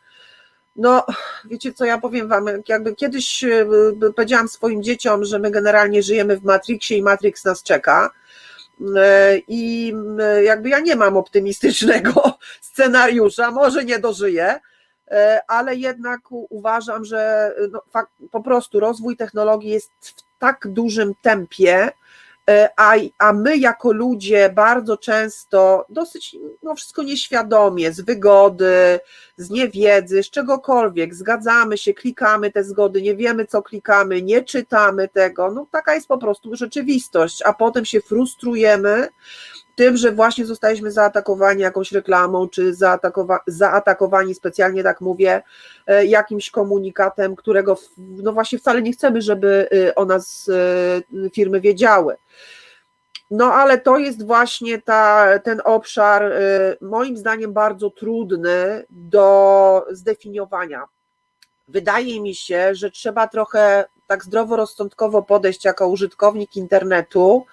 no, 0.77 1.07
wiecie 1.45 1.73
co, 1.73 1.85
ja 1.85 1.99
powiem 1.99 2.29
wam, 2.29 2.47
jakby 2.68 2.95
kiedyś 2.95 3.45
e, 3.45 3.66
powiedziałam 4.16 4.49
swoim 4.49 4.83
dzieciom, 4.83 5.25
że 5.25 5.39
my 5.39 5.51
generalnie 5.51 6.03
żyjemy 6.03 6.37
w 6.37 6.45
Matrixie 6.45 6.97
i 6.97 7.03
Matrix 7.03 7.45
nas 7.45 7.62
czeka. 7.62 8.11
I 9.49 9.95
jakby 10.43 10.68
ja 10.68 10.81
nie 10.81 10.97
mam 10.97 11.16
optymistycznego 11.16 12.39
scenariusza, 12.61 13.51
może 13.51 13.85
nie 13.85 13.99
dożyję, 13.99 14.61
ale 15.49 15.77
jednak 15.77 16.20
uważam, 16.31 17.05
że 17.05 17.53
no, 17.70 17.83
po 18.31 18.43
prostu 18.43 18.81
rozwój 18.81 19.16
technologii 19.16 19.70
jest 19.70 19.91
w 20.01 20.14
tak 20.39 20.68
dużym 20.68 21.14
tempie, 21.23 21.91
a, 22.76 22.95
a 23.18 23.32
my 23.32 23.57
jako 23.57 23.93
ludzie 23.93 24.51
bardzo 24.55 24.97
często 24.97 25.86
dosyć 25.88 26.36
no 26.62 26.74
wszystko 26.74 27.03
nieświadomie, 27.03 27.93
z 27.93 28.01
wygody, 28.01 29.01
z 29.36 29.51
niewiedzy, 29.51 30.22
z 30.22 30.30
czegokolwiek, 30.30 31.14
zgadzamy 31.14 31.78
się, 31.78 31.95
klikamy 31.95 32.51
te 32.51 32.64
zgody, 32.64 33.03
nie 33.03 33.16
wiemy 33.16 33.47
co 33.47 33.62
klikamy, 33.62 34.22
nie 34.22 34.43
czytamy 34.43 35.09
tego, 35.09 35.51
no 35.51 35.66
taka 35.70 35.95
jest 35.95 36.09
po 36.09 36.18
prostu 36.18 36.57
rzeczywistość, 36.57 37.43
a 37.43 37.53
potem 37.53 37.84
się 37.84 38.01
frustrujemy, 38.01 39.09
tym, 39.77 39.97
że 39.97 40.12
właśnie 40.12 40.47
zostaliśmy 40.47 40.91
zaatakowani 40.91 41.62
jakąś 41.62 41.93
reklamą, 41.93 42.49
czy 42.49 42.75
zaatakowa 42.75 43.41
zaatakowani, 43.47 44.35
specjalnie 44.35 44.83
tak 44.83 45.01
mówię, 45.01 45.43
e, 45.87 46.07
jakimś 46.07 46.51
komunikatem, 46.51 47.37
którego 47.37 47.79
no 47.99 48.33
właśnie 48.33 48.59
wcale 48.59 48.83
nie 48.83 48.93
chcemy, 48.93 49.23
żeby 49.23 49.68
y, 49.73 49.95
o 49.95 50.05
nas 50.05 50.49
y, 50.49 51.31
firmy 51.31 51.61
wiedziały. 51.61 52.16
No 53.31 53.53
ale 53.53 53.79
to 53.79 53.99
jest 53.99 54.27
właśnie 54.27 54.83
ta, 54.83 55.39
ten 55.39 55.61
obszar, 55.64 56.25
y, 56.25 56.77
moim 56.81 57.16
zdaniem, 57.16 57.53
bardzo 57.53 57.91
trudny 57.91 58.85
do 58.91 59.87
zdefiniowania. 59.91 60.85
Wydaje 61.68 62.20
mi 62.20 62.35
się, 62.35 62.75
że 62.75 62.91
trzeba 62.91 63.29
trochę 63.29 63.85
tak 64.07 64.25
zdroworozsądkowo 64.25 65.23
podejść 65.23 65.64
jako 65.64 65.89
użytkownik 65.89 66.57
internetu, 66.57 67.47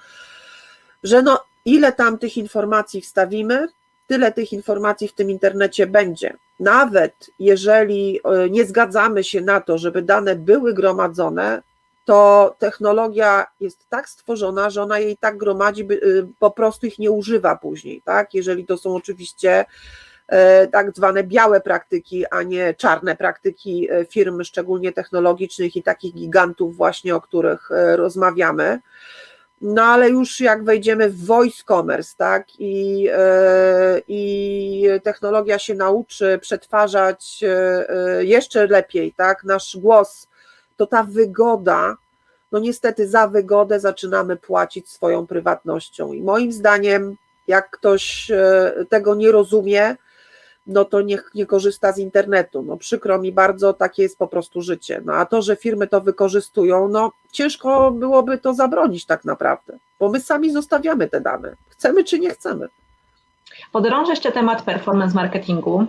że 1.04 1.22
no 1.22 1.40
ile 1.66 1.92
tam 1.92 2.18
tych 2.18 2.38
informacji 2.38 3.02
wstawimy, 3.02 3.68
tyle 4.08 4.32
tych 4.32 4.54
informacji 4.54 5.08
w 5.08 5.14
tym 5.14 5.30
internecie 5.30 5.88
będzie. 5.88 6.38
Nawet 6.60 7.14
jeżeli 7.40 8.20
e, 8.24 8.50
nie 8.50 8.66
zgadzamy 8.66 9.24
się 9.24 9.42
na 9.42 9.62
to, 9.62 9.78
żeby 9.78 10.02
dane 10.02 10.36
były 10.36 10.74
gromadzone, 10.74 11.62
to 12.06 12.56
technologia 12.60 13.48
jest 13.60 13.90
tak 13.90 14.10
stworzona, 14.10 14.70
że 14.70 14.84
ona 14.84 15.00
jej 15.00 15.18
tak 15.18 15.38
gromadzi, 15.38 15.84
e, 15.84 15.88
po 16.40 16.52
prostu 16.52 16.88
ich 16.88 17.00
nie 17.00 17.12
używa 17.12 17.56
później, 17.56 18.02
tak? 18.06 18.34
Jeżeli 18.34 18.66
to 18.66 18.78
są 18.78 18.96
oczywiście 18.96 19.66
e, 20.28 20.68
tak 20.68 20.96
zwane 20.96 21.24
białe 21.24 21.62
praktyki, 21.62 22.26
a 22.32 22.44
nie 22.44 22.74
czarne 22.74 23.16
praktyki 23.16 23.90
firm, 24.10 24.44
szczególnie 24.44 24.92
technologicznych 24.92 25.76
i 25.76 25.84
takich 25.84 26.14
gigantów 26.14 26.76
właśnie, 26.76 27.16
o 27.16 27.22
których 27.22 27.70
rozmawiamy. 27.96 28.80
No 29.62 29.84
ale 29.84 30.10
już 30.10 30.40
jak 30.40 30.64
wejdziemy 30.64 31.10
w 31.10 31.26
voice 31.26 31.64
commerce, 31.68 32.14
tak, 32.18 32.48
i, 32.60 33.08
e, 33.12 34.02
i 34.08 34.88
technologia 35.04 35.60
się 35.60 35.76
nauczy 35.76 36.40
przetwarzać 36.42 37.44
e, 37.44 37.90
e, 37.90 38.26
jeszcze 38.26 38.68
lepiej, 38.68 39.14
tak, 39.14 39.44
nasz 39.44 39.78
głos, 39.78 40.28
to 40.78 40.88
ta 40.88 41.04
wygoda, 41.04 41.98
no 42.52 42.60
niestety 42.60 43.08
za 43.08 43.28
wygodę 43.28 43.80
zaczynamy 43.80 44.38
płacić 44.38 44.90
swoją 44.90 45.28
prywatnością. 45.28 46.14
I 46.14 46.22
moim 46.22 46.52
zdaniem, 46.52 47.16
jak 47.48 47.70
ktoś 47.70 48.32
tego 48.90 49.16
nie 49.16 49.32
rozumie, 49.32 49.96
no 50.68 50.86
to 50.86 51.02
niech 51.02 51.32
nie 51.36 51.46
korzysta 51.46 51.92
z 51.92 51.98
internetu. 51.98 52.62
No 52.62 52.78
przykro 52.78 53.20
mi 53.20 53.32
bardzo, 53.32 53.74
takie 53.74 54.04
jest 54.04 54.18
po 54.18 54.28
prostu 54.28 54.62
życie. 54.62 55.02
No 55.06 55.14
a 55.14 55.26
to, 55.26 55.42
że 55.42 55.56
firmy 55.56 55.88
to 55.88 56.02
wykorzystują, 56.02 56.88
no 56.88 57.12
ciężko 57.32 57.92
byłoby 57.92 58.38
to 58.38 58.54
zabronić 58.54 59.06
tak 59.06 59.26
naprawdę, 59.26 59.78
bo 60.00 60.10
my 60.10 60.20
sami 60.20 60.52
zostawiamy 60.52 61.08
te 61.08 61.22
dane, 61.22 61.56
chcemy 61.70 62.04
czy 62.04 62.20
nie 62.20 62.30
chcemy. 62.30 62.68
Podrążę 63.72 64.12
jeszcze 64.12 64.32
temat 64.32 64.62
performance 64.62 65.16
marketingu, 65.16 65.86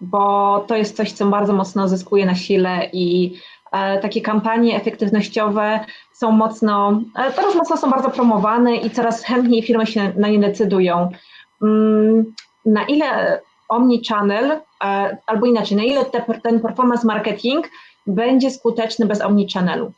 bo 0.00 0.64
to 0.68 0.76
jest 0.76 0.96
coś, 0.96 1.12
co 1.12 1.26
bardzo 1.26 1.52
mocno 1.52 1.88
zyskuje 1.88 2.26
na 2.26 2.34
sile 2.34 2.90
i 2.92 3.38
e, 3.72 3.98
takie 3.98 4.20
kampanie 4.20 4.76
efektywnościowe 4.76 5.80
są 6.12 6.32
mocno, 6.32 7.00
e, 7.16 7.32
teraz 7.32 7.54
mocno 7.54 7.76
są 7.76 7.90
bardzo 7.90 8.10
promowane 8.10 8.76
i 8.76 8.90
coraz 8.90 9.24
chętniej 9.24 9.62
firmy 9.62 9.86
się 9.86 10.12
na 10.16 10.28
nie 10.28 10.38
decydują. 10.38 11.10
Na 12.66 12.84
ile 12.84 13.40
omnichannel, 13.68 14.50
e, 14.84 15.16
albo 15.26 15.46
inaczej, 15.46 15.76
na 15.76 15.84
ile 15.84 16.04
te, 16.04 16.24
ten 16.42 16.60
performance 16.60 17.06
marketing 17.06 17.68
będzie 18.06 18.50
skuteczny 18.50 19.06
bez 19.06 19.20
omnichannelu? 19.20 19.92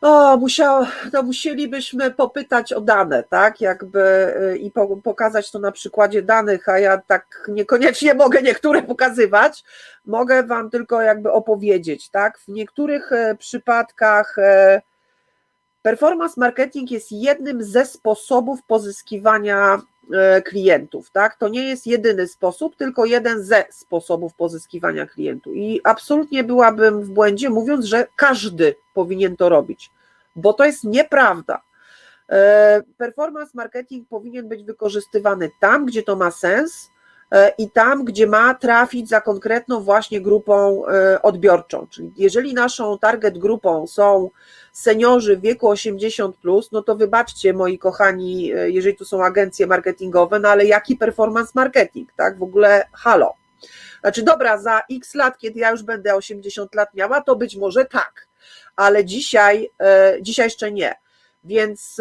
O, 0.00 0.36
musiał, 0.36 0.86
no 1.12 1.22
musielibyśmy 1.22 2.10
popytać 2.10 2.72
o 2.72 2.80
dane, 2.80 3.22
tak, 3.22 3.60
jakby 3.60 4.00
y, 4.54 4.58
i 4.58 4.70
po, 4.70 4.96
pokazać 4.96 5.50
to 5.50 5.58
na 5.58 5.72
przykładzie 5.72 6.22
danych, 6.22 6.68
a 6.68 6.78
ja 6.78 6.98
tak 6.98 7.48
niekoniecznie 7.48 8.14
mogę 8.14 8.42
niektóre 8.42 8.82
pokazywać, 8.82 9.64
mogę 10.06 10.42
Wam 10.42 10.70
tylko 10.70 11.02
jakby 11.02 11.32
opowiedzieć, 11.32 12.08
tak, 12.08 12.38
w 12.38 12.48
niektórych 12.48 13.12
e, 13.12 13.34
przypadkach 13.34 14.38
e, 14.38 14.82
performance 15.82 16.40
marketing 16.40 16.90
jest 16.90 17.12
jednym 17.12 17.62
ze 17.62 17.86
sposobów 17.86 18.62
pozyskiwania 18.66 19.80
klientów, 20.44 21.10
tak? 21.10 21.36
To 21.36 21.48
nie 21.48 21.68
jest 21.68 21.86
jedyny 21.86 22.28
sposób, 22.28 22.76
tylko 22.76 23.04
jeden 23.04 23.42
ze 23.42 23.64
sposobów 23.70 24.34
pozyskiwania 24.34 25.06
klientów. 25.06 25.56
I 25.56 25.80
absolutnie 25.84 26.44
byłabym 26.44 27.02
w 27.02 27.08
błędzie, 27.08 27.50
mówiąc, 27.50 27.84
że 27.84 28.06
każdy 28.16 28.74
powinien 28.94 29.36
to 29.36 29.48
robić, 29.48 29.90
bo 30.36 30.52
to 30.52 30.64
jest 30.64 30.84
nieprawda. 30.84 31.62
E, 32.30 32.82
performance 32.96 33.50
marketing 33.54 34.08
powinien 34.08 34.48
być 34.48 34.62
wykorzystywany 34.62 35.50
tam, 35.60 35.86
gdzie 35.86 36.02
to 36.02 36.16
ma 36.16 36.30
sens, 36.30 36.90
E, 36.90 36.95
i 37.58 37.70
tam, 37.70 38.04
gdzie 38.04 38.26
ma 38.26 38.54
trafić 38.54 39.08
za 39.08 39.20
konkretną 39.20 39.80
właśnie 39.80 40.20
grupą 40.20 40.86
e, 40.86 41.22
odbiorczą. 41.22 41.86
Czyli 41.90 42.12
jeżeli 42.16 42.54
naszą 42.54 42.98
target 42.98 43.38
grupą 43.38 43.86
są 43.86 44.30
seniorzy 44.72 45.36
w 45.36 45.40
wieku 45.40 45.68
80, 45.68 46.36
plus, 46.36 46.72
no 46.72 46.82
to 46.82 46.96
wybaczcie, 46.96 47.52
moi 47.52 47.78
kochani, 47.78 48.52
e, 48.52 48.70
jeżeli 48.70 48.96
tu 48.96 49.04
są 49.04 49.24
agencje 49.24 49.66
marketingowe, 49.66 50.40
no 50.40 50.48
ale 50.48 50.64
jaki 50.64 50.96
performance 50.96 51.52
marketing, 51.54 52.12
tak? 52.16 52.38
W 52.38 52.42
ogóle 52.42 52.86
halo. 52.92 53.34
Znaczy, 54.00 54.22
dobra, 54.22 54.58
za 54.58 54.82
x 54.90 55.14
lat, 55.14 55.38
kiedy 55.38 55.60
ja 55.60 55.70
już 55.70 55.82
będę 55.82 56.14
80 56.14 56.74
lat 56.74 56.94
miała, 56.94 57.20
to 57.20 57.36
być 57.36 57.56
może 57.56 57.84
tak, 57.84 58.28
ale 58.76 59.04
dzisiaj, 59.04 59.70
dzisiaj 60.20 60.46
jeszcze 60.46 60.72
nie. 60.72 60.94
Więc 61.44 62.00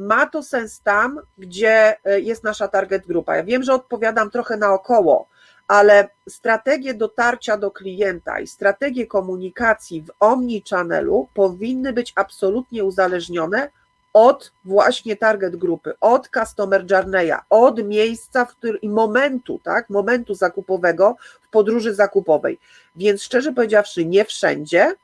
ma 0.00 0.26
to 0.26 0.42
sens 0.42 0.80
tam, 0.80 1.20
gdzie 1.38 1.96
e, 2.04 2.20
jest 2.20 2.44
nasza 2.44 2.68
target 2.68 3.06
grupa. 3.06 3.36
Ja 3.36 3.44
wiem, 3.44 3.62
że 3.62 3.74
odpowiadam 3.74 4.30
trochę 4.30 4.56
naokoło, 4.56 5.28
ale 5.68 6.08
strategie 6.28 6.94
dotarcia 6.94 7.56
do 7.56 7.70
klienta 7.70 8.40
i 8.40 8.46
strategie 8.46 9.06
komunikacji 9.06 10.02
w 10.02 10.10
omnichannelu 10.20 11.28
powinny 11.34 11.92
być 11.92 12.12
absolutnie 12.16 12.84
uzależnione 12.84 13.70
od 14.12 14.52
właśnie 14.64 15.16
target 15.16 15.56
grupy, 15.56 15.94
od 16.00 16.28
customer 16.28 16.86
journey'a, 16.86 17.38
od 17.50 17.84
miejsca 17.84 18.44
w 18.44 18.56
którym, 18.56 18.80
i 18.80 18.88
momentu, 18.88 19.60
tak, 19.62 19.90
momentu 19.90 20.34
zakupowego 20.34 21.16
w 21.42 21.50
podróży 21.50 21.94
zakupowej. 21.94 22.58
Więc 22.96 23.22
szczerze 23.22 23.52
powiedziawszy, 23.52 24.04
nie 24.04 24.24
wszędzie. 24.24 24.94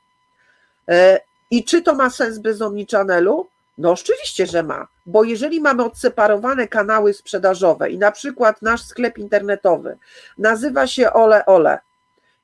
E, 0.89 1.19
I 1.51 1.63
czy 1.63 1.81
to 1.81 1.95
ma 1.95 2.09
sens 2.09 2.39
bez 2.39 2.61
omnichannelu? 2.61 3.47
No 3.77 3.91
oczywiście, 3.91 4.45
że 4.45 4.63
ma, 4.63 4.87
bo 5.05 5.23
jeżeli 5.23 5.61
mamy 5.61 5.83
odseparowane 5.83 6.67
kanały 6.67 7.13
sprzedażowe 7.13 7.89
i 7.89 7.97
na 7.97 8.11
przykład 8.11 8.61
nasz 8.61 8.83
sklep 8.83 9.17
internetowy 9.17 9.97
nazywa 10.37 10.87
się 10.87 11.13
Ole 11.13 11.45
Ole 11.45 11.79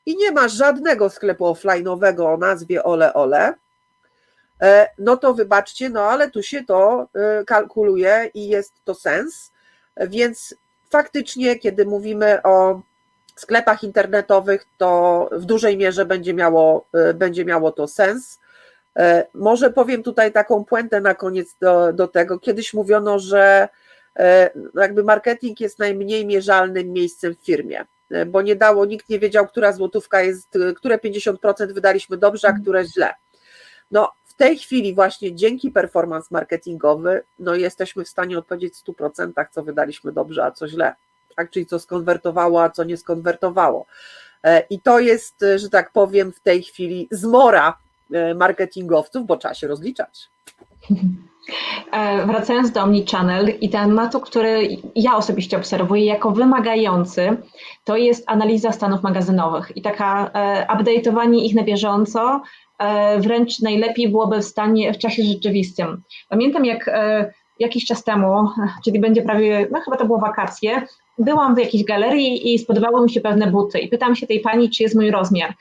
i 0.05 0.17
nie 0.17 0.31
ma 0.31 0.47
żadnego 0.47 1.09
sklepu 1.09 1.45
offline'owego 1.45 2.33
o 2.33 2.37
nazwie 2.37 2.83
Ole 2.83 3.13
Ole, 3.13 3.53
e, 4.61 4.89
no 4.97 5.17
to 5.17 5.33
wybaczcie, 5.33 5.89
no 5.89 6.01
ale 6.01 6.31
tu 6.31 6.43
się 6.43 6.63
to 6.63 7.07
e, 7.13 7.43
kalkuluje 7.45 8.31
i 8.33 8.47
jest 8.47 8.73
to 8.83 8.93
sens, 8.93 9.51
więc 9.97 10.55
faktycznie, 10.89 11.59
kiedy 11.59 11.85
mówimy 11.85 12.41
o 12.43 12.81
sklepach 13.35 13.83
internetowych, 13.83 14.65
to 14.77 15.29
w 15.31 15.45
dużej 15.45 15.77
mierze 15.77 16.05
będzie 16.05 16.33
miało, 16.33 16.85
e, 16.93 17.13
będzie 17.13 17.45
miało 17.45 17.71
to 17.71 17.87
sens. 17.87 18.39
E, 18.97 19.27
może 19.33 19.69
powiem 19.69 20.03
tutaj 20.03 20.31
taką 20.31 20.65
puentę 20.65 21.01
na 21.01 21.15
koniec 21.15 21.55
do, 21.61 21.93
do 21.93 22.07
tego. 22.07 22.39
Kiedyś 22.39 22.73
mówiono, 22.73 23.19
że 23.19 23.69
e, 24.15 24.49
jakby 24.75 25.03
marketing 25.03 25.59
jest 25.59 25.79
najmniej 25.79 26.25
mierzalnym 26.25 26.93
miejscem 26.93 27.35
w 27.35 27.45
firmie, 27.45 27.85
e, 28.11 28.25
bo 28.25 28.41
nie 28.41 28.55
dało, 28.55 28.85
nikt 28.85 29.09
nie 29.09 29.19
wiedział, 29.19 29.47
która 29.47 29.71
złotówka 29.71 30.21
jest, 30.21 30.57
które 30.75 30.97
50% 30.97 31.73
wydaliśmy 31.73 32.17
dobrze, 32.17 32.47
a 32.47 32.49
mhm. 32.49 32.63
które 32.63 32.85
źle. 32.85 33.13
No, 33.91 34.11
w 34.25 34.33
tej 34.33 34.57
chwili 34.57 34.95
właśnie 34.95 35.35
dzięki 35.35 35.71
performance 35.71 36.27
marketingowy, 36.31 37.23
no 37.39 37.55
jesteśmy 37.55 38.03
w 38.03 38.09
stanie 38.09 38.37
odpowiedzieć 38.37 38.73
w 38.75 38.83
100%, 38.83 39.45
co 39.51 39.63
wydaliśmy 39.63 40.11
dobrze, 40.11 40.45
a 40.45 40.51
co 40.51 40.67
źle, 40.67 40.95
tak? 41.35 41.49
czyli 41.49 41.65
co 41.65 41.79
skonwertowało, 41.79 42.63
a 42.63 42.69
co 42.69 42.83
nie 42.83 42.97
skonwertowało. 42.97 43.85
I 44.69 44.81
to 44.81 44.99
jest, 44.99 45.45
że 45.55 45.69
tak 45.69 45.91
powiem, 45.91 46.31
w 46.31 46.39
tej 46.39 46.63
chwili 46.63 47.07
zmora 47.11 47.77
marketingowców, 48.35 49.25
bo 49.25 49.37
trzeba 49.37 49.53
się 49.53 49.67
rozliczać. 49.67 50.29
E, 51.91 52.25
wracając 52.25 52.71
do 52.71 52.81
Omnichannel 52.81 53.53
i 53.61 53.69
tematu, 53.69 54.19
który 54.19 54.67
ja 54.95 55.15
osobiście 55.15 55.57
obserwuję 55.57 56.05
jako 56.05 56.31
wymagający, 56.31 57.37
to 57.83 57.97
jest 57.97 58.23
analiza 58.27 58.71
stanów 58.71 59.03
magazynowych 59.03 59.77
i 59.77 59.81
taka 59.81 60.31
e, 60.33 60.67
update'owanie 60.67 61.43
ich 61.43 61.55
na 61.55 61.63
bieżąco, 61.63 62.41
wręcz 63.19 63.59
najlepiej 63.59 64.09
byłoby 64.09 64.39
w 64.39 64.45
stanie 64.45 64.93
w 64.93 64.97
czasie 64.97 65.23
rzeczywistym. 65.23 66.03
Pamiętam 66.29 66.65
jak 66.65 66.89
jakiś 67.59 67.85
czas 67.85 68.03
temu, 68.03 68.47
czyli 68.85 68.99
będzie 68.99 69.21
prawie, 69.21 69.67
no 69.71 69.79
chyba 69.81 69.97
to 69.97 70.05
było 70.05 70.19
wakacje, 70.19 70.87
byłam 71.17 71.55
w 71.55 71.57
jakiejś 71.57 71.83
galerii 71.83 72.53
i 72.53 72.59
spodobały 72.59 73.03
mi 73.03 73.09
się 73.09 73.21
pewne 73.21 73.47
buty 73.47 73.79
i 73.79 73.87
pytam 73.87 74.15
się 74.15 74.27
tej 74.27 74.39
pani, 74.39 74.69
czy 74.69 74.83
jest 74.83 74.95
mój 74.95 75.11
rozmiar. 75.11 75.53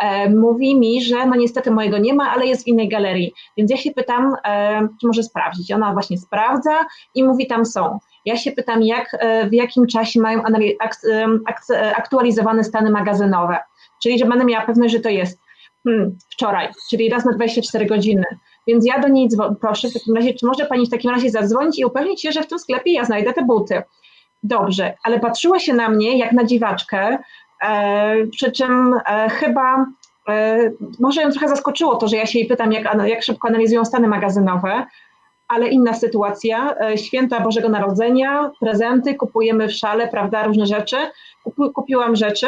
E, 0.00 0.30
mówi 0.30 0.76
mi, 0.76 1.02
że 1.02 1.26
no 1.26 1.36
niestety 1.36 1.70
mojego 1.70 1.98
nie 1.98 2.14
ma, 2.14 2.30
ale 2.30 2.46
jest 2.46 2.64
w 2.64 2.66
innej 2.66 2.88
galerii. 2.88 3.32
Więc 3.56 3.70
ja 3.70 3.76
się 3.76 3.90
pytam, 3.90 4.34
e, 4.44 4.80
czy 5.00 5.06
może 5.06 5.22
sprawdzić. 5.22 5.72
Ona 5.72 5.92
właśnie 5.92 6.18
sprawdza 6.18 6.86
i 7.14 7.24
mówi, 7.24 7.46
tam 7.46 7.66
są. 7.66 7.98
Ja 8.24 8.36
się 8.36 8.52
pytam, 8.52 8.82
jak, 8.82 9.16
e, 9.20 9.48
w 9.48 9.52
jakim 9.52 9.86
czasie 9.86 10.20
mają 10.20 10.42
aktualizowane 11.96 12.64
stany 12.64 12.90
magazynowe. 12.90 13.58
Czyli, 14.02 14.18
że 14.18 14.26
będę 14.26 14.44
miała 14.44 14.66
pewność, 14.66 14.92
że 14.94 15.00
to 15.00 15.08
jest 15.08 15.40
hmm, 15.84 16.18
wczoraj, 16.32 16.68
czyli 16.90 17.08
raz 17.08 17.24
na 17.24 17.32
24 17.32 17.86
godziny. 17.86 18.24
Więc 18.66 18.86
ja 18.86 18.98
do 18.98 19.08
niej 19.08 19.28
proszę 19.60 19.88
w 19.88 19.92
takim 19.92 20.14
razie, 20.14 20.34
czy 20.34 20.46
może 20.46 20.66
Pani 20.66 20.86
w 20.86 20.90
takim 20.90 21.10
razie 21.10 21.30
zadzwonić 21.30 21.78
i 21.78 21.84
upewnić 21.84 22.22
się, 22.22 22.32
że 22.32 22.42
w 22.42 22.46
tym 22.46 22.58
sklepie 22.58 22.92
ja 22.92 23.04
znajdę 23.04 23.32
te 23.32 23.42
buty. 23.44 23.82
Dobrze, 24.42 24.94
ale 25.04 25.20
patrzyła 25.20 25.58
się 25.58 25.74
na 25.74 25.88
mnie 25.88 26.18
jak 26.18 26.32
na 26.32 26.44
dziwaczkę, 26.44 27.18
e, 27.62 28.26
przy 28.26 28.52
czym 28.52 28.94
e, 29.06 29.28
chyba 29.30 29.86
e, 30.28 30.70
może 31.00 31.22
ją 31.22 31.30
trochę 31.30 31.48
zaskoczyło 31.48 31.96
to, 31.96 32.08
że 32.08 32.16
ja 32.16 32.26
się 32.26 32.38
jej 32.38 32.48
pytam, 32.48 32.72
jak, 32.72 33.06
jak 33.06 33.22
szybko 33.22 33.48
analizują 33.48 33.84
stany 33.84 34.08
magazynowe, 34.08 34.86
ale 35.48 35.68
inna 35.68 35.94
sytuacja, 35.94 36.74
święta 36.96 37.40
Bożego 37.40 37.68
Narodzenia, 37.68 38.50
prezenty, 38.60 39.14
kupujemy 39.14 39.68
w 39.68 39.72
szale, 39.72 40.08
prawda, 40.08 40.42
różne 40.42 40.66
rzeczy. 40.66 40.96
Kupi, 41.44 41.62
kupiłam 41.74 42.16
rzeczy, 42.16 42.46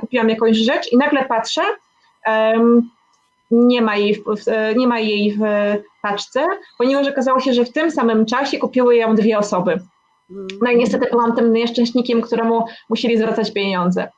kupiłam 0.00 0.28
jakąś 0.28 0.56
rzecz 0.56 0.92
i 0.92 0.96
nagle 0.96 1.24
patrzę, 1.24 1.62
nie 3.50 3.82
ma 3.82 3.96
jej 3.96 4.14
w, 4.14 4.22
nie 4.76 4.86
ma 4.86 4.98
jej 4.98 5.32
w 5.32 5.42
paczce, 6.02 6.46
ponieważ 6.78 7.08
okazało 7.08 7.40
się, 7.40 7.52
że 7.52 7.64
w 7.64 7.72
tym 7.72 7.90
samym 7.90 8.26
czasie 8.26 8.58
kupiły 8.58 8.96
ją 8.96 9.14
dwie 9.14 9.38
osoby. 9.38 9.80
No 10.62 10.70
i 10.70 10.76
niestety 10.76 11.06
byłam 11.10 11.36
tym 11.36 11.52
nieszczęśnikiem, 11.52 12.22
któremu 12.22 12.64
musieli 12.88 13.18
zwracać 13.18 13.52
pieniądze. 13.52 14.08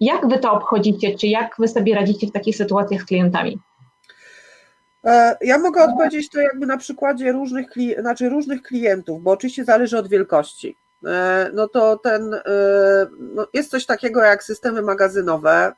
Jak 0.00 0.28
wy 0.28 0.38
to 0.38 0.52
obchodzicie, 0.52 1.18
czy 1.18 1.26
jak 1.26 1.54
wy 1.58 1.68
sobie 1.68 1.94
radzicie 1.94 2.26
w 2.26 2.32
takich 2.32 2.56
sytuacjach 2.56 3.02
z 3.02 3.04
klientami? 3.04 3.58
E, 5.04 5.36
ja 5.40 5.58
mogę 5.58 5.84
odpowiedzieć 5.84 6.30
to 6.30 6.40
jakby 6.40 6.66
na 6.66 6.76
przykładzie 6.76 7.32
różnych, 7.32 7.66
znaczy 7.98 8.28
różnych 8.28 8.62
klientów, 8.62 9.22
bo 9.22 9.30
oczywiście 9.30 9.64
zależy 9.64 9.98
od 9.98 10.08
wielkości. 10.08 10.76
E, 11.06 11.50
no 11.54 11.68
to 11.68 11.96
ten, 11.96 12.34
e, 12.34 12.40
no 13.18 13.46
jest 13.52 13.70
coś 13.70 13.86
takiego 13.86 14.22
jak 14.22 14.44
systemy 14.44 14.82
magazynowe 14.82 15.72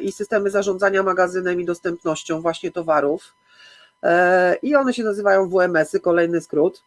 i 0.00 0.12
systemy 0.12 0.50
zarządzania 0.50 1.02
magazynem 1.02 1.60
i 1.60 1.64
dostępnością 1.64 2.40
właśnie 2.40 2.70
towarów. 2.70 3.34
I 4.62 4.76
one 4.76 4.94
się 4.94 5.04
nazywają 5.04 5.48
WMS-y, 5.48 6.00
kolejny 6.00 6.40
skrót. 6.40 6.82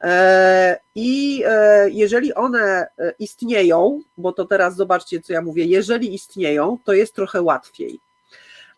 E, 0.00 0.80
I 0.94 1.42
e, 1.46 1.90
jeżeli 1.90 2.34
one 2.34 2.86
e, 2.98 3.12
istnieją, 3.18 4.00
bo 4.16 4.32
to 4.32 4.44
teraz 4.44 4.76
zobaczcie, 4.76 5.20
co 5.20 5.32
ja 5.32 5.42
mówię, 5.42 5.64
jeżeli 5.64 6.14
istnieją, 6.14 6.78
to 6.84 6.92
jest 6.92 7.14
trochę 7.14 7.42
łatwiej. 7.42 8.00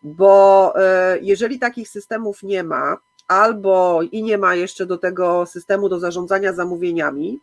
Bo 0.03 0.73
jeżeli 1.21 1.59
takich 1.59 1.89
systemów 1.89 2.43
nie 2.43 2.63
ma, 2.63 2.97
albo 3.27 4.01
i 4.11 4.23
nie 4.23 4.37
ma 4.37 4.55
jeszcze 4.55 4.85
do 4.85 4.97
tego 4.97 5.45
systemu 5.45 5.89
do 5.89 5.99
zarządzania 5.99 6.53
zamówieniami, 6.53 7.39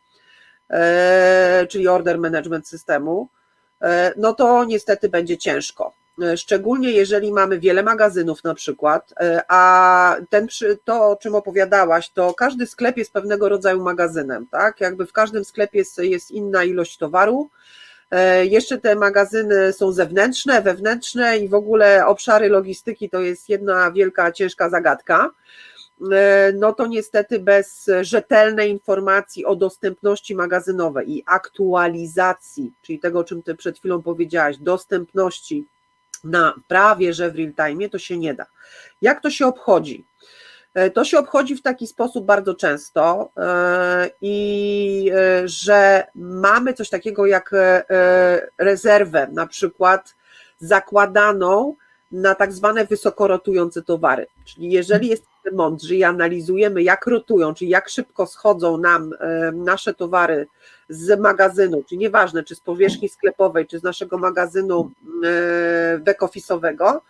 czyli 1.68 1.88
order 1.88 2.18
management 2.18 2.68
systemu, 2.68 3.28
no 4.16 4.32
to 4.32 4.64
niestety 4.64 5.08
będzie 5.08 5.38
ciężko. 5.38 5.92
E, 6.22 6.36
szczególnie 6.36 6.90
jeżeli 6.90 7.32
mamy 7.32 7.58
wiele 7.58 7.82
magazynów 7.82 8.44
na 8.44 8.54
przykład, 8.54 9.14
e, 9.20 9.42
a 9.48 10.16
ten, 10.30 10.46
to 10.84 11.10
o 11.10 11.16
czym 11.16 11.34
opowiadałaś, 11.34 12.10
to 12.10 12.34
każdy 12.34 12.66
sklep 12.66 12.96
jest 12.96 13.12
pewnego 13.12 13.48
rodzaju 13.48 13.82
magazynem, 13.82 14.46
tak? 14.46 14.80
Jakby 14.80 15.06
w 15.06 15.12
każdym 15.12 15.44
sklepie 15.44 15.78
jest, 15.78 15.98
jest 15.98 16.30
inna 16.30 16.64
ilość 16.64 16.98
towaru. 16.98 17.50
E, 18.10 18.46
jeszcze 18.46 18.78
te 18.78 18.94
magazyny 18.94 19.72
są 19.72 19.92
zewnętrzne, 19.92 20.62
wewnętrzne 20.62 21.38
i 21.38 21.48
w 21.48 21.54
ogóle 21.54 22.06
obszary 22.06 22.48
logistyki 22.48 23.10
to 23.10 23.20
jest 23.20 23.48
jedna 23.48 23.92
wielka, 23.92 24.32
ciężka 24.32 24.70
zagadka. 24.70 25.30
No 26.54 26.72
to 26.72 26.86
niestety 26.86 27.38
bez 27.38 27.90
rzetelnej 28.00 28.70
informacji 28.70 29.44
o 29.44 29.56
dostępności 29.56 30.34
magazynowej 30.34 31.16
i 31.16 31.22
aktualizacji, 31.26 32.72
czyli 32.82 32.98
tego, 32.98 33.18
o 33.18 33.24
czym 33.24 33.42
ty 33.42 33.54
przed 33.54 33.78
chwilą 33.78 34.02
powiedziałaś, 34.02 34.56
dostępności 34.56 35.66
na 36.24 36.54
prawie, 36.68 37.12
że 37.14 37.30
w 37.30 37.36
real 37.36 37.52
time, 37.54 37.88
to 37.88 37.98
się 37.98 38.18
nie 38.18 38.34
da. 38.34 38.46
Jak 39.02 39.22
to 39.22 39.30
się 39.30 39.46
obchodzi? 39.46 40.06
E, 40.74 40.90
to 40.90 41.04
się 41.04 41.18
obchodzi 41.18 41.56
w 41.56 41.62
taki 41.62 41.86
sposób 41.86 42.26
bardzo 42.26 42.54
często 42.54 43.32
e, 43.36 44.10
i 44.20 45.10
e, 45.14 45.48
że 45.48 46.06
mamy 46.14 46.74
coś 46.74 46.90
takiego 46.90 47.26
jak 47.26 47.50
rezerwę, 48.58 49.28
na 49.32 49.46
przykład 49.46 50.14
zakładaną 50.58 51.76
na 52.12 52.34
tak 52.34 52.52
zwane 52.52 52.84
wysoko 52.84 53.26
rotujące 53.26 53.82
towary. 53.82 54.26
Czyli 54.44 54.70
jeżeli 54.70 55.08
jesteśmy 55.08 55.50
mądrzy 55.52 55.96
i 55.96 56.04
analizujemy, 56.04 56.82
jak 56.82 57.06
rotują, 57.06 57.54
czyli 57.54 57.70
jak 57.70 57.88
szybko 57.88 58.26
schodzą 58.26 58.76
nam 58.76 59.14
nasze 59.52 59.94
towary 59.94 60.46
z 60.88 61.20
magazynu, 61.20 61.84
czy 61.88 61.96
nieważne, 61.96 62.44
czy 62.44 62.54
z 62.54 62.60
powierzchni 62.60 63.08
sklepowej, 63.08 63.66
czy 63.66 63.78
z 63.78 63.82
naszego 63.82 64.18
magazynu 64.18 64.90
e, 65.24 65.98
back-office'owego, 65.98 67.00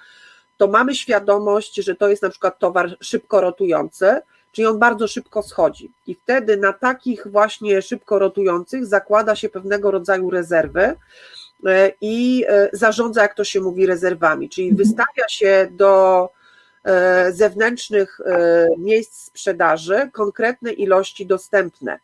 to 0.56 0.66
mamy 0.66 0.94
świadomość, 0.94 1.74
że 1.74 1.94
to 1.94 2.08
jest 2.08 2.22
na 2.22 2.30
przykład 2.30 2.58
towar 2.58 2.96
szybko 3.00 3.40
rotujący, 3.40 4.20
czyli 4.52 4.66
on 4.66 4.78
bardzo 4.78 5.08
szybko 5.08 5.42
schodzi. 5.42 5.92
I 6.06 6.14
wtedy 6.14 6.56
na 6.56 6.72
takich 6.72 7.26
właśnie 7.26 7.82
szybko 7.82 8.18
rotujących 8.18 8.86
zakłada 8.86 9.36
się 9.36 9.48
pewnego 9.48 9.90
rodzaju 9.90 10.30
rezerwy 10.30 10.82
e, 10.82 10.96
i 12.00 12.44
e, 12.48 12.68
zarządza, 12.72 13.22
jak 13.22 13.34
to 13.34 13.44
się 13.44 13.60
mówi, 13.60 13.86
rezerwami, 13.86 14.48
czyli 14.48 14.68
mhm. 14.68 14.86
wystawia 14.88 15.28
się 15.28 15.68
do 15.70 16.28
zewnętrznych 17.30 18.20
miejsc 18.78 19.26
sprzedaży 19.26 20.10
konkretne 20.12 20.72
ilości 20.72 21.26
dostępne. 21.26 21.98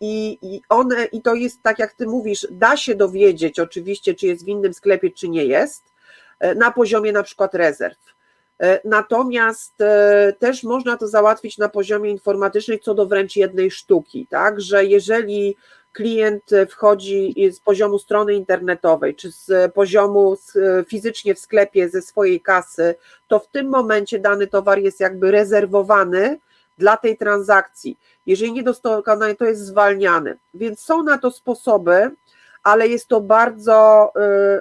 I, 0.00 0.38
I 0.42 0.62
one, 0.68 1.04
i 1.04 1.22
to 1.22 1.34
jest 1.34 1.62
tak 1.62 1.78
jak 1.78 1.92
ty 1.92 2.06
mówisz, 2.06 2.46
da 2.50 2.76
się 2.76 2.94
dowiedzieć 2.94 3.60
oczywiście, 3.60 4.14
czy 4.14 4.26
jest 4.26 4.44
w 4.44 4.48
innym 4.48 4.74
sklepie, 4.74 5.10
czy 5.10 5.28
nie 5.28 5.44
jest, 5.44 5.84
na 6.56 6.70
poziomie 6.70 7.12
na 7.12 7.22
przykład 7.22 7.54
rezerw. 7.54 7.98
Natomiast 8.84 9.72
też 10.38 10.62
można 10.62 10.96
to 10.96 11.08
załatwić 11.08 11.58
na 11.58 11.68
poziomie 11.68 12.10
informatycznym 12.10 12.78
co 12.82 12.94
do 12.94 13.06
wręcz 13.06 13.36
jednej 13.36 13.70
sztuki, 13.70 14.26
tak, 14.30 14.60
że 14.60 14.84
jeżeli 14.84 15.56
klient 15.92 16.50
wchodzi 16.70 17.50
z 17.52 17.60
poziomu 17.60 17.98
strony 17.98 18.34
internetowej, 18.34 19.14
czy 19.14 19.32
z 19.32 19.74
poziomu 19.74 20.36
fizycznie 20.88 21.34
w 21.34 21.38
sklepie 21.38 21.88
ze 21.88 22.02
swojej 22.02 22.40
kasy, 22.40 22.94
to 23.28 23.38
w 23.38 23.46
tym 23.46 23.68
momencie 23.68 24.18
dany 24.18 24.46
towar 24.46 24.78
jest 24.78 25.00
jakby 25.00 25.30
rezerwowany 25.30 26.38
dla 26.78 26.96
tej 26.96 27.16
transakcji. 27.16 27.98
Jeżeli 28.26 28.52
nie 28.52 28.62
dostoskonany, 28.62 29.34
to 29.34 29.44
jest 29.44 29.60
zwalniany. 29.60 30.38
Więc 30.54 30.80
są 30.80 31.02
na 31.02 31.18
to 31.18 31.30
sposoby, 31.30 32.10
ale 32.62 32.88
jest 32.88 33.08
to 33.08 33.20
bardzo, 33.20 34.12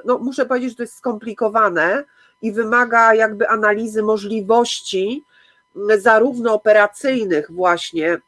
no 0.06 0.18
muszę 0.18 0.46
powiedzieć, 0.46 0.70
że 0.70 0.76
to 0.76 0.84
jest 0.84 0.98
skomplikowane 0.98 2.04
i 2.42 2.52
wymaga 2.52 3.14
jakby 3.14 3.48
analizy 3.48 4.04
możliwości 4.04 5.24
zarówno 5.98 6.54
operacyjnych 6.54 7.52
właśnie 7.52 8.14
e, 8.14 8.20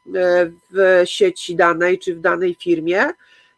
w 0.72 1.02
sieci 1.06 1.56
danej 1.56 2.00
czy 2.00 2.16
w 2.16 2.20
danej 2.20 2.56
firmie, 2.56 3.06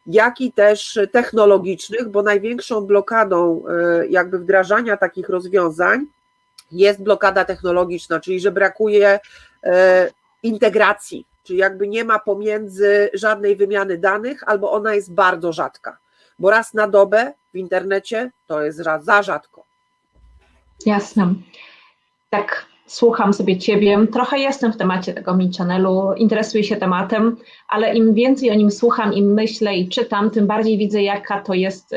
jak 0.07 0.41
i 0.41 0.51
też 0.51 0.99
technologicznych, 1.11 2.09
bo 2.09 2.21
największą 2.21 2.81
blokadą 2.81 3.63
e, 3.67 4.07
jakby 4.07 4.39
wdrażania 4.39 4.97
takich 4.97 5.29
rozwiązań 5.29 6.05
jest 6.71 7.03
blokada 7.03 7.45
technologiczna, 7.45 8.19
czyli 8.19 8.39
że 8.39 8.51
brakuje 8.51 9.19
e, 9.63 10.11
integracji, 10.43 11.25
czyli 11.43 11.59
jakby 11.59 11.88
nie 11.88 12.03
ma 12.03 12.19
pomiędzy 12.19 13.09
żadnej 13.13 13.55
wymiany 13.55 13.97
danych, 13.97 14.43
albo 14.45 14.71
ona 14.71 14.95
jest 14.95 15.13
bardzo 15.13 15.53
rzadka, 15.53 15.97
bo 16.39 16.49
raz 16.49 16.73
na 16.73 16.88
dobę 16.88 17.33
w 17.53 17.57
internecie 17.57 18.31
to 18.47 18.63
jest 18.63 18.81
za 19.01 19.23
rzadko. 19.23 19.63
Jasne. 20.86 21.33
Tak 22.29 22.74
słucham 22.88 23.33
sobie 23.33 23.57
Ciebie, 23.57 24.07
trochę 24.13 24.39
jestem 24.39 24.73
w 24.73 24.77
temacie 24.77 25.13
tego 25.13 25.36
Mi 25.36 25.51
Channelu, 25.57 26.13
interesuję 26.17 26.63
się 26.63 26.75
tematem, 26.75 27.38
ale 27.69 27.95
im 27.95 28.13
więcej 28.13 28.51
o 28.51 28.55
nim 28.55 28.71
słucham, 28.71 29.13
im 29.13 29.33
myślę 29.33 29.75
i 29.75 29.89
czytam, 29.89 30.31
tym 30.31 30.47
bardziej 30.47 30.77
widzę, 30.77 31.01
jaka 31.01 31.41
to 31.41 31.53
jest 31.53 31.95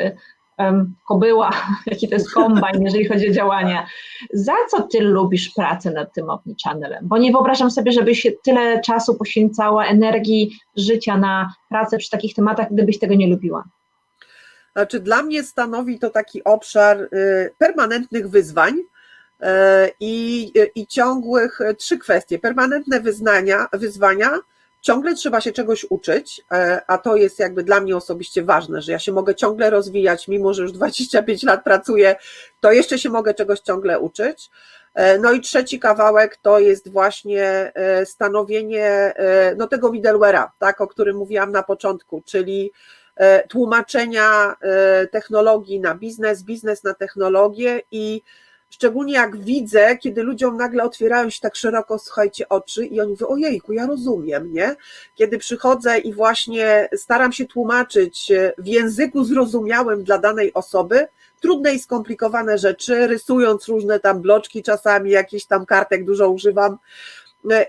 um, 0.58 0.94
kobyła, 1.08 1.50
jaki 1.86 2.08
to 2.08 2.14
jest 2.14 2.34
kombajn, 2.34 2.82
jeżeli 2.84 3.08
chodzi 3.08 3.28
o 3.30 3.32
działania. 3.32 3.86
Za 4.32 4.54
co 4.70 4.82
Ty 4.82 5.00
lubisz 5.00 5.48
pracę 5.48 5.90
nad 5.90 6.12
tym 6.12 6.26
Mi 6.46 6.56
Channelem? 6.64 7.08
Bo 7.08 7.18
nie 7.18 7.32
wyobrażam 7.32 7.70
sobie, 7.70 7.92
żebyś 7.92 8.26
tyle 8.44 8.80
czasu 8.80 9.14
poświęcała, 9.14 9.86
energii, 9.86 10.58
życia 10.76 11.16
na 11.16 11.54
pracę 11.68 11.98
przy 11.98 12.10
takich 12.10 12.34
tematach, 12.34 12.72
gdybyś 12.72 12.98
tego 12.98 13.14
nie 13.14 13.28
lubiła. 13.28 13.64
Znaczy, 14.72 15.00
dla 15.00 15.22
mnie 15.22 15.42
stanowi 15.42 15.98
to 15.98 16.10
taki 16.10 16.44
obszar 16.44 17.00
y, 17.00 17.08
permanentnych 17.58 18.30
wyzwań, 18.30 18.74
i, 20.00 20.52
i 20.74 20.86
ciągłych 20.86 21.60
e, 21.60 21.74
trzy 21.74 21.98
kwestie. 21.98 22.38
Permanentne 22.38 23.00
wyznania, 23.00 23.68
wyzwania, 23.72 24.38
ciągle 24.80 25.14
trzeba 25.14 25.40
się 25.40 25.52
czegoś 25.52 25.86
uczyć, 25.90 26.42
e, 26.52 26.82
a 26.86 26.98
to 26.98 27.16
jest 27.16 27.38
jakby 27.38 27.62
dla 27.62 27.80
mnie 27.80 27.96
osobiście 27.96 28.42
ważne, 28.42 28.82
że 28.82 28.92
ja 28.92 28.98
się 28.98 29.12
mogę 29.12 29.34
ciągle 29.34 29.70
rozwijać, 29.70 30.28
mimo 30.28 30.54
że 30.54 30.62
już 30.62 30.72
25 30.72 31.42
lat 31.42 31.64
pracuję, 31.64 32.16
to 32.60 32.72
jeszcze 32.72 32.98
się 32.98 33.10
mogę 33.10 33.34
czegoś 33.34 33.60
ciągle 33.60 34.00
uczyć. 34.00 34.50
No 35.20 35.32
i 35.32 35.40
trzeci 35.40 35.80
kawałek 35.80 36.36
to 36.36 36.58
jest 36.58 36.88
właśnie 36.92 37.72
stanowienie 38.04 39.14
no 39.56 39.66
tego 39.66 39.90
middleware'a, 39.90 40.48
tak, 40.58 40.80
o 40.80 40.86
którym 40.86 41.16
mówiłam 41.16 41.52
na 41.52 41.62
początku, 41.62 42.22
czyli 42.26 42.72
tłumaczenia 43.48 44.56
technologii 45.10 45.80
na 45.80 45.94
biznes, 45.94 46.42
biznes 46.42 46.84
na 46.84 46.94
technologię 46.94 47.82
i 47.90 48.22
Szczególnie 48.70 49.14
jak 49.14 49.36
widzę, 49.36 49.96
kiedy 49.96 50.22
ludziom 50.22 50.56
nagle 50.56 50.82
otwierają 50.84 51.30
się 51.30 51.40
tak 51.40 51.56
szeroko, 51.56 51.98
słuchajcie, 51.98 52.48
oczy 52.48 52.86
i 52.86 53.00
oni 53.00 53.10
mówią, 53.10 53.26
ojejku, 53.26 53.72
ja 53.72 53.86
rozumiem, 53.86 54.52
nie? 54.52 54.76
Kiedy 55.14 55.38
przychodzę 55.38 55.98
i 55.98 56.12
właśnie 56.12 56.88
staram 56.96 57.32
się 57.32 57.46
tłumaczyć 57.46 58.32
w 58.58 58.66
języku 58.66 59.24
zrozumiałym 59.24 60.04
dla 60.04 60.18
danej 60.18 60.54
osoby, 60.54 61.06
trudne 61.40 61.74
i 61.74 61.78
skomplikowane 61.78 62.58
rzeczy, 62.58 63.06
rysując 63.06 63.68
różne 63.68 64.00
tam 64.00 64.20
bloczki 64.20 64.62
czasami, 64.62 65.10
jakieś 65.10 65.46
tam 65.46 65.66
kartek 65.66 66.04
dużo 66.04 66.28
używam, 66.28 66.78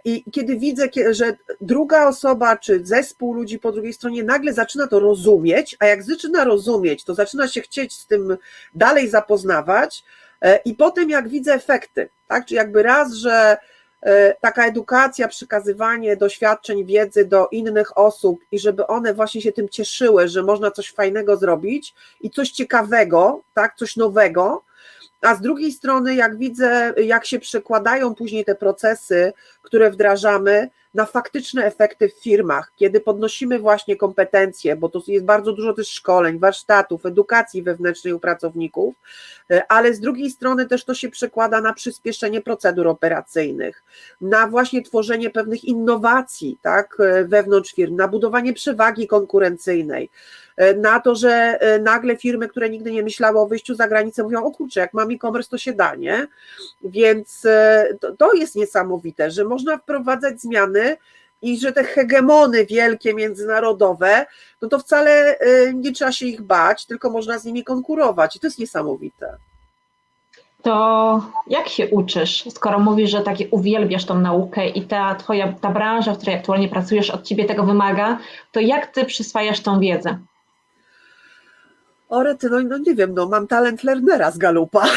i 0.06 0.24
kiedy 0.32 0.58
widzę, 0.58 0.88
że 1.12 1.38
druga 1.62 2.08
osoba 2.08 2.58
czy 2.58 2.86
zespół 2.86 3.34
ludzi 3.34 3.60
po 3.60 3.72
drugiej 3.72 3.94
stronie 3.94 4.24
nagle 4.24 4.54
zaczyna 4.54 4.88
to 4.88 5.00
rozumieć, 5.00 5.78
a 5.80 5.86
jak 5.86 6.04
zaczyna 6.04 6.44
rozumieć, 6.44 7.04
to 7.04 7.16
zaczyna 7.16 7.48
się 7.48 7.62
chcieć 7.62 7.94
z 7.94 8.08
tym 8.08 8.38
dalej 8.76 9.10
zapoznawać, 9.10 10.04
E, 10.04 10.29
I 10.66 10.76
potem 10.76 11.10
jak 11.10 11.28
widzę 11.28 11.54
efekty, 11.54 12.10
tak, 12.28 12.46
czy 12.46 12.56
jakby 12.56 12.84
raz, 12.84 13.14
że 13.14 13.58
e, 14.02 14.34
taka 14.42 14.66
edukacja, 14.66 15.28
przekazywanie 15.28 16.18
doświadczeń, 16.18 16.86
wiedzy 16.86 17.26
do 17.26 17.48
innych 17.48 17.98
osób 17.98 18.40
i 18.52 18.60
żeby 18.60 18.88
one 18.88 19.14
właśnie 19.14 19.42
się 19.42 19.52
tym 19.52 19.70
cieszyły, 19.70 20.28
że 20.28 20.44
można 20.44 20.72
coś 20.72 20.92
fajnego 20.92 21.38
zrobić 21.38 21.94
i 22.22 22.30
coś 22.30 22.52
ciekawego, 22.52 23.42
tak, 23.54 23.76
coś 23.76 23.96
nowego, 23.96 24.64
a 25.22 25.36
z 25.36 25.42
drugiej 25.42 25.72
strony, 25.72 26.16
jak 26.16 26.38
widzę, 26.38 26.94
jak 26.98 27.26
się 27.26 27.40
przekładają 27.40 28.16
później 28.16 28.46
te 28.46 28.56
procesy, 28.56 29.34
które 29.62 29.92
wdrażamy, 29.92 30.70
na 30.94 31.06
faktyczne 31.06 31.66
efekty 31.66 32.10
w 32.10 32.24
firmach, 32.24 32.72
kiedy 32.76 33.00
podnosimy 33.00 33.60
właśnie 33.60 33.96
kompetencje, 33.96 34.76
bo 34.76 34.90
to 34.90 35.02
jest 35.08 35.26
bardzo 35.26 35.54
dużo 35.54 35.74
też 35.74 35.90
szkoleń, 35.90 36.40
warsztatów, 36.40 37.06
edukacji 37.06 37.64
wewnętrznej 37.64 38.14
u 38.14 38.20
pracowników, 38.20 38.96
e, 39.52 39.72
ale 39.72 39.94
z 39.94 40.00
drugiej 40.00 40.30
strony 40.30 40.66
też 40.66 40.86
to 40.86 40.94
się 40.94 41.10
przekłada 41.10 41.62
na 41.62 41.74
przyspieszenie 41.74 42.42
procedur 42.42 42.88
operacyjnych, 42.88 43.84
na 44.22 44.48
właśnie 44.48 44.82
tworzenie 44.84 45.30
pewnych 45.30 45.64
innowacji 45.64 46.58
tak, 46.62 46.98
e, 47.00 47.26
wewnątrz 47.26 47.74
firm, 47.74 47.96
na 47.96 48.08
budowanie 48.08 48.54
przewagi 48.54 49.08
konkurencyjnej, 49.08 50.10
na 50.78 51.00
to, 51.00 51.16
że 51.16 51.60
nagle 51.82 52.18
firmy, 52.18 52.48
które 52.48 52.70
nigdy 52.70 52.92
nie 52.92 53.04
myślały 53.04 53.40
o 53.40 53.48
wyjściu 53.48 53.76
za 53.76 53.88
granicę, 53.88 54.24
mówią, 54.24 54.44
o 54.44 54.52
kurczę, 54.52 54.80
jak 54.80 54.94
mam 54.94 55.12
e-commerce, 55.12 55.50
to 55.50 55.58
się 55.58 55.74
da, 55.74 55.96
nie? 55.96 56.28
Więc 56.84 57.48
to, 58.00 58.16
to 58.16 58.34
jest 58.34 58.56
niesamowite, 58.56 59.32
że 59.32 59.44
można 59.44 59.78
wprowadzać 59.78 60.42
zmiany, 60.42 60.98
i 61.42 61.60
że 61.60 61.72
te 61.72 61.84
hegemony 61.84 62.66
wielkie, 62.66 63.14
międzynarodowe, 63.14 64.26
no 64.62 64.68
to 64.68 64.80
wcale 64.80 65.36
nie 65.74 65.92
trzeba 65.92 66.12
się 66.12 66.26
ich 66.26 66.42
bać, 66.42 66.86
tylko 66.86 67.10
można 67.10 67.40
z 67.40 67.46
nimi 67.46 67.64
konkurować 67.64 68.36
i 68.36 68.40
to 68.40 68.48
jest 68.48 68.60
niesamowite. 68.60 69.38
To 70.62 71.24
jak 71.48 71.70
się 71.70 71.88
uczysz, 71.88 72.46
skoro 72.52 72.80
mówisz, 72.80 73.10
że 73.10 73.22
takie 73.22 73.48
uwielbiasz 73.48 74.06
tą 74.06 74.20
naukę 74.20 74.70
i 74.70 74.82
ta 74.82 75.16
twoja, 75.16 75.54
ta 75.62 75.70
branża, 75.70 76.14
w 76.14 76.18
której 76.18 76.36
aktualnie 76.36 76.70
pracujesz, 76.70 77.10
od 77.10 77.24
ciebie 77.24 77.46
tego 77.46 77.64
wymaga, 77.64 78.18
to 78.52 78.60
jak 78.60 78.88
ty 78.88 79.06
przyswajasz 79.06 79.60
tą 79.60 79.80
wiedzę? 79.80 80.20
Orety, 82.10 82.50
no, 82.50 82.60
no 82.60 82.78
nie 82.78 82.96
wiem, 82.96 83.14
no 83.14 83.28
mam 83.28 83.48
talent 83.48 83.84
learnera 83.84 84.32
z 84.32 84.38
galupa. 84.38 84.86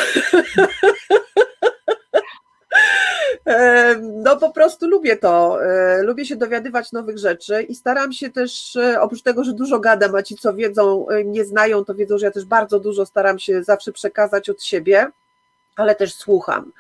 No 4.03 4.37
po 4.37 4.53
prostu 4.53 4.89
lubię 4.89 5.17
to, 5.17 5.65
e, 5.65 6.03
lubię 6.03 6.27
się 6.27 6.37
dowiadywać 6.37 6.93
nowych 6.93 7.19
rzeczy 7.19 7.63
i 7.63 7.75
staram 7.75 8.13
się 8.13 8.31
też, 8.31 8.77
e, 8.77 9.01
oprócz 9.01 9.23
tego, 9.23 9.45
że 9.45 9.53
dużo 9.53 9.79
gadam, 9.79 10.15
a 10.15 10.23
ci 10.23 10.37
co 10.37 10.55
wiedzą, 10.55 11.09
e, 11.09 11.25
nie 11.25 11.45
znają, 11.45 11.85
to 11.85 11.95
wiedzą, 11.95 12.19
że 12.19 12.27
ja 12.27 12.33
też 12.33 12.45
bardzo 12.45 12.81
dużo 12.81 13.07
staram 13.07 13.39
się 13.39 13.63
zawsze 13.63 13.93
przekazać 13.93 14.51
od 14.51 14.63
siebie, 14.63 15.11
ale 15.77 15.95
też 15.95 16.15
słucham, 16.15 16.73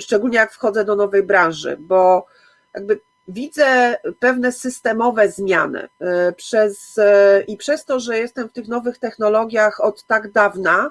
szczególnie 0.00 0.36
jak 0.36 0.52
wchodzę 0.52 0.84
do 0.84 0.96
nowej 0.96 1.22
branży, 1.22 1.76
bo 1.80 2.26
jakby 2.74 3.00
widzę 3.28 3.96
pewne 4.18 4.52
systemowe 4.52 5.28
zmiany 5.28 5.88
przez, 6.36 7.00
i 7.48 7.56
przez 7.56 7.84
to, 7.84 8.00
że 8.00 8.18
jestem 8.18 8.48
w 8.48 8.52
tych 8.52 8.68
nowych 8.68 8.98
technologiach 8.98 9.80
od 9.80 10.04
tak 10.04 10.32
dawna, 10.32 10.90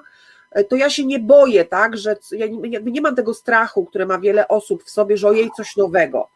E, 0.50 0.64
to 0.64 0.76
ja 0.76 0.90
się 0.90 1.06
nie 1.06 1.18
boję, 1.18 1.64
tak, 1.64 1.96
że 1.96 2.16
ja 2.32 2.46
nie, 2.46 2.80
nie 2.80 3.00
mam 3.00 3.16
tego 3.16 3.34
strachu, 3.34 3.84
które 3.84 4.06
ma 4.06 4.18
wiele 4.18 4.48
osób 4.48 4.84
w 4.84 4.90
sobie, 4.90 5.16
że 5.16 5.28
ojej, 5.28 5.50
coś 5.56 5.76
nowego. 5.76 6.28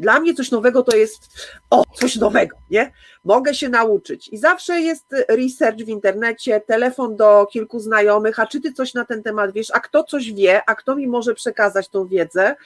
Dla 0.00 0.20
mnie 0.20 0.34
coś 0.34 0.50
nowego 0.50 0.82
to 0.82 0.96
jest, 0.96 1.28
o, 1.70 1.84
coś 1.94 2.16
nowego, 2.16 2.56
nie? 2.70 2.92
Mogę 3.24 3.54
się 3.54 3.68
nauczyć. 3.68 4.28
I 4.28 4.38
zawsze 4.38 4.80
jest 4.80 5.14
research 5.28 5.78
w 5.78 5.88
internecie, 5.88 6.60
telefon 6.60 7.16
do 7.16 7.46
kilku 7.46 7.80
znajomych, 7.80 8.38
a 8.38 8.46
czy 8.46 8.60
ty 8.60 8.72
coś 8.72 8.94
na 8.94 9.04
ten 9.04 9.22
temat 9.22 9.52
wiesz, 9.52 9.70
a 9.74 9.80
kto 9.80 10.04
coś 10.04 10.32
wie, 10.32 10.62
a 10.66 10.74
kto 10.74 10.96
mi 10.96 11.06
może 11.06 11.34
przekazać 11.34 11.88
tą 11.88 12.06
wiedzę, 12.06 12.56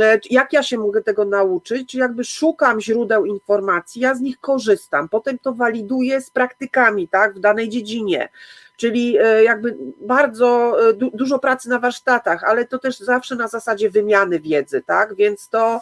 e, 0.00 0.20
jak 0.30 0.52
ja 0.52 0.62
się 0.62 0.78
mogę 0.78 1.02
tego 1.02 1.24
nauczyć, 1.24 1.90
czy 1.90 1.98
jakby 1.98 2.24
szukam 2.24 2.80
źródeł 2.80 3.24
informacji, 3.24 4.02
ja 4.02 4.14
z 4.14 4.20
nich 4.20 4.40
korzystam, 4.40 5.08
potem 5.08 5.38
to 5.38 5.52
waliduję 5.52 6.20
z 6.20 6.30
praktykami, 6.30 7.08
tak, 7.08 7.34
w 7.34 7.40
danej 7.40 7.68
dziedzinie 7.68 8.28
czyli 8.76 9.18
e, 9.18 9.44
jakby 9.44 9.76
bardzo 10.00 10.76
e, 10.88 10.92
dużo 10.92 11.38
pracy 11.38 11.68
na 11.68 11.78
warsztatach, 11.78 12.44
ale 12.44 12.64
to 12.64 12.78
też 12.78 12.98
zawsze 12.98 13.36
na 13.36 13.48
zasadzie 13.48 13.90
wymiany 13.90 14.40
wiedzy, 14.40 14.82
tak? 14.86 15.14
Więc 15.14 15.48
to 15.48 15.80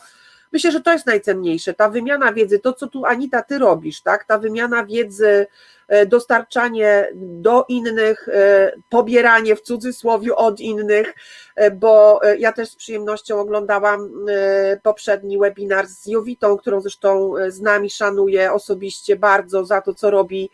myślę, 0.52 0.72
że 0.72 0.80
to 0.80 0.92
jest 0.92 1.06
najcenniejsze, 1.06 1.74
ta 1.74 1.88
wymiana 1.88 2.32
wiedzy, 2.32 2.58
to 2.58 2.72
co 2.72 2.86
tu 2.86 3.04
Anita, 3.04 3.42
ty 3.42 3.58
robisz, 3.58 4.02
tak, 4.02 4.24
ta 4.24 4.38
wymiana 4.38 4.84
wiedzy, 4.84 5.46
e, 5.88 6.06
dostarczanie 6.06 7.08
do 7.14 7.64
innych, 7.68 8.28
e, 8.28 8.72
pobieranie 8.90 9.56
w 9.56 9.60
cudzysłowie 9.60 10.36
od 10.36 10.60
innych, 10.60 11.14
e, 11.56 11.70
bo 11.70 12.20
ja 12.38 12.52
też 12.52 12.68
z 12.68 12.76
przyjemnością 12.76 13.40
oglądałam 13.40 14.26
poprzedni 14.82 15.38
webinar 15.38 15.86
z 15.86 16.06
Jowitą, 16.06 16.56
którą 16.56 16.80
zresztą 16.80 17.34
z 17.48 17.60
nami 17.60 17.90
szanuję 17.90 18.52
osobiście 18.52 19.16
bardzo 19.16 19.64
za 19.64 19.80
to, 19.80 19.94
co 19.94 20.10
robi 20.10 20.50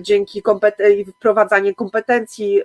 dzięki 0.00 0.42
kompeten- 0.42 1.74
kompetencji 1.76 2.62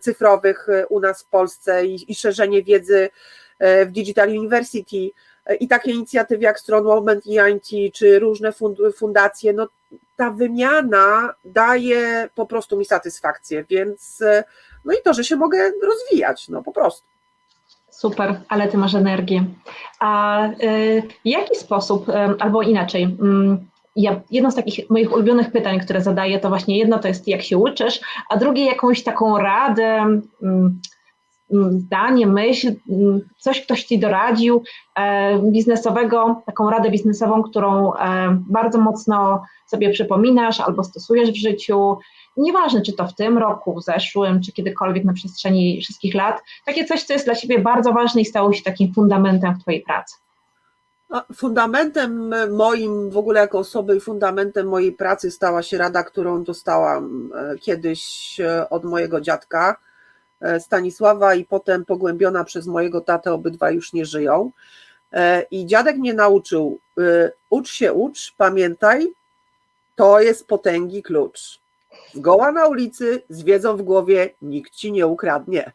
cyfrowych 0.00 0.66
u 0.88 1.00
nas 1.00 1.22
w 1.22 1.26
Polsce 1.26 1.86
i, 1.86 2.12
i 2.12 2.14
szerzenie 2.14 2.62
wiedzy 2.62 3.10
w 3.60 3.90
Digital 3.90 4.28
University 4.28 5.10
i 5.60 5.68
takie 5.68 5.90
inicjatywy 5.90 6.42
jak 6.42 6.60
Strong 6.60 6.86
Movement 6.86 7.24
EIT 7.26 7.94
czy 7.94 8.18
różne 8.18 8.52
fundacje, 8.96 9.52
no 9.52 9.68
ta 10.16 10.30
wymiana 10.30 11.34
daje 11.44 12.28
po 12.34 12.46
prostu 12.46 12.76
mi 12.76 12.84
satysfakcję, 12.84 13.64
więc 13.70 14.22
no 14.84 14.92
i 14.92 14.96
to, 15.04 15.14
że 15.14 15.24
się 15.24 15.36
mogę 15.36 15.72
rozwijać, 15.82 16.48
no 16.48 16.62
po 16.62 16.72
prostu. 16.72 17.06
Super, 17.90 18.40
ale 18.48 18.68
ty 18.68 18.78
masz 18.78 18.94
energię. 18.94 19.44
A 20.00 20.42
w 21.24 21.28
jaki 21.28 21.56
sposób, 21.56 22.06
albo 22.38 22.62
inaczej, 22.62 23.04
y, 23.04 23.08
ja, 23.96 24.20
jedno 24.30 24.50
z 24.50 24.54
takich 24.54 24.90
moich 24.90 25.12
ulubionych 25.12 25.52
pytań, 25.52 25.80
które 25.80 26.02
zadaję, 26.02 26.40
to 26.40 26.48
właśnie 26.48 26.78
jedno 26.78 26.98
to 26.98 27.08
jest 27.08 27.28
jak 27.28 27.42
się 27.42 27.58
uczysz, 27.58 28.00
a 28.30 28.36
drugie 28.36 28.66
jakąś 28.66 29.02
taką 29.02 29.38
radę, 29.38 30.20
Mm, 30.42 30.80
zdanie, 31.50 32.26
myśl, 32.26 32.74
mm, 32.90 33.20
coś 33.38 33.62
ktoś 33.62 33.84
Ci 33.84 33.98
doradził 33.98 34.62
e, 34.96 35.38
biznesowego, 35.38 36.42
taką 36.46 36.70
radę 36.70 36.90
biznesową, 36.90 37.42
którą 37.42 37.94
e, 37.94 37.98
bardzo 38.48 38.78
mocno 38.78 39.42
sobie 39.66 39.90
przypominasz 39.90 40.60
albo 40.60 40.84
stosujesz 40.84 41.30
w 41.30 41.36
życiu. 41.36 41.96
Nieważne, 42.36 42.82
czy 42.82 42.92
to 42.92 43.06
w 43.06 43.14
tym 43.14 43.38
roku, 43.38 43.74
w 43.74 43.84
zeszłym, 43.84 44.40
czy 44.42 44.52
kiedykolwiek 44.52 45.04
na 45.04 45.12
przestrzeni 45.12 45.80
wszystkich 45.82 46.14
lat. 46.14 46.42
Takie 46.66 46.84
coś, 46.84 47.02
co 47.02 47.12
jest 47.12 47.24
dla 47.24 47.34
Ciebie 47.34 47.58
bardzo 47.58 47.92
ważne 47.92 48.20
i 48.20 48.24
stało 48.24 48.52
się 48.52 48.62
takim 48.62 48.94
fundamentem 48.94 49.54
w 49.54 49.62
Twojej 49.62 49.80
pracy. 49.80 50.16
Fundamentem 51.34 52.34
moim, 52.50 53.10
w 53.10 53.16
ogóle 53.16 53.40
jako 53.40 53.58
osoby 53.58 54.00
fundamentem 54.00 54.68
mojej 54.68 54.92
pracy 54.92 55.30
stała 55.30 55.62
się 55.62 55.78
rada, 55.78 56.02
którą 56.02 56.44
dostałam 56.44 57.30
e, 57.34 57.58
kiedyś 57.58 58.36
od 58.70 58.84
mojego 58.84 59.20
dziadka 59.20 59.76
Stanisława 60.58 61.34
i 61.34 61.44
potem 61.44 61.84
pogłębiona 61.84 62.44
przez 62.44 62.66
mojego 62.66 63.00
tatę, 63.00 63.32
obydwa 63.32 63.70
już 63.70 63.92
nie 63.92 64.06
żyją. 64.06 64.50
E, 65.12 65.42
I 65.50 65.66
dziadek 65.66 65.96
mnie 65.96 66.14
nauczył, 66.14 66.78
e, 66.98 67.30
ucz 67.50 67.70
się, 67.70 67.92
ucz, 67.92 68.34
pamiętaj, 68.36 69.08
to 69.96 70.20
jest 70.20 70.46
potęgi 70.46 71.02
klucz. 71.02 71.60
Zgoła 72.14 72.52
na 72.52 72.66
ulicy, 72.66 73.22
z 73.28 73.42
wiedzą 73.42 73.76
w 73.76 73.82
głowie, 73.82 74.30
nikt 74.42 74.74
ci 74.74 74.92
nie 74.92 75.06
ukradnie. 75.06 75.72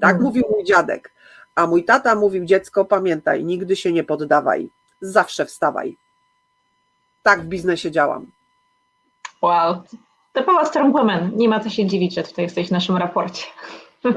Tak 0.00 0.10
mm. 0.10 0.22
mówił 0.22 0.44
mój 0.50 0.64
dziadek. 0.64 1.12
A 1.54 1.66
mój 1.66 1.84
tata 1.84 2.14
mówił, 2.14 2.44
dziecko, 2.44 2.84
pamiętaj, 2.84 3.44
nigdy 3.44 3.76
się 3.76 3.92
nie 3.92 4.04
poddawaj, 4.04 4.70
zawsze 5.00 5.46
wstawaj. 5.46 5.96
Tak 7.22 7.42
w 7.42 7.44
biznesie 7.44 7.90
działam. 7.90 8.32
Wow, 9.42 9.82
to 10.34 10.42
Power 10.42 10.66
Strong 10.66 10.94
Woman. 10.94 11.30
Nie 11.36 11.48
ma 11.48 11.60
co 11.60 11.70
się 11.70 11.86
dziwić, 11.86 12.14
że 12.14 12.22
tutaj 12.22 12.44
jesteś 12.44 12.68
w 12.68 12.72
naszym 12.72 12.96
raporcie. 12.96 13.44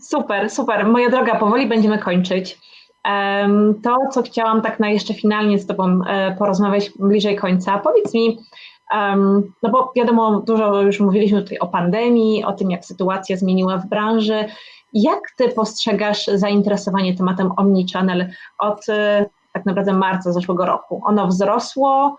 Super, 0.00 0.50
super. 0.50 0.86
Moja 0.86 1.10
droga, 1.10 1.34
powoli 1.34 1.66
będziemy 1.66 1.98
kończyć. 1.98 2.58
To, 3.82 3.96
co 4.12 4.22
chciałam 4.22 4.62
tak 4.62 4.80
na 4.80 4.88
jeszcze 4.88 5.14
finalnie 5.14 5.58
z 5.58 5.66
Tobą 5.66 6.00
e, 6.06 6.36
porozmawiać 6.38 6.90
bliżej 6.98 7.36
końca, 7.36 7.78
powiedz 7.78 8.14
mi, 8.14 8.38
no 9.62 9.70
bo 9.70 9.92
wiadomo, 9.96 10.40
dużo 10.40 10.82
już 10.82 11.00
mówiliśmy 11.00 11.42
tutaj 11.42 11.58
o 11.58 11.66
pandemii, 11.66 12.44
o 12.44 12.52
tym, 12.52 12.70
jak 12.70 12.84
sytuacja 12.84 13.36
zmieniła 13.36 13.78
w 13.78 13.88
branży. 13.88 14.44
Jak 14.92 15.20
Ty 15.36 15.48
postrzegasz 15.48 16.26
zainteresowanie 16.26 17.16
tematem 17.16 17.52
Omnichannel 17.56 18.28
od 18.58 18.88
e, 18.88 19.26
tak 19.52 19.66
naprawdę 19.66 19.92
marca 19.92 20.32
zeszłego 20.32 20.66
roku? 20.66 21.02
Ono 21.04 21.26
wzrosło, 21.26 22.16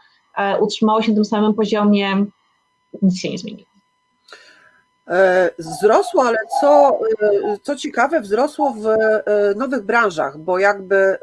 utrzymało 0.61 1.01
się 1.01 1.11
na 1.11 1.15
tym 1.15 1.25
samym 1.25 1.53
poziomie, 1.53 2.25
nic 3.01 3.19
się 3.19 3.29
nie 3.29 3.37
zmieniło. 3.37 3.77
E, 5.09 5.51
wzrosło, 5.59 6.23
ale 6.23 6.37
co, 6.61 6.99
e, 7.21 7.57
co 7.63 7.75
ciekawe, 7.75 8.21
wzrosło 8.21 8.73
w 8.73 8.87
e, 8.87 9.23
nowych 9.55 9.81
branżach, 9.81 10.37
bo 10.37 10.59
jakby 10.59 11.17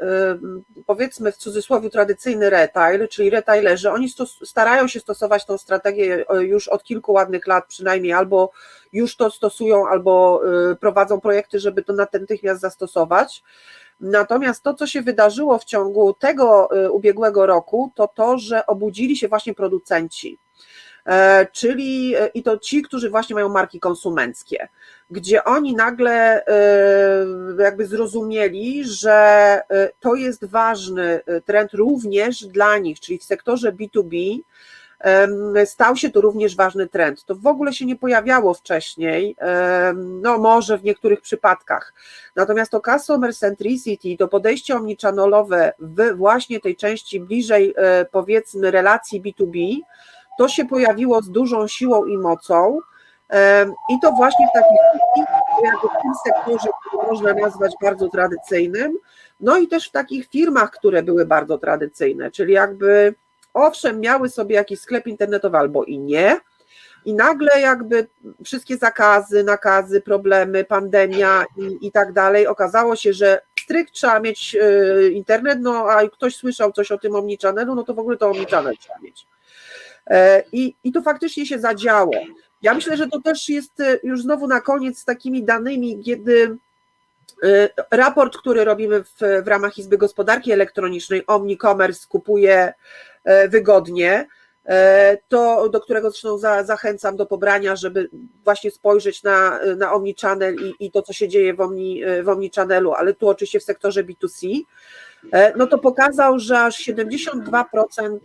powiedzmy 0.85 1.31
w 1.31 1.37
cudzysłowie 1.37 1.89
tradycyjny 1.89 2.49
retail, 2.49 3.07
czyli 3.07 3.29
retailerzy, 3.29 3.91
oni 3.91 4.09
starają 4.45 4.87
się 4.87 4.99
stosować 4.99 5.45
tą 5.45 5.57
strategię 5.57 6.25
już 6.39 6.67
od 6.67 6.83
kilku 6.83 7.13
ładnych 7.13 7.47
lat 7.47 7.65
przynajmniej, 7.67 8.13
albo 8.13 8.51
już 8.93 9.15
to 9.15 9.31
stosują, 9.31 9.87
albo 9.87 10.41
prowadzą 10.79 11.21
projekty, 11.21 11.59
żeby 11.59 11.83
to 11.83 11.93
natychmiast 11.93 12.61
zastosować. 12.61 13.43
Natomiast 13.99 14.63
to, 14.63 14.73
co 14.73 14.87
się 14.87 15.01
wydarzyło 15.01 15.59
w 15.59 15.65
ciągu 15.65 16.13
tego 16.13 16.69
ubiegłego 16.91 17.45
roku, 17.45 17.91
to 17.95 18.07
to, 18.07 18.37
że 18.37 18.65
obudzili 18.65 19.17
się 19.17 19.27
właśnie 19.27 19.53
producenci. 19.53 20.39
E, 21.05 21.47
czyli 21.51 22.15
e, 22.15 22.27
i 22.27 22.43
to 22.43 22.57
ci, 22.57 22.81
którzy 22.81 23.09
właśnie 23.09 23.33
mają 23.33 23.49
marki 23.49 23.79
konsumenckie, 23.79 24.67
gdzie 25.11 25.43
oni 25.43 25.75
nagle 25.75 26.45
e, 26.45 26.55
jakby 27.59 27.87
zrozumieli, 27.87 28.83
że 28.83 29.61
to 29.99 30.15
jest 30.15 30.45
ważny 30.45 31.21
trend 31.45 31.73
również 31.73 32.45
dla 32.45 32.77
nich, 32.77 32.99
czyli 32.99 33.17
w 33.17 33.23
sektorze 33.23 33.71
B2B, 33.71 34.39
stał 35.65 35.95
się 35.95 36.09
to 36.09 36.21
również 36.21 36.55
ważny 36.55 36.87
trend. 36.87 37.25
To 37.25 37.35
w 37.35 37.47
ogóle 37.47 37.73
się 37.73 37.85
nie 37.85 37.95
pojawiało 37.95 38.53
wcześniej, 38.53 39.35
no 39.95 40.37
może 40.37 40.77
w 40.77 40.83
niektórych 40.83 41.21
przypadkach. 41.21 41.93
Natomiast 42.35 42.71
to 42.71 42.81
customer 42.81 43.35
centricity, 43.35 44.17
to 44.19 44.27
podejście 44.27 44.75
omnichannel'owe 44.75 45.71
w 45.79 46.15
właśnie 46.15 46.59
tej 46.59 46.75
części 46.75 47.19
bliżej 47.19 47.75
powiedzmy 48.11 48.71
relacji 48.71 49.21
B2B, 49.21 49.77
to 50.37 50.47
się 50.47 50.65
pojawiło 50.65 51.21
z 51.21 51.29
dużą 51.29 51.67
siłą 51.67 52.05
i 52.05 52.17
mocą. 52.17 52.79
I 53.89 53.99
to 54.01 54.11
właśnie 54.11 54.47
w 54.47 54.57
jakby 55.63 55.87
w 55.87 56.01
tym 56.01 56.11
sektorze, 56.25 56.69
który 56.87 57.07
można 57.07 57.33
nazwać 57.33 57.73
bardzo 57.81 58.09
tradycyjnym, 58.09 58.97
no 59.39 59.57
i 59.57 59.67
też 59.67 59.89
w 59.89 59.91
takich 59.91 60.27
firmach, 60.27 60.71
które 60.71 61.03
były 61.03 61.25
bardzo 61.25 61.57
tradycyjne, 61.57 62.31
czyli 62.31 62.53
jakby 62.53 63.15
owszem, 63.55 63.99
miały 63.99 64.29
sobie 64.29 64.55
jakiś 64.55 64.79
sklep 64.79 65.07
internetowy 65.07 65.57
albo 65.57 65.83
i 65.83 65.99
nie, 65.99 66.39
i 67.05 67.13
nagle 67.13 67.61
jakby 67.61 68.07
wszystkie 68.43 68.77
zakazy, 68.77 69.43
nakazy, 69.43 70.01
problemy, 70.01 70.63
pandemia 70.63 71.45
i, 71.57 71.87
i 71.87 71.91
tak 71.91 72.13
dalej, 72.13 72.47
okazało 72.47 72.95
się, 72.95 73.13
że 73.13 73.41
stryk 73.59 73.91
trzeba 73.91 74.19
mieć 74.19 74.55
e, 74.61 75.07
internet, 75.07 75.59
no 75.61 75.89
a 75.89 76.09
ktoś 76.09 76.35
słyszał 76.35 76.71
coś 76.71 76.91
o 76.91 76.97
tym 76.97 77.15
Omnichannelu, 77.15 77.75
no 77.75 77.83
to 77.83 77.93
w 77.93 77.99
ogóle 77.99 78.17
to 78.17 78.29
Omnichannel 78.29 78.77
trzeba 78.77 78.99
mieć. 78.99 79.27
E, 80.07 80.43
I, 80.51 80.75
I 80.83 80.91
to 80.91 81.01
faktycznie 81.01 81.45
się 81.45 81.59
zadziało. 81.59 82.11
Ja 82.61 82.73
myślę, 82.73 82.97
że 82.97 83.07
to 83.07 83.21
też 83.21 83.49
jest 83.49 83.79
e, 83.79 83.99
już 84.03 84.21
znowu 84.21 84.47
na 84.47 84.61
koniec 84.61 84.99
z 84.99 85.05
takimi 85.05 85.43
danymi, 85.43 86.03
kiedy 86.03 86.57
raport, 87.91 88.37
który 88.37 88.63
robimy 88.63 89.03
w, 89.03 89.43
w 89.43 89.47
ramach 89.47 89.77
Izby 89.77 89.97
Gospodarki 89.97 90.51
Elektronicznej, 90.51 91.23
Omnicommerce 91.27 92.07
kupuje 92.09 92.73
wygodnie, 93.47 94.27
to 95.27 95.69
do 95.69 95.81
którego 95.81 96.11
zresztą 96.11 96.37
za, 96.37 96.63
zachęcam 96.63 97.15
do 97.15 97.25
pobrania, 97.25 97.75
żeby 97.75 98.09
właśnie 98.43 98.71
spojrzeć 98.71 99.23
na, 99.23 99.59
na 99.77 99.93
Omnichannel 99.93 100.55
i, 100.55 100.85
i 100.85 100.91
to, 100.91 101.01
co 101.01 101.13
się 101.13 101.27
dzieje 101.27 101.53
w, 101.53 101.61
Omni, 101.61 102.01
w 102.23 102.29
Omnichannelu, 102.29 102.93
ale 102.93 103.13
tu 103.13 103.29
oczywiście 103.29 103.59
w 103.59 103.63
sektorze 103.63 104.03
B2C. 104.03 104.61
E, 105.31 105.57
no 105.57 105.67
to 105.67 105.77
pokazał, 105.77 106.39
że 106.39 106.59
aż 106.59 106.79
72% 106.79 108.13
e, 108.13 108.19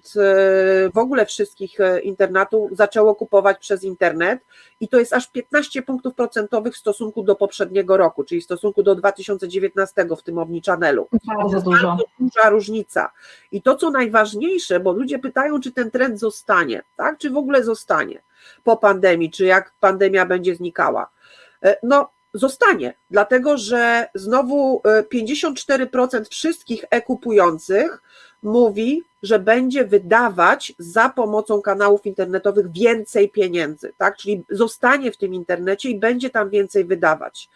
w 0.91 0.99
ogóle 0.99 1.27
wszystkich 1.27 1.81
e, 1.81 2.01
internatów 2.01 2.71
zaczęło 2.77 3.15
kupować 3.15 3.59
przez 3.59 3.85
internet 3.85 4.41
i 4.81 4.89
to 4.89 4.99
jest 4.99 5.13
aż 5.13 5.31
15 5.31 5.83
punktów 5.83 6.15
procentowych 6.15 6.75
w 6.75 6.79
stosunku 6.79 7.23
do 7.23 7.37
poprzedniego 7.37 7.97
roku, 7.97 8.25
czyli 8.25 8.41
w 8.41 8.45
stosunku 8.45 8.83
do 8.83 8.95
2019 8.95 10.07
w 10.19 10.23
tym 10.23 10.39
Omnichannelu. 10.39 11.09
Bardzo 11.27 11.61
dużo. 11.61 11.89
Bardzo 11.89 12.05
duża 12.19 12.51
różnica. 12.51 13.11
I 13.53 13.63
to, 13.63 13.77
co 13.77 13.91
najważniejsze, 13.91 14.81
bo 14.81 14.93
ludzie 14.93 15.19
pytają, 15.19 15.61
czy 15.61 15.73
ten 15.73 15.91
trend 15.91 16.19
zostanie, 16.19 16.83
tak? 16.97 17.19
czy 17.19 17.31
w 17.31 17.37
ogóle 17.37 17.65
zostanie 17.65 18.23
po 18.65 18.77
pandemii, 18.77 19.31
czy 19.31 19.45
jak 19.45 19.73
pandemia 19.81 20.27
będzie 20.27 20.55
znikała. 20.55 21.11
No, 21.83 22.11
zostanie, 22.35 22.95
dlatego 23.11 23.59
że 23.59 24.09
znowu 24.15 24.83
54% 25.15 26.21
e, 26.21 26.25
wszystkich 26.25 26.85
e-kupujących 26.91 28.03
mówi, 28.43 29.03
że 29.23 29.39
będzie 29.39 29.85
wydawać 29.85 30.73
za 30.79 31.09
pomocą 31.09 31.63
kanałów 31.63 32.07
internetowych 32.07 32.73
więcej 32.73 33.29
pieniędzy, 33.29 33.93
tak? 33.99 34.17
Czyli 34.17 34.45
zostanie 34.51 35.13
w 35.13 35.17
tym 35.17 35.35
internecie 35.35 35.91
i 35.91 35.99
będzie 35.99 36.31
tam 36.31 36.51
więcej 36.51 36.85
wydawać. 36.85 37.49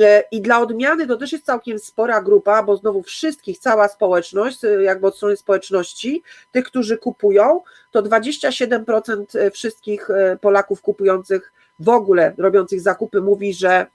E, 0.00 0.24
I 0.30 0.40
dla 0.40 0.60
odmiany 0.60 1.06
to 1.06 1.16
też 1.16 1.32
jest 1.32 1.44
całkiem 1.44 1.78
spora 1.78 2.22
grupa, 2.22 2.62
bo 2.62 2.76
znowu 2.76 3.02
wszystkich, 3.02 3.58
cała 3.58 3.88
społeczność, 3.88 4.64
e, 4.64 4.82
jakby 4.82 5.06
od 5.06 5.16
strony 5.16 5.36
społeczności, 5.36 6.22
tych, 6.52 6.64
którzy 6.64 6.98
kupują, 6.98 7.60
to 7.90 8.02
27% 8.02 9.38
e, 9.38 9.50
wszystkich 9.50 10.08
Polaków 10.40 10.82
kupujących 10.82 11.52
w 11.78 11.88
ogóle, 11.88 12.34
robiących 12.38 12.80
zakupy, 12.80 13.20
mówi, 13.20 13.54
że 13.54 13.86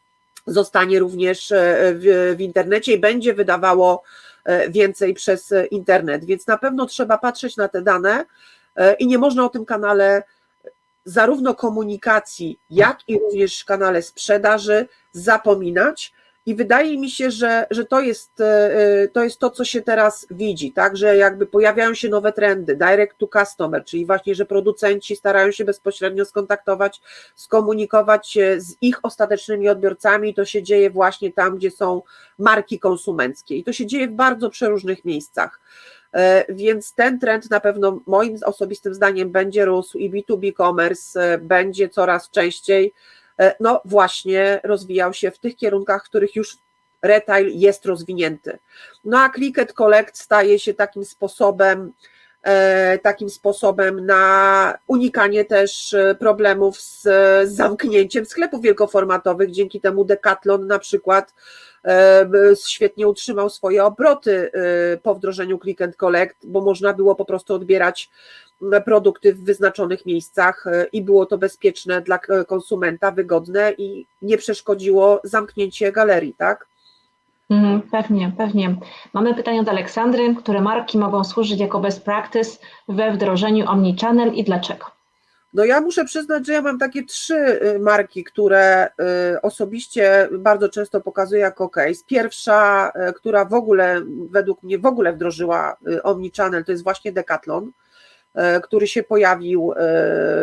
zostanie 0.47 0.99
również 0.99 1.53
w, 1.93 2.33
w 2.37 2.41
internecie 2.41 2.93
i 2.93 2.99
będzie 2.99 3.33
wydawało 3.33 4.03
więcej 4.69 5.13
przez 5.13 5.53
internet. 5.71 6.25
Więc 6.25 6.47
na 6.47 6.57
pewno 6.57 6.85
trzeba 6.85 7.17
patrzeć 7.17 7.57
na 7.57 7.67
te 7.67 7.81
dane 7.81 8.25
i 8.99 9.07
nie 9.07 9.17
można 9.17 9.45
o 9.45 9.49
tym 9.49 9.65
kanale 9.65 10.23
zarówno 11.05 11.55
komunikacji, 11.55 12.59
jak 12.69 12.99
i 13.07 13.19
również 13.19 13.65
kanale 13.65 14.01
sprzedaży 14.01 14.87
zapominać. 15.11 16.13
I 16.47 16.55
wydaje 16.55 16.97
mi 16.97 17.09
się, 17.09 17.31
że, 17.31 17.67
że 17.71 17.85
to, 17.85 18.01
jest, 18.01 18.41
e, 18.41 18.75
e, 18.75 19.07
to 19.07 19.23
jest 19.23 19.39
to, 19.39 19.49
co 19.49 19.65
się 19.65 19.81
teraz 19.81 20.27
widzi, 20.31 20.71
tak, 20.71 20.97
że 20.97 21.17
jakby 21.17 21.45
pojawiają 21.45 21.93
się 21.93 22.09
nowe 22.09 22.33
trendy, 22.33 22.75
direct 22.75 23.17
to 23.17 23.27
customer, 23.27 23.85
czyli 23.85 24.05
właśnie, 24.05 24.35
że 24.35 24.45
producenci 24.45 25.15
starają 25.15 25.51
się 25.51 25.65
bezpośrednio 25.65 26.25
skontaktować, 26.25 27.01
skomunikować 27.35 28.29
się 28.29 28.55
z 28.61 28.75
ich 28.81 28.99
ostatecznymi 29.03 29.69
odbiorcami. 29.69 30.33
To 30.33 30.45
się 30.45 30.63
dzieje 30.63 30.89
właśnie 30.89 31.33
tam, 31.33 31.57
gdzie 31.57 31.71
są 31.71 32.01
marki 32.39 32.79
konsumenckie 32.79 33.55
i 33.55 33.63
to 33.63 33.73
się 33.73 33.85
dzieje 33.85 34.07
w 34.07 34.13
bardzo 34.13 34.49
przeróżnych 34.49 35.05
miejscach. 35.05 35.59
E, 36.13 36.53
więc 36.53 36.93
ten 36.93 37.19
trend 37.19 37.51
na 37.51 37.59
pewno 37.59 38.01
moim 38.05 38.37
osobistym 38.45 38.93
zdaniem 38.93 39.31
będzie 39.31 39.65
rósł 39.65 39.97
i 39.97 40.11
B2B 40.11 40.57
commerce 40.57 41.37
będzie 41.37 41.89
coraz 41.89 42.29
częściej 42.29 42.93
no 43.59 43.81
właśnie 43.85 44.59
rozwijał 44.63 45.13
się 45.13 45.31
w 45.31 45.39
tych 45.39 45.55
kierunkach, 45.55 46.05
w 46.05 46.09
których 46.09 46.35
już 46.35 46.57
retail 47.01 47.51
jest 47.59 47.85
rozwinięty. 47.85 48.59
No 49.05 49.19
a 49.19 49.29
click 49.29 49.59
and 49.59 49.73
collect 49.73 50.17
staje 50.17 50.59
się 50.59 50.73
takim 50.73 51.05
sposobem, 51.05 51.93
takim 53.01 53.29
sposobem 53.29 54.05
na 54.05 54.77
unikanie 54.87 55.45
też 55.45 55.95
problemów 56.19 56.81
z 56.81 57.03
zamknięciem 57.49 58.25
sklepów 58.25 58.61
wielkoformatowych. 58.61 59.51
Dzięki 59.51 59.81
temu 59.81 60.05
Decathlon 60.05 60.67
na 60.67 60.79
przykład 60.79 61.33
świetnie 62.65 63.07
utrzymał 63.07 63.49
swoje 63.49 63.85
obroty 63.85 64.51
po 65.03 65.15
wdrożeniu 65.15 65.59
click 65.59 65.81
and 65.81 65.95
collect, 65.95 66.35
bo 66.43 66.61
można 66.61 66.93
było 66.93 67.15
po 67.15 67.25
prostu 67.25 67.53
odbierać 67.53 68.09
produkty 68.85 69.33
w 69.33 69.43
wyznaczonych 69.43 70.05
miejscach 70.05 70.67
y, 70.67 70.87
i 70.93 71.01
było 71.01 71.25
to 71.25 71.37
bezpieczne 71.37 72.01
dla 72.01 72.19
konsumenta, 72.47 73.11
wygodne 73.11 73.73
i 73.77 74.05
nie 74.21 74.37
przeszkodziło 74.37 75.21
zamknięcie 75.23 75.91
galerii, 75.91 76.33
tak? 76.37 76.67
Mhm, 77.49 77.81
pewnie, 77.81 78.31
pewnie. 78.37 78.75
Mamy 79.13 79.35
pytanie 79.35 79.61
od 79.61 79.69
Aleksandry, 79.69 80.35
które 80.35 80.61
marki 80.61 80.97
mogą 80.97 81.23
służyć 81.23 81.59
jako 81.59 81.79
best 81.79 82.03
practice 82.03 82.57
we 82.87 83.11
wdrożeniu 83.11 83.69
omnichannel 83.69 84.33
i 84.33 84.43
dlaczego? 84.43 84.85
No 85.53 85.65
ja 85.65 85.81
muszę 85.81 86.05
przyznać, 86.05 86.47
że 86.47 86.53
ja 86.53 86.61
mam 86.61 86.79
takie 86.79 87.03
trzy 87.03 87.35
y, 87.35 87.79
marki, 87.79 88.23
które 88.23 88.87
y, 89.35 89.41
osobiście 89.41 90.29
bardzo 90.31 90.69
często 90.69 91.01
pokazuję 91.01 91.41
jako 91.41 91.69
case. 91.69 92.03
Pierwsza, 92.07 92.91
y, 93.09 93.13
która 93.13 93.45
w 93.45 93.53
ogóle, 93.53 94.01
według 94.31 94.63
mnie 94.63 94.79
w 94.79 94.85
ogóle 94.85 95.13
wdrożyła 95.13 95.77
Omnichannel, 96.03 96.65
to 96.65 96.71
jest 96.71 96.83
właśnie 96.83 97.11
Decathlon, 97.11 97.71
który 98.63 98.87
się 98.87 99.03
pojawił 99.03 99.73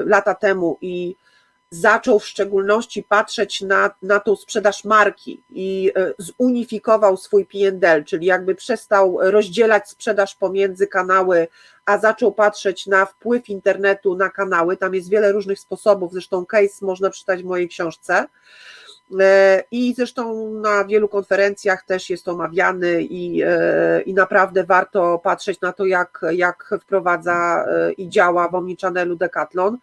lata 0.06 0.34
temu 0.34 0.78
i 0.80 1.16
zaczął 1.70 2.18
w 2.18 2.26
szczególności 2.26 3.02
patrzeć 3.02 3.60
na, 3.60 3.90
na 4.02 4.20
tą 4.20 4.36
sprzedaż 4.36 4.84
marki 4.84 5.42
i 5.50 5.92
zunifikował 6.18 7.16
swój 7.16 7.46
P&L, 7.46 8.04
czyli 8.04 8.26
jakby 8.26 8.54
przestał 8.54 9.18
rozdzielać 9.20 9.88
sprzedaż 9.88 10.36
pomiędzy 10.36 10.86
kanały 10.86 11.48
a 11.84 11.98
zaczął 11.98 12.32
patrzeć 12.32 12.86
na 12.86 13.06
wpływ 13.06 13.48
internetu 13.48 14.16
na 14.16 14.30
kanały. 14.30 14.76
Tam 14.76 14.94
jest 14.94 15.10
wiele 15.10 15.32
różnych 15.32 15.60
sposobów, 15.60 16.12
zresztą 16.12 16.46
case 16.46 16.86
można 16.86 17.10
przeczytać 17.10 17.42
w 17.42 17.46
mojej 17.46 17.68
książce. 17.68 18.26
E, 19.20 19.64
I 19.70 19.94
zresztą 19.94 20.50
na 20.50 20.84
wielu 20.84 21.08
konferencjach 21.08 21.84
też 21.84 22.10
jest 22.10 22.28
omawiany 22.28 23.02
i, 23.02 23.42
e, 23.42 24.02
i 24.02 24.14
naprawdę 24.14 24.64
warto 24.64 25.18
patrzeć 25.18 25.60
na 25.60 25.72
to, 25.72 25.86
jak, 25.86 26.20
jak 26.32 26.74
wprowadza 26.80 27.64
e, 27.68 27.92
i 27.92 28.08
działa 28.08 28.48
w 28.48 28.54
Omnichannelu 28.54 29.16
Decathlon 29.16 29.78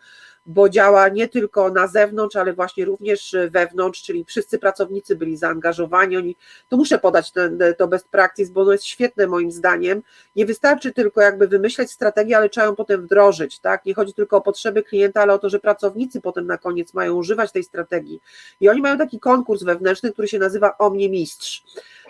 bo 0.46 0.70
działa 0.70 1.10
nie 1.10 1.28
tylko 1.28 1.70
na 1.70 1.88
zewnątrz, 1.88 2.36
ale 2.36 2.54
właśnie 2.54 2.86
również 2.86 3.36
wewnątrz, 3.52 4.04
czyli 4.04 4.26
wszyscy 4.26 4.60
pracownicy 4.60 5.16
byli 5.16 5.38
zaangażowani. 5.38 6.18
Oni, 6.18 6.36
to 6.70 6.78
muszę 6.78 7.00
podać 7.00 7.32
ten, 7.32 7.60
to 7.78 7.88
best 7.88 8.08
practice, 8.08 8.52
bo 8.52 8.62
ono 8.62 8.72
jest 8.72 8.86
świetne 8.86 9.28
moim 9.28 9.52
zdaniem. 9.52 10.02
Nie 10.36 10.46
wystarczy 10.46 10.94
tylko 10.94 11.22
jakby 11.22 11.48
wymyśleć 11.48 11.92
strategię, 11.92 12.38
ale 12.38 12.50
trzeba 12.50 12.68
ją 12.68 12.76
potem 12.76 13.02
wdrożyć. 13.02 13.60
Tak? 13.60 13.86
Nie 13.86 13.94
chodzi 13.94 14.14
tylko 14.14 14.38
o 14.38 14.42
potrzeby 14.42 14.84
klienta, 14.84 15.22
ale 15.22 15.34
o 15.34 15.40
to, 15.40 15.50
że 15.50 15.60
pracownicy 15.60 16.22
potem 16.22 16.48
na 16.48 16.58
koniec 16.58 16.94
mają 16.94 17.14
używać 17.14 17.52
tej 17.52 17.64
strategii. 17.64 18.22
I 18.60 18.70
oni 18.70 18.82
mają 18.82 18.98
taki 18.98 19.20
konkurs 19.20 19.64
wewnętrzny, 19.64 20.12
który 20.12 20.28
się 20.28 20.40
nazywa 20.40 20.78
O 20.78 20.90
mnie 20.90 21.10
mistrz 21.10 21.64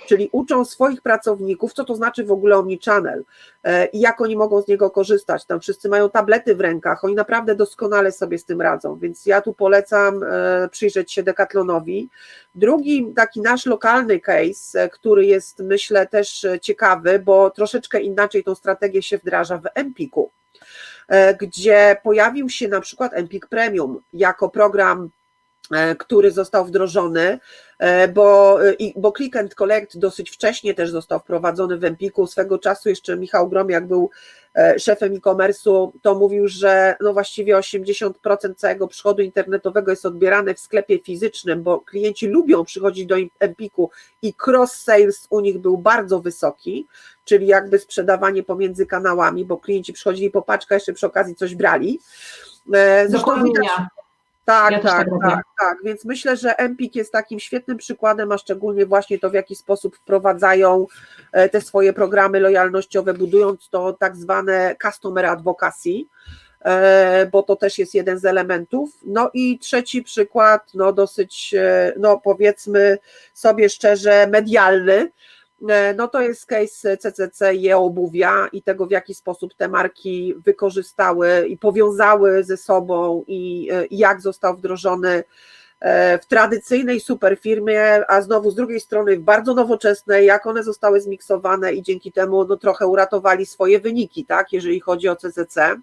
czyli 0.07 0.29
uczą 0.31 0.65
swoich 0.65 1.01
pracowników, 1.01 1.73
co 1.73 1.83
to 1.83 1.95
znaczy 1.95 2.23
w 2.23 2.31
ogóle 2.31 2.57
omnichannel 2.57 3.23
e, 3.63 3.85
i 3.85 3.99
jak 3.99 4.21
oni 4.21 4.35
mogą 4.35 4.61
z 4.61 4.67
niego 4.67 4.91
korzystać. 4.91 5.45
Tam 5.45 5.59
wszyscy 5.59 5.89
mają 5.89 6.09
tablety 6.09 6.55
w 6.55 6.61
rękach, 6.61 7.03
oni 7.03 7.15
naprawdę 7.15 7.55
doskonale 7.55 8.11
sobie 8.11 8.30
z 8.37 8.45
tym 8.45 8.61
radzą, 8.61 8.99
więc 8.99 9.25
ja 9.25 9.41
tu 9.41 9.53
polecam 9.53 10.23
e, 10.23 10.69
przyjrzeć 10.71 11.13
się 11.13 11.23
Decathlonowi. 11.23 12.09
Drugi 12.55 13.13
taki 13.15 13.41
nasz 13.41 13.65
lokalny 13.65 14.19
case, 14.19 14.83
e, 14.83 14.89
który 14.89 15.25
jest 15.25 15.59
myślę 15.59 16.07
też 16.07 16.45
ciekawy, 16.61 17.19
bo 17.19 17.49
troszeczkę 17.49 18.01
inaczej 18.01 18.43
tą 18.43 18.55
strategię 18.55 19.01
się 19.01 19.17
wdraża 19.17 19.57
w 19.57 19.67
Empiku, 19.73 20.31
gdzie 21.39 21.97
pojawił 22.03 22.49
się 22.49 22.67
na 22.67 22.81
przykład 22.81 23.13
Empik 23.13 23.47
Premium 23.47 24.01
jako 24.13 24.49
program 24.49 25.09
E, 25.09 25.20
który 25.99 26.31
został 26.31 26.65
wdrożony, 26.65 27.39
e, 27.79 28.07
bo, 28.07 28.59
bo 28.95 29.11
Click 29.11 29.35
and 29.35 29.55
Collect 29.55 29.97
dosyć 29.97 30.29
wcześnie 30.29 30.73
też 30.73 30.91
został 30.91 31.19
wprowadzony 31.19 31.77
w 31.77 31.83
Empiku. 31.83 32.27
Swego 32.27 32.59
czasu 32.59 32.89
jeszcze 32.89 33.17
Michał 33.17 33.49
Gromiak 33.49 33.87
był 33.87 34.09
e, 34.55 34.79
szefem 34.79 35.13
e-commerce'u, 35.13 35.91
to 36.01 36.15
mówił, 36.15 36.47
że 36.47 36.95
no 37.01 37.13
właściwie 37.13 37.55
80% 37.55 38.11
całego 38.55 38.87
przychodu 38.87 39.21
internetowego 39.21 39.91
jest 39.91 40.05
odbierane 40.05 40.53
w 40.53 40.59
sklepie 40.59 40.99
fizycznym, 40.99 41.63
bo 41.63 41.79
klienci 41.79 42.27
lubią 42.27 42.65
przychodzić 42.65 43.05
do 43.05 43.15
Empiku 43.39 43.89
i 44.21 44.33
cross 44.47 44.71
sales 44.71 45.27
u 45.29 45.39
nich 45.39 45.57
był 45.57 45.77
bardzo 45.77 46.19
wysoki, 46.19 46.87
czyli 47.25 47.47
jakby 47.47 47.79
sprzedawanie 47.79 48.43
pomiędzy 48.43 48.85
kanałami, 48.85 49.45
bo 49.45 49.57
klienci 49.57 49.93
przychodzili 49.93 50.31
po 50.31 50.41
paczkę, 50.41 50.75
jeszcze 50.75 50.93
przy 50.93 51.07
okazji 51.07 51.35
coś 51.35 51.55
brali. 51.55 51.99
Zresztą 53.07 53.43
widać, 53.43 53.67
tak, 54.45 54.71
ja 54.71 54.79
tak, 54.79 55.07
tak, 55.09 55.31
tak, 55.31 55.45
tak, 55.59 55.77
Więc 55.83 56.05
myślę, 56.05 56.37
że 56.37 56.57
Empik 56.57 56.95
jest 56.95 57.11
takim 57.11 57.39
świetnym 57.39 57.77
przykładem, 57.77 58.31
a 58.31 58.37
szczególnie 58.37 58.85
właśnie 58.85 59.19
to, 59.19 59.29
w 59.29 59.33
jaki 59.33 59.55
sposób 59.55 59.95
wprowadzają 59.95 60.85
e, 61.31 61.49
te 61.49 61.61
swoje 61.61 61.93
programy 61.93 62.39
lojalnościowe, 62.39 63.13
budując 63.13 63.69
to 63.69 63.93
tak 63.93 64.15
zwane 64.15 64.75
customer 64.81 65.25
advocacy, 65.25 65.89
e, 66.61 67.25
bo 67.31 67.43
to 67.43 67.55
też 67.55 67.77
jest 67.77 67.93
jeden 67.93 68.19
z 68.19 68.25
elementów. 68.25 68.89
No 69.05 69.29
i 69.33 69.59
trzeci 69.59 70.03
przykład, 70.03 70.73
no 70.73 70.93
dosyć, 70.93 71.53
e, 71.57 71.93
no 71.99 72.21
powiedzmy 72.23 72.97
sobie 73.33 73.69
szczerze, 73.69 74.27
medialny, 74.27 75.11
no 75.95 76.07
to 76.07 76.21
jest 76.21 76.45
case 76.45 76.97
CCC 76.97 77.55
i 77.55 77.73
obuwia 77.73 78.47
i 78.51 78.61
tego, 78.61 78.85
w 78.85 78.91
jaki 78.91 79.15
sposób 79.15 79.53
te 79.53 79.67
marki 79.67 80.33
wykorzystały 80.45 81.45
i 81.47 81.57
powiązały 81.57 82.43
ze 82.43 82.57
sobą 82.57 83.23
i, 83.27 83.69
e, 83.71 83.85
i 83.85 83.97
jak 83.97 84.21
został 84.21 84.57
wdrożony 84.57 85.23
e, 85.79 86.19
w 86.19 86.25
tradycyjnej 86.25 86.99
superfirmie, 86.99 88.03
a 88.07 88.21
znowu 88.21 88.51
z 88.51 88.55
drugiej 88.55 88.79
strony 88.79 89.17
w 89.17 89.21
bardzo 89.21 89.53
nowoczesnej, 89.53 90.25
jak 90.25 90.47
one 90.47 90.63
zostały 90.63 91.01
zmiksowane 91.01 91.73
i 91.73 91.81
dzięki 91.81 92.11
temu 92.11 92.45
no, 92.45 92.57
trochę 92.57 92.87
uratowali 92.87 93.45
swoje 93.45 93.79
wyniki, 93.79 94.25
tak, 94.25 94.53
jeżeli 94.53 94.79
chodzi 94.79 95.09
o 95.09 95.15
CCC. 95.15 95.75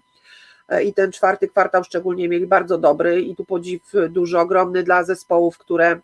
I 0.83 0.93
ten 0.93 1.11
czwarty 1.11 1.47
kwartał 1.47 1.83
szczególnie 1.83 2.29
mieli 2.29 2.47
bardzo 2.47 2.77
dobry 2.77 3.21
i 3.21 3.35
tu 3.35 3.45
podziw 3.45 3.81
duży, 4.09 4.39
ogromny 4.39 4.83
dla 4.83 5.03
zespołów, 5.03 5.57
które, 5.57 5.99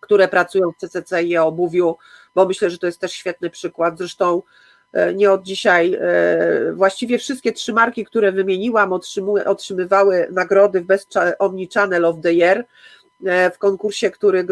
które 0.00 0.28
pracują 0.28 0.72
w 0.72 0.76
CCC 0.76 1.22
i 1.22 1.38
obuwiu, 1.38 1.96
bo 2.34 2.46
myślę, 2.46 2.70
że 2.70 2.78
to 2.78 2.86
jest 2.86 3.00
też 3.00 3.12
świetny 3.12 3.50
przykład. 3.50 3.98
Zresztą 3.98 4.42
e, 4.92 5.14
nie 5.14 5.32
od 5.32 5.42
dzisiaj, 5.42 5.94
e, 5.94 6.72
właściwie 6.72 7.18
wszystkie 7.18 7.52
trzy 7.52 7.72
marki, 7.72 8.04
które 8.04 8.32
wymieniłam, 8.32 8.92
otrzymywały 9.46 10.28
nagrody 10.30 10.80
w 10.80 10.84
Best 10.84 11.14
Omni 11.38 11.68
Channel 11.74 12.04
of 12.04 12.16
the 12.22 12.32
Year 12.32 12.64
e, 13.26 13.50
w 13.50 13.58
konkursie, 13.58 14.10
który 14.10 14.46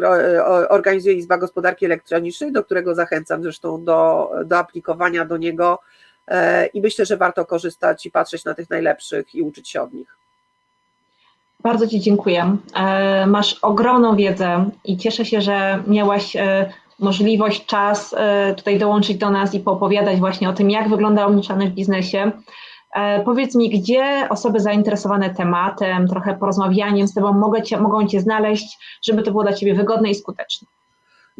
organizuje 0.69 1.15
Izba 1.15 1.39
Gospodarki 1.39 1.85
Elektronicznej, 1.85 2.53
do 2.53 2.65
którego 2.65 2.95
zachęcam 2.95 3.43
zresztą 3.43 3.85
do, 3.85 4.31
do 4.45 4.59
aplikowania 4.59 5.25
do 5.25 5.37
niego 5.37 5.79
i 6.75 6.81
myślę, 6.81 7.07
że 7.07 7.17
warto 7.17 7.47
korzystać 7.47 8.07
i 8.07 8.11
patrzeć 8.11 8.45
na 8.45 8.55
tych 8.55 8.71
najlepszych 8.71 9.35
i 9.35 9.43
uczyć 9.43 9.69
się 9.69 9.83
od 9.83 9.93
nich. 9.93 10.17
Bardzo 11.61 11.87
Ci 11.87 12.01
dziękuję. 12.01 12.57
Masz 13.27 13.59
ogromną 13.63 14.17
wiedzę 14.17 14.71
i 14.85 14.97
cieszę 14.97 15.25
się, 15.25 15.41
że 15.41 15.83
miałaś 15.87 16.37
możliwość, 17.01 17.67
czas 17.67 18.15
e, 18.19 18.55
tutaj 18.55 18.79
dołączyć 18.79 19.19
do 19.19 19.31
nas 19.31 19.55
i 19.55 19.61
poopowiadać 19.61 20.19
właśnie 20.19 20.49
o 20.49 20.53
tym, 20.53 20.71
jak 20.71 20.89
wygląda 20.89 21.27
omnichannel 21.27 21.71
w 21.71 21.75
biznesie. 21.75 22.33
Powiedz 23.25 23.55
mi, 23.55 23.71
gdzie 23.71 24.27
osoby 24.31 24.61
zainteresowane 24.61 25.35
tematem, 25.35 26.09
trochę 26.09 26.37
porozmawianiem 26.37 27.07
z 27.07 27.15
Tobą 27.15 27.33
mogą 27.33 27.61
Cię, 27.61 27.81
mogą 27.81 28.07
cię 28.07 28.21
znaleźć, 28.21 28.79
żeby 29.03 29.23
to 29.23 29.31
było 29.31 29.43
dla 29.43 29.53
Ciebie 29.53 29.75
wygodne 29.75 30.11
i 30.11 30.15
skuteczne. 30.15 30.69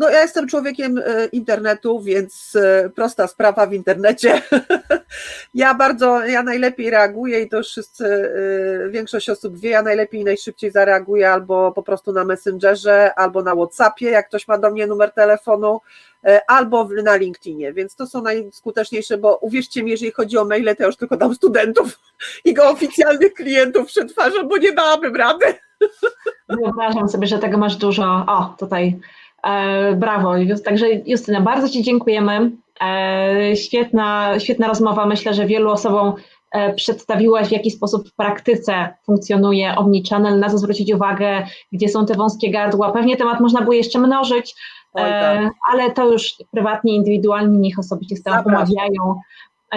No 0.01 0.11
ja 0.11 0.23
jestem 0.23 0.49
człowiekiem 0.49 0.99
e, 0.99 1.27
internetu, 1.27 2.01
więc 2.01 2.57
e, 2.57 2.91
prosta 2.95 3.27
sprawa 3.27 3.67
w 3.67 3.73
internecie. 3.75 4.43
Ja 5.55 5.75
bardzo, 5.75 6.27
ja 6.27 6.43
najlepiej 6.43 6.91
reaguję 6.91 7.41
i 7.41 7.49
to 7.49 7.57
już 7.57 7.67
wszyscy, 7.69 8.07
e, 8.87 8.91
większość 8.91 9.31
osób 9.31 9.59
wie, 9.59 9.71
ja 9.71 9.83
najlepiej 9.83 10.21
i 10.21 10.25
najszybciej 10.25 10.71
zareaguję 10.71 11.31
albo 11.31 11.73
po 11.73 11.83
prostu 11.83 12.13
na 12.13 12.25
Messengerze, 12.25 13.15
albo 13.15 13.43
na 13.43 13.55
Whatsappie, 13.55 14.11
jak 14.11 14.29
ktoś 14.29 14.49
ma 14.49 14.59
do 14.59 14.71
mnie 14.71 14.87
numer 14.87 15.13
telefonu, 15.13 15.81
albo 16.47 16.89
na 17.05 17.17
LinkedInie, 17.17 17.73
więc 17.73 17.97
to 17.97 18.07
są 18.07 18.23
najskuteczniejsze, 18.23 19.19
bo 19.19 19.37
uwierzcie 19.37 19.83
mi, 19.83 19.91
jeżeli 19.91 20.13
chodzi 20.13 20.39
o 20.39 20.45
maile, 20.45 20.77
to 20.77 20.83
ja 20.83 20.87
już 20.87 20.97
tylko 20.97 21.17
dam 21.17 21.35
studentów 21.35 21.99
i 22.45 22.55
go 22.55 22.71
oficjalnych 22.71 23.35
klientów 23.35 23.87
przetwarzam, 23.87 24.49
bo 24.49 24.57
nie 24.57 24.73
dałabym 24.73 25.17
rady. 25.17 25.45
Wyobrażam 26.49 27.09
sobie, 27.09 27.27
że 27.27 27.39
tego 27.39 27.59
masz 27.59 27.77
dużo. 27.77 28.25
O, 28.27 28.55
tutaj 28.59 29.01
brawo. 29.97 30.35
Także 30.65 30.87
Justyna, 31.07 31.41
bardzo 31.41 31.69
Ci 31.69 31.83
dziękujemy. 31.83 32.51
E, 32.81 33.57
świetna, 33.57 34.39
świetna 34.39 34.69
rozmowa. 34.69 35.07
Myślę, 35.07 35.35
że 35.35 35.47
wielu 35.47 35.71
osobom 35.71 36.15
e, 36.53 36.75
przedstawiłaś, 36.75 37.49
w 37.49 37.53
jaki 37.53 37.71
sposób 37.71 38.09
w 38.09 38.15
praktyce 38.15 38.89
funkcjonuje 39.07 39.75
Omnichannel, 39.77 40.39
na 40.39 40.51
co 40.51 40.59
zwrócić 40.59 40.93
uwagę, 40.93 41.47
gdzie 41.73 41.89
są 41.89 42.07
te 42.07 42.15
wąskie 42.15 42.51
gardła. 42.51 42.93
Pewnie 42.93 43.17
temat 43.17 43.41
można 43.41 43.61
było 43.61 43.73
jeszcze 43.73 43.99
mnożyć, 43.99 44.55
tak. 44.95 45.51
ale 45.73 45.91
to 45.91 46.13
już 46.13 46.35
prywatnie, 46.51 46.95
indywidualnie 46.95 47.59
niech 47.59 47.79
osoby 47.79 48.05
się 48.05 48.17
z 48.17 48.23
tym 48.23 48.35
pomawiają. 48.45 49.21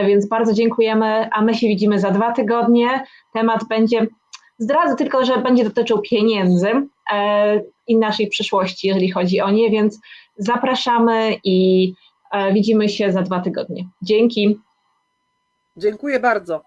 Więc 0.07 0.27
bardzo 0.27 0.53
dziękujemy, 0.53 1.29
a 1.31 1.41
my 1.41 1.55
się 1.55 1.67
widzimy 1.67 1.99
za 1.99 2.11
dwa 2.11 2.31
tygodnie. 2.31 3.03
Temat 3.33 3.67
będzie, 3.69 4.07
zdradzę 4.57 4.95
tylko, 4.95 5.25
że 5.25 5.37
będzie 5.37 5.63
dotyczył 5.63 6.01
pieniędzy 6.01 6.67
i 7.87 7.97
naszej 7.97 8.27
przyszłości, 8.27 8.87
jeżeli 8.87 9.11
chodzi 9.11 9.41
o 9.41 9.51
nie, 9.51 9.69
więc 9.69 9.99
zapraszamy 10.37 11.37
i 11.43 11.93
e, 12.31 12.53
widzimy 12.53 12.89
się 12.89 13.11
za 13.11 13.21
dwa 13.21 13.39
tygodnie. 13.39 13.89
Dzięki. 14.01 14.59
Dziękuję 15.77 16.19
bardzo. 16.19 16.61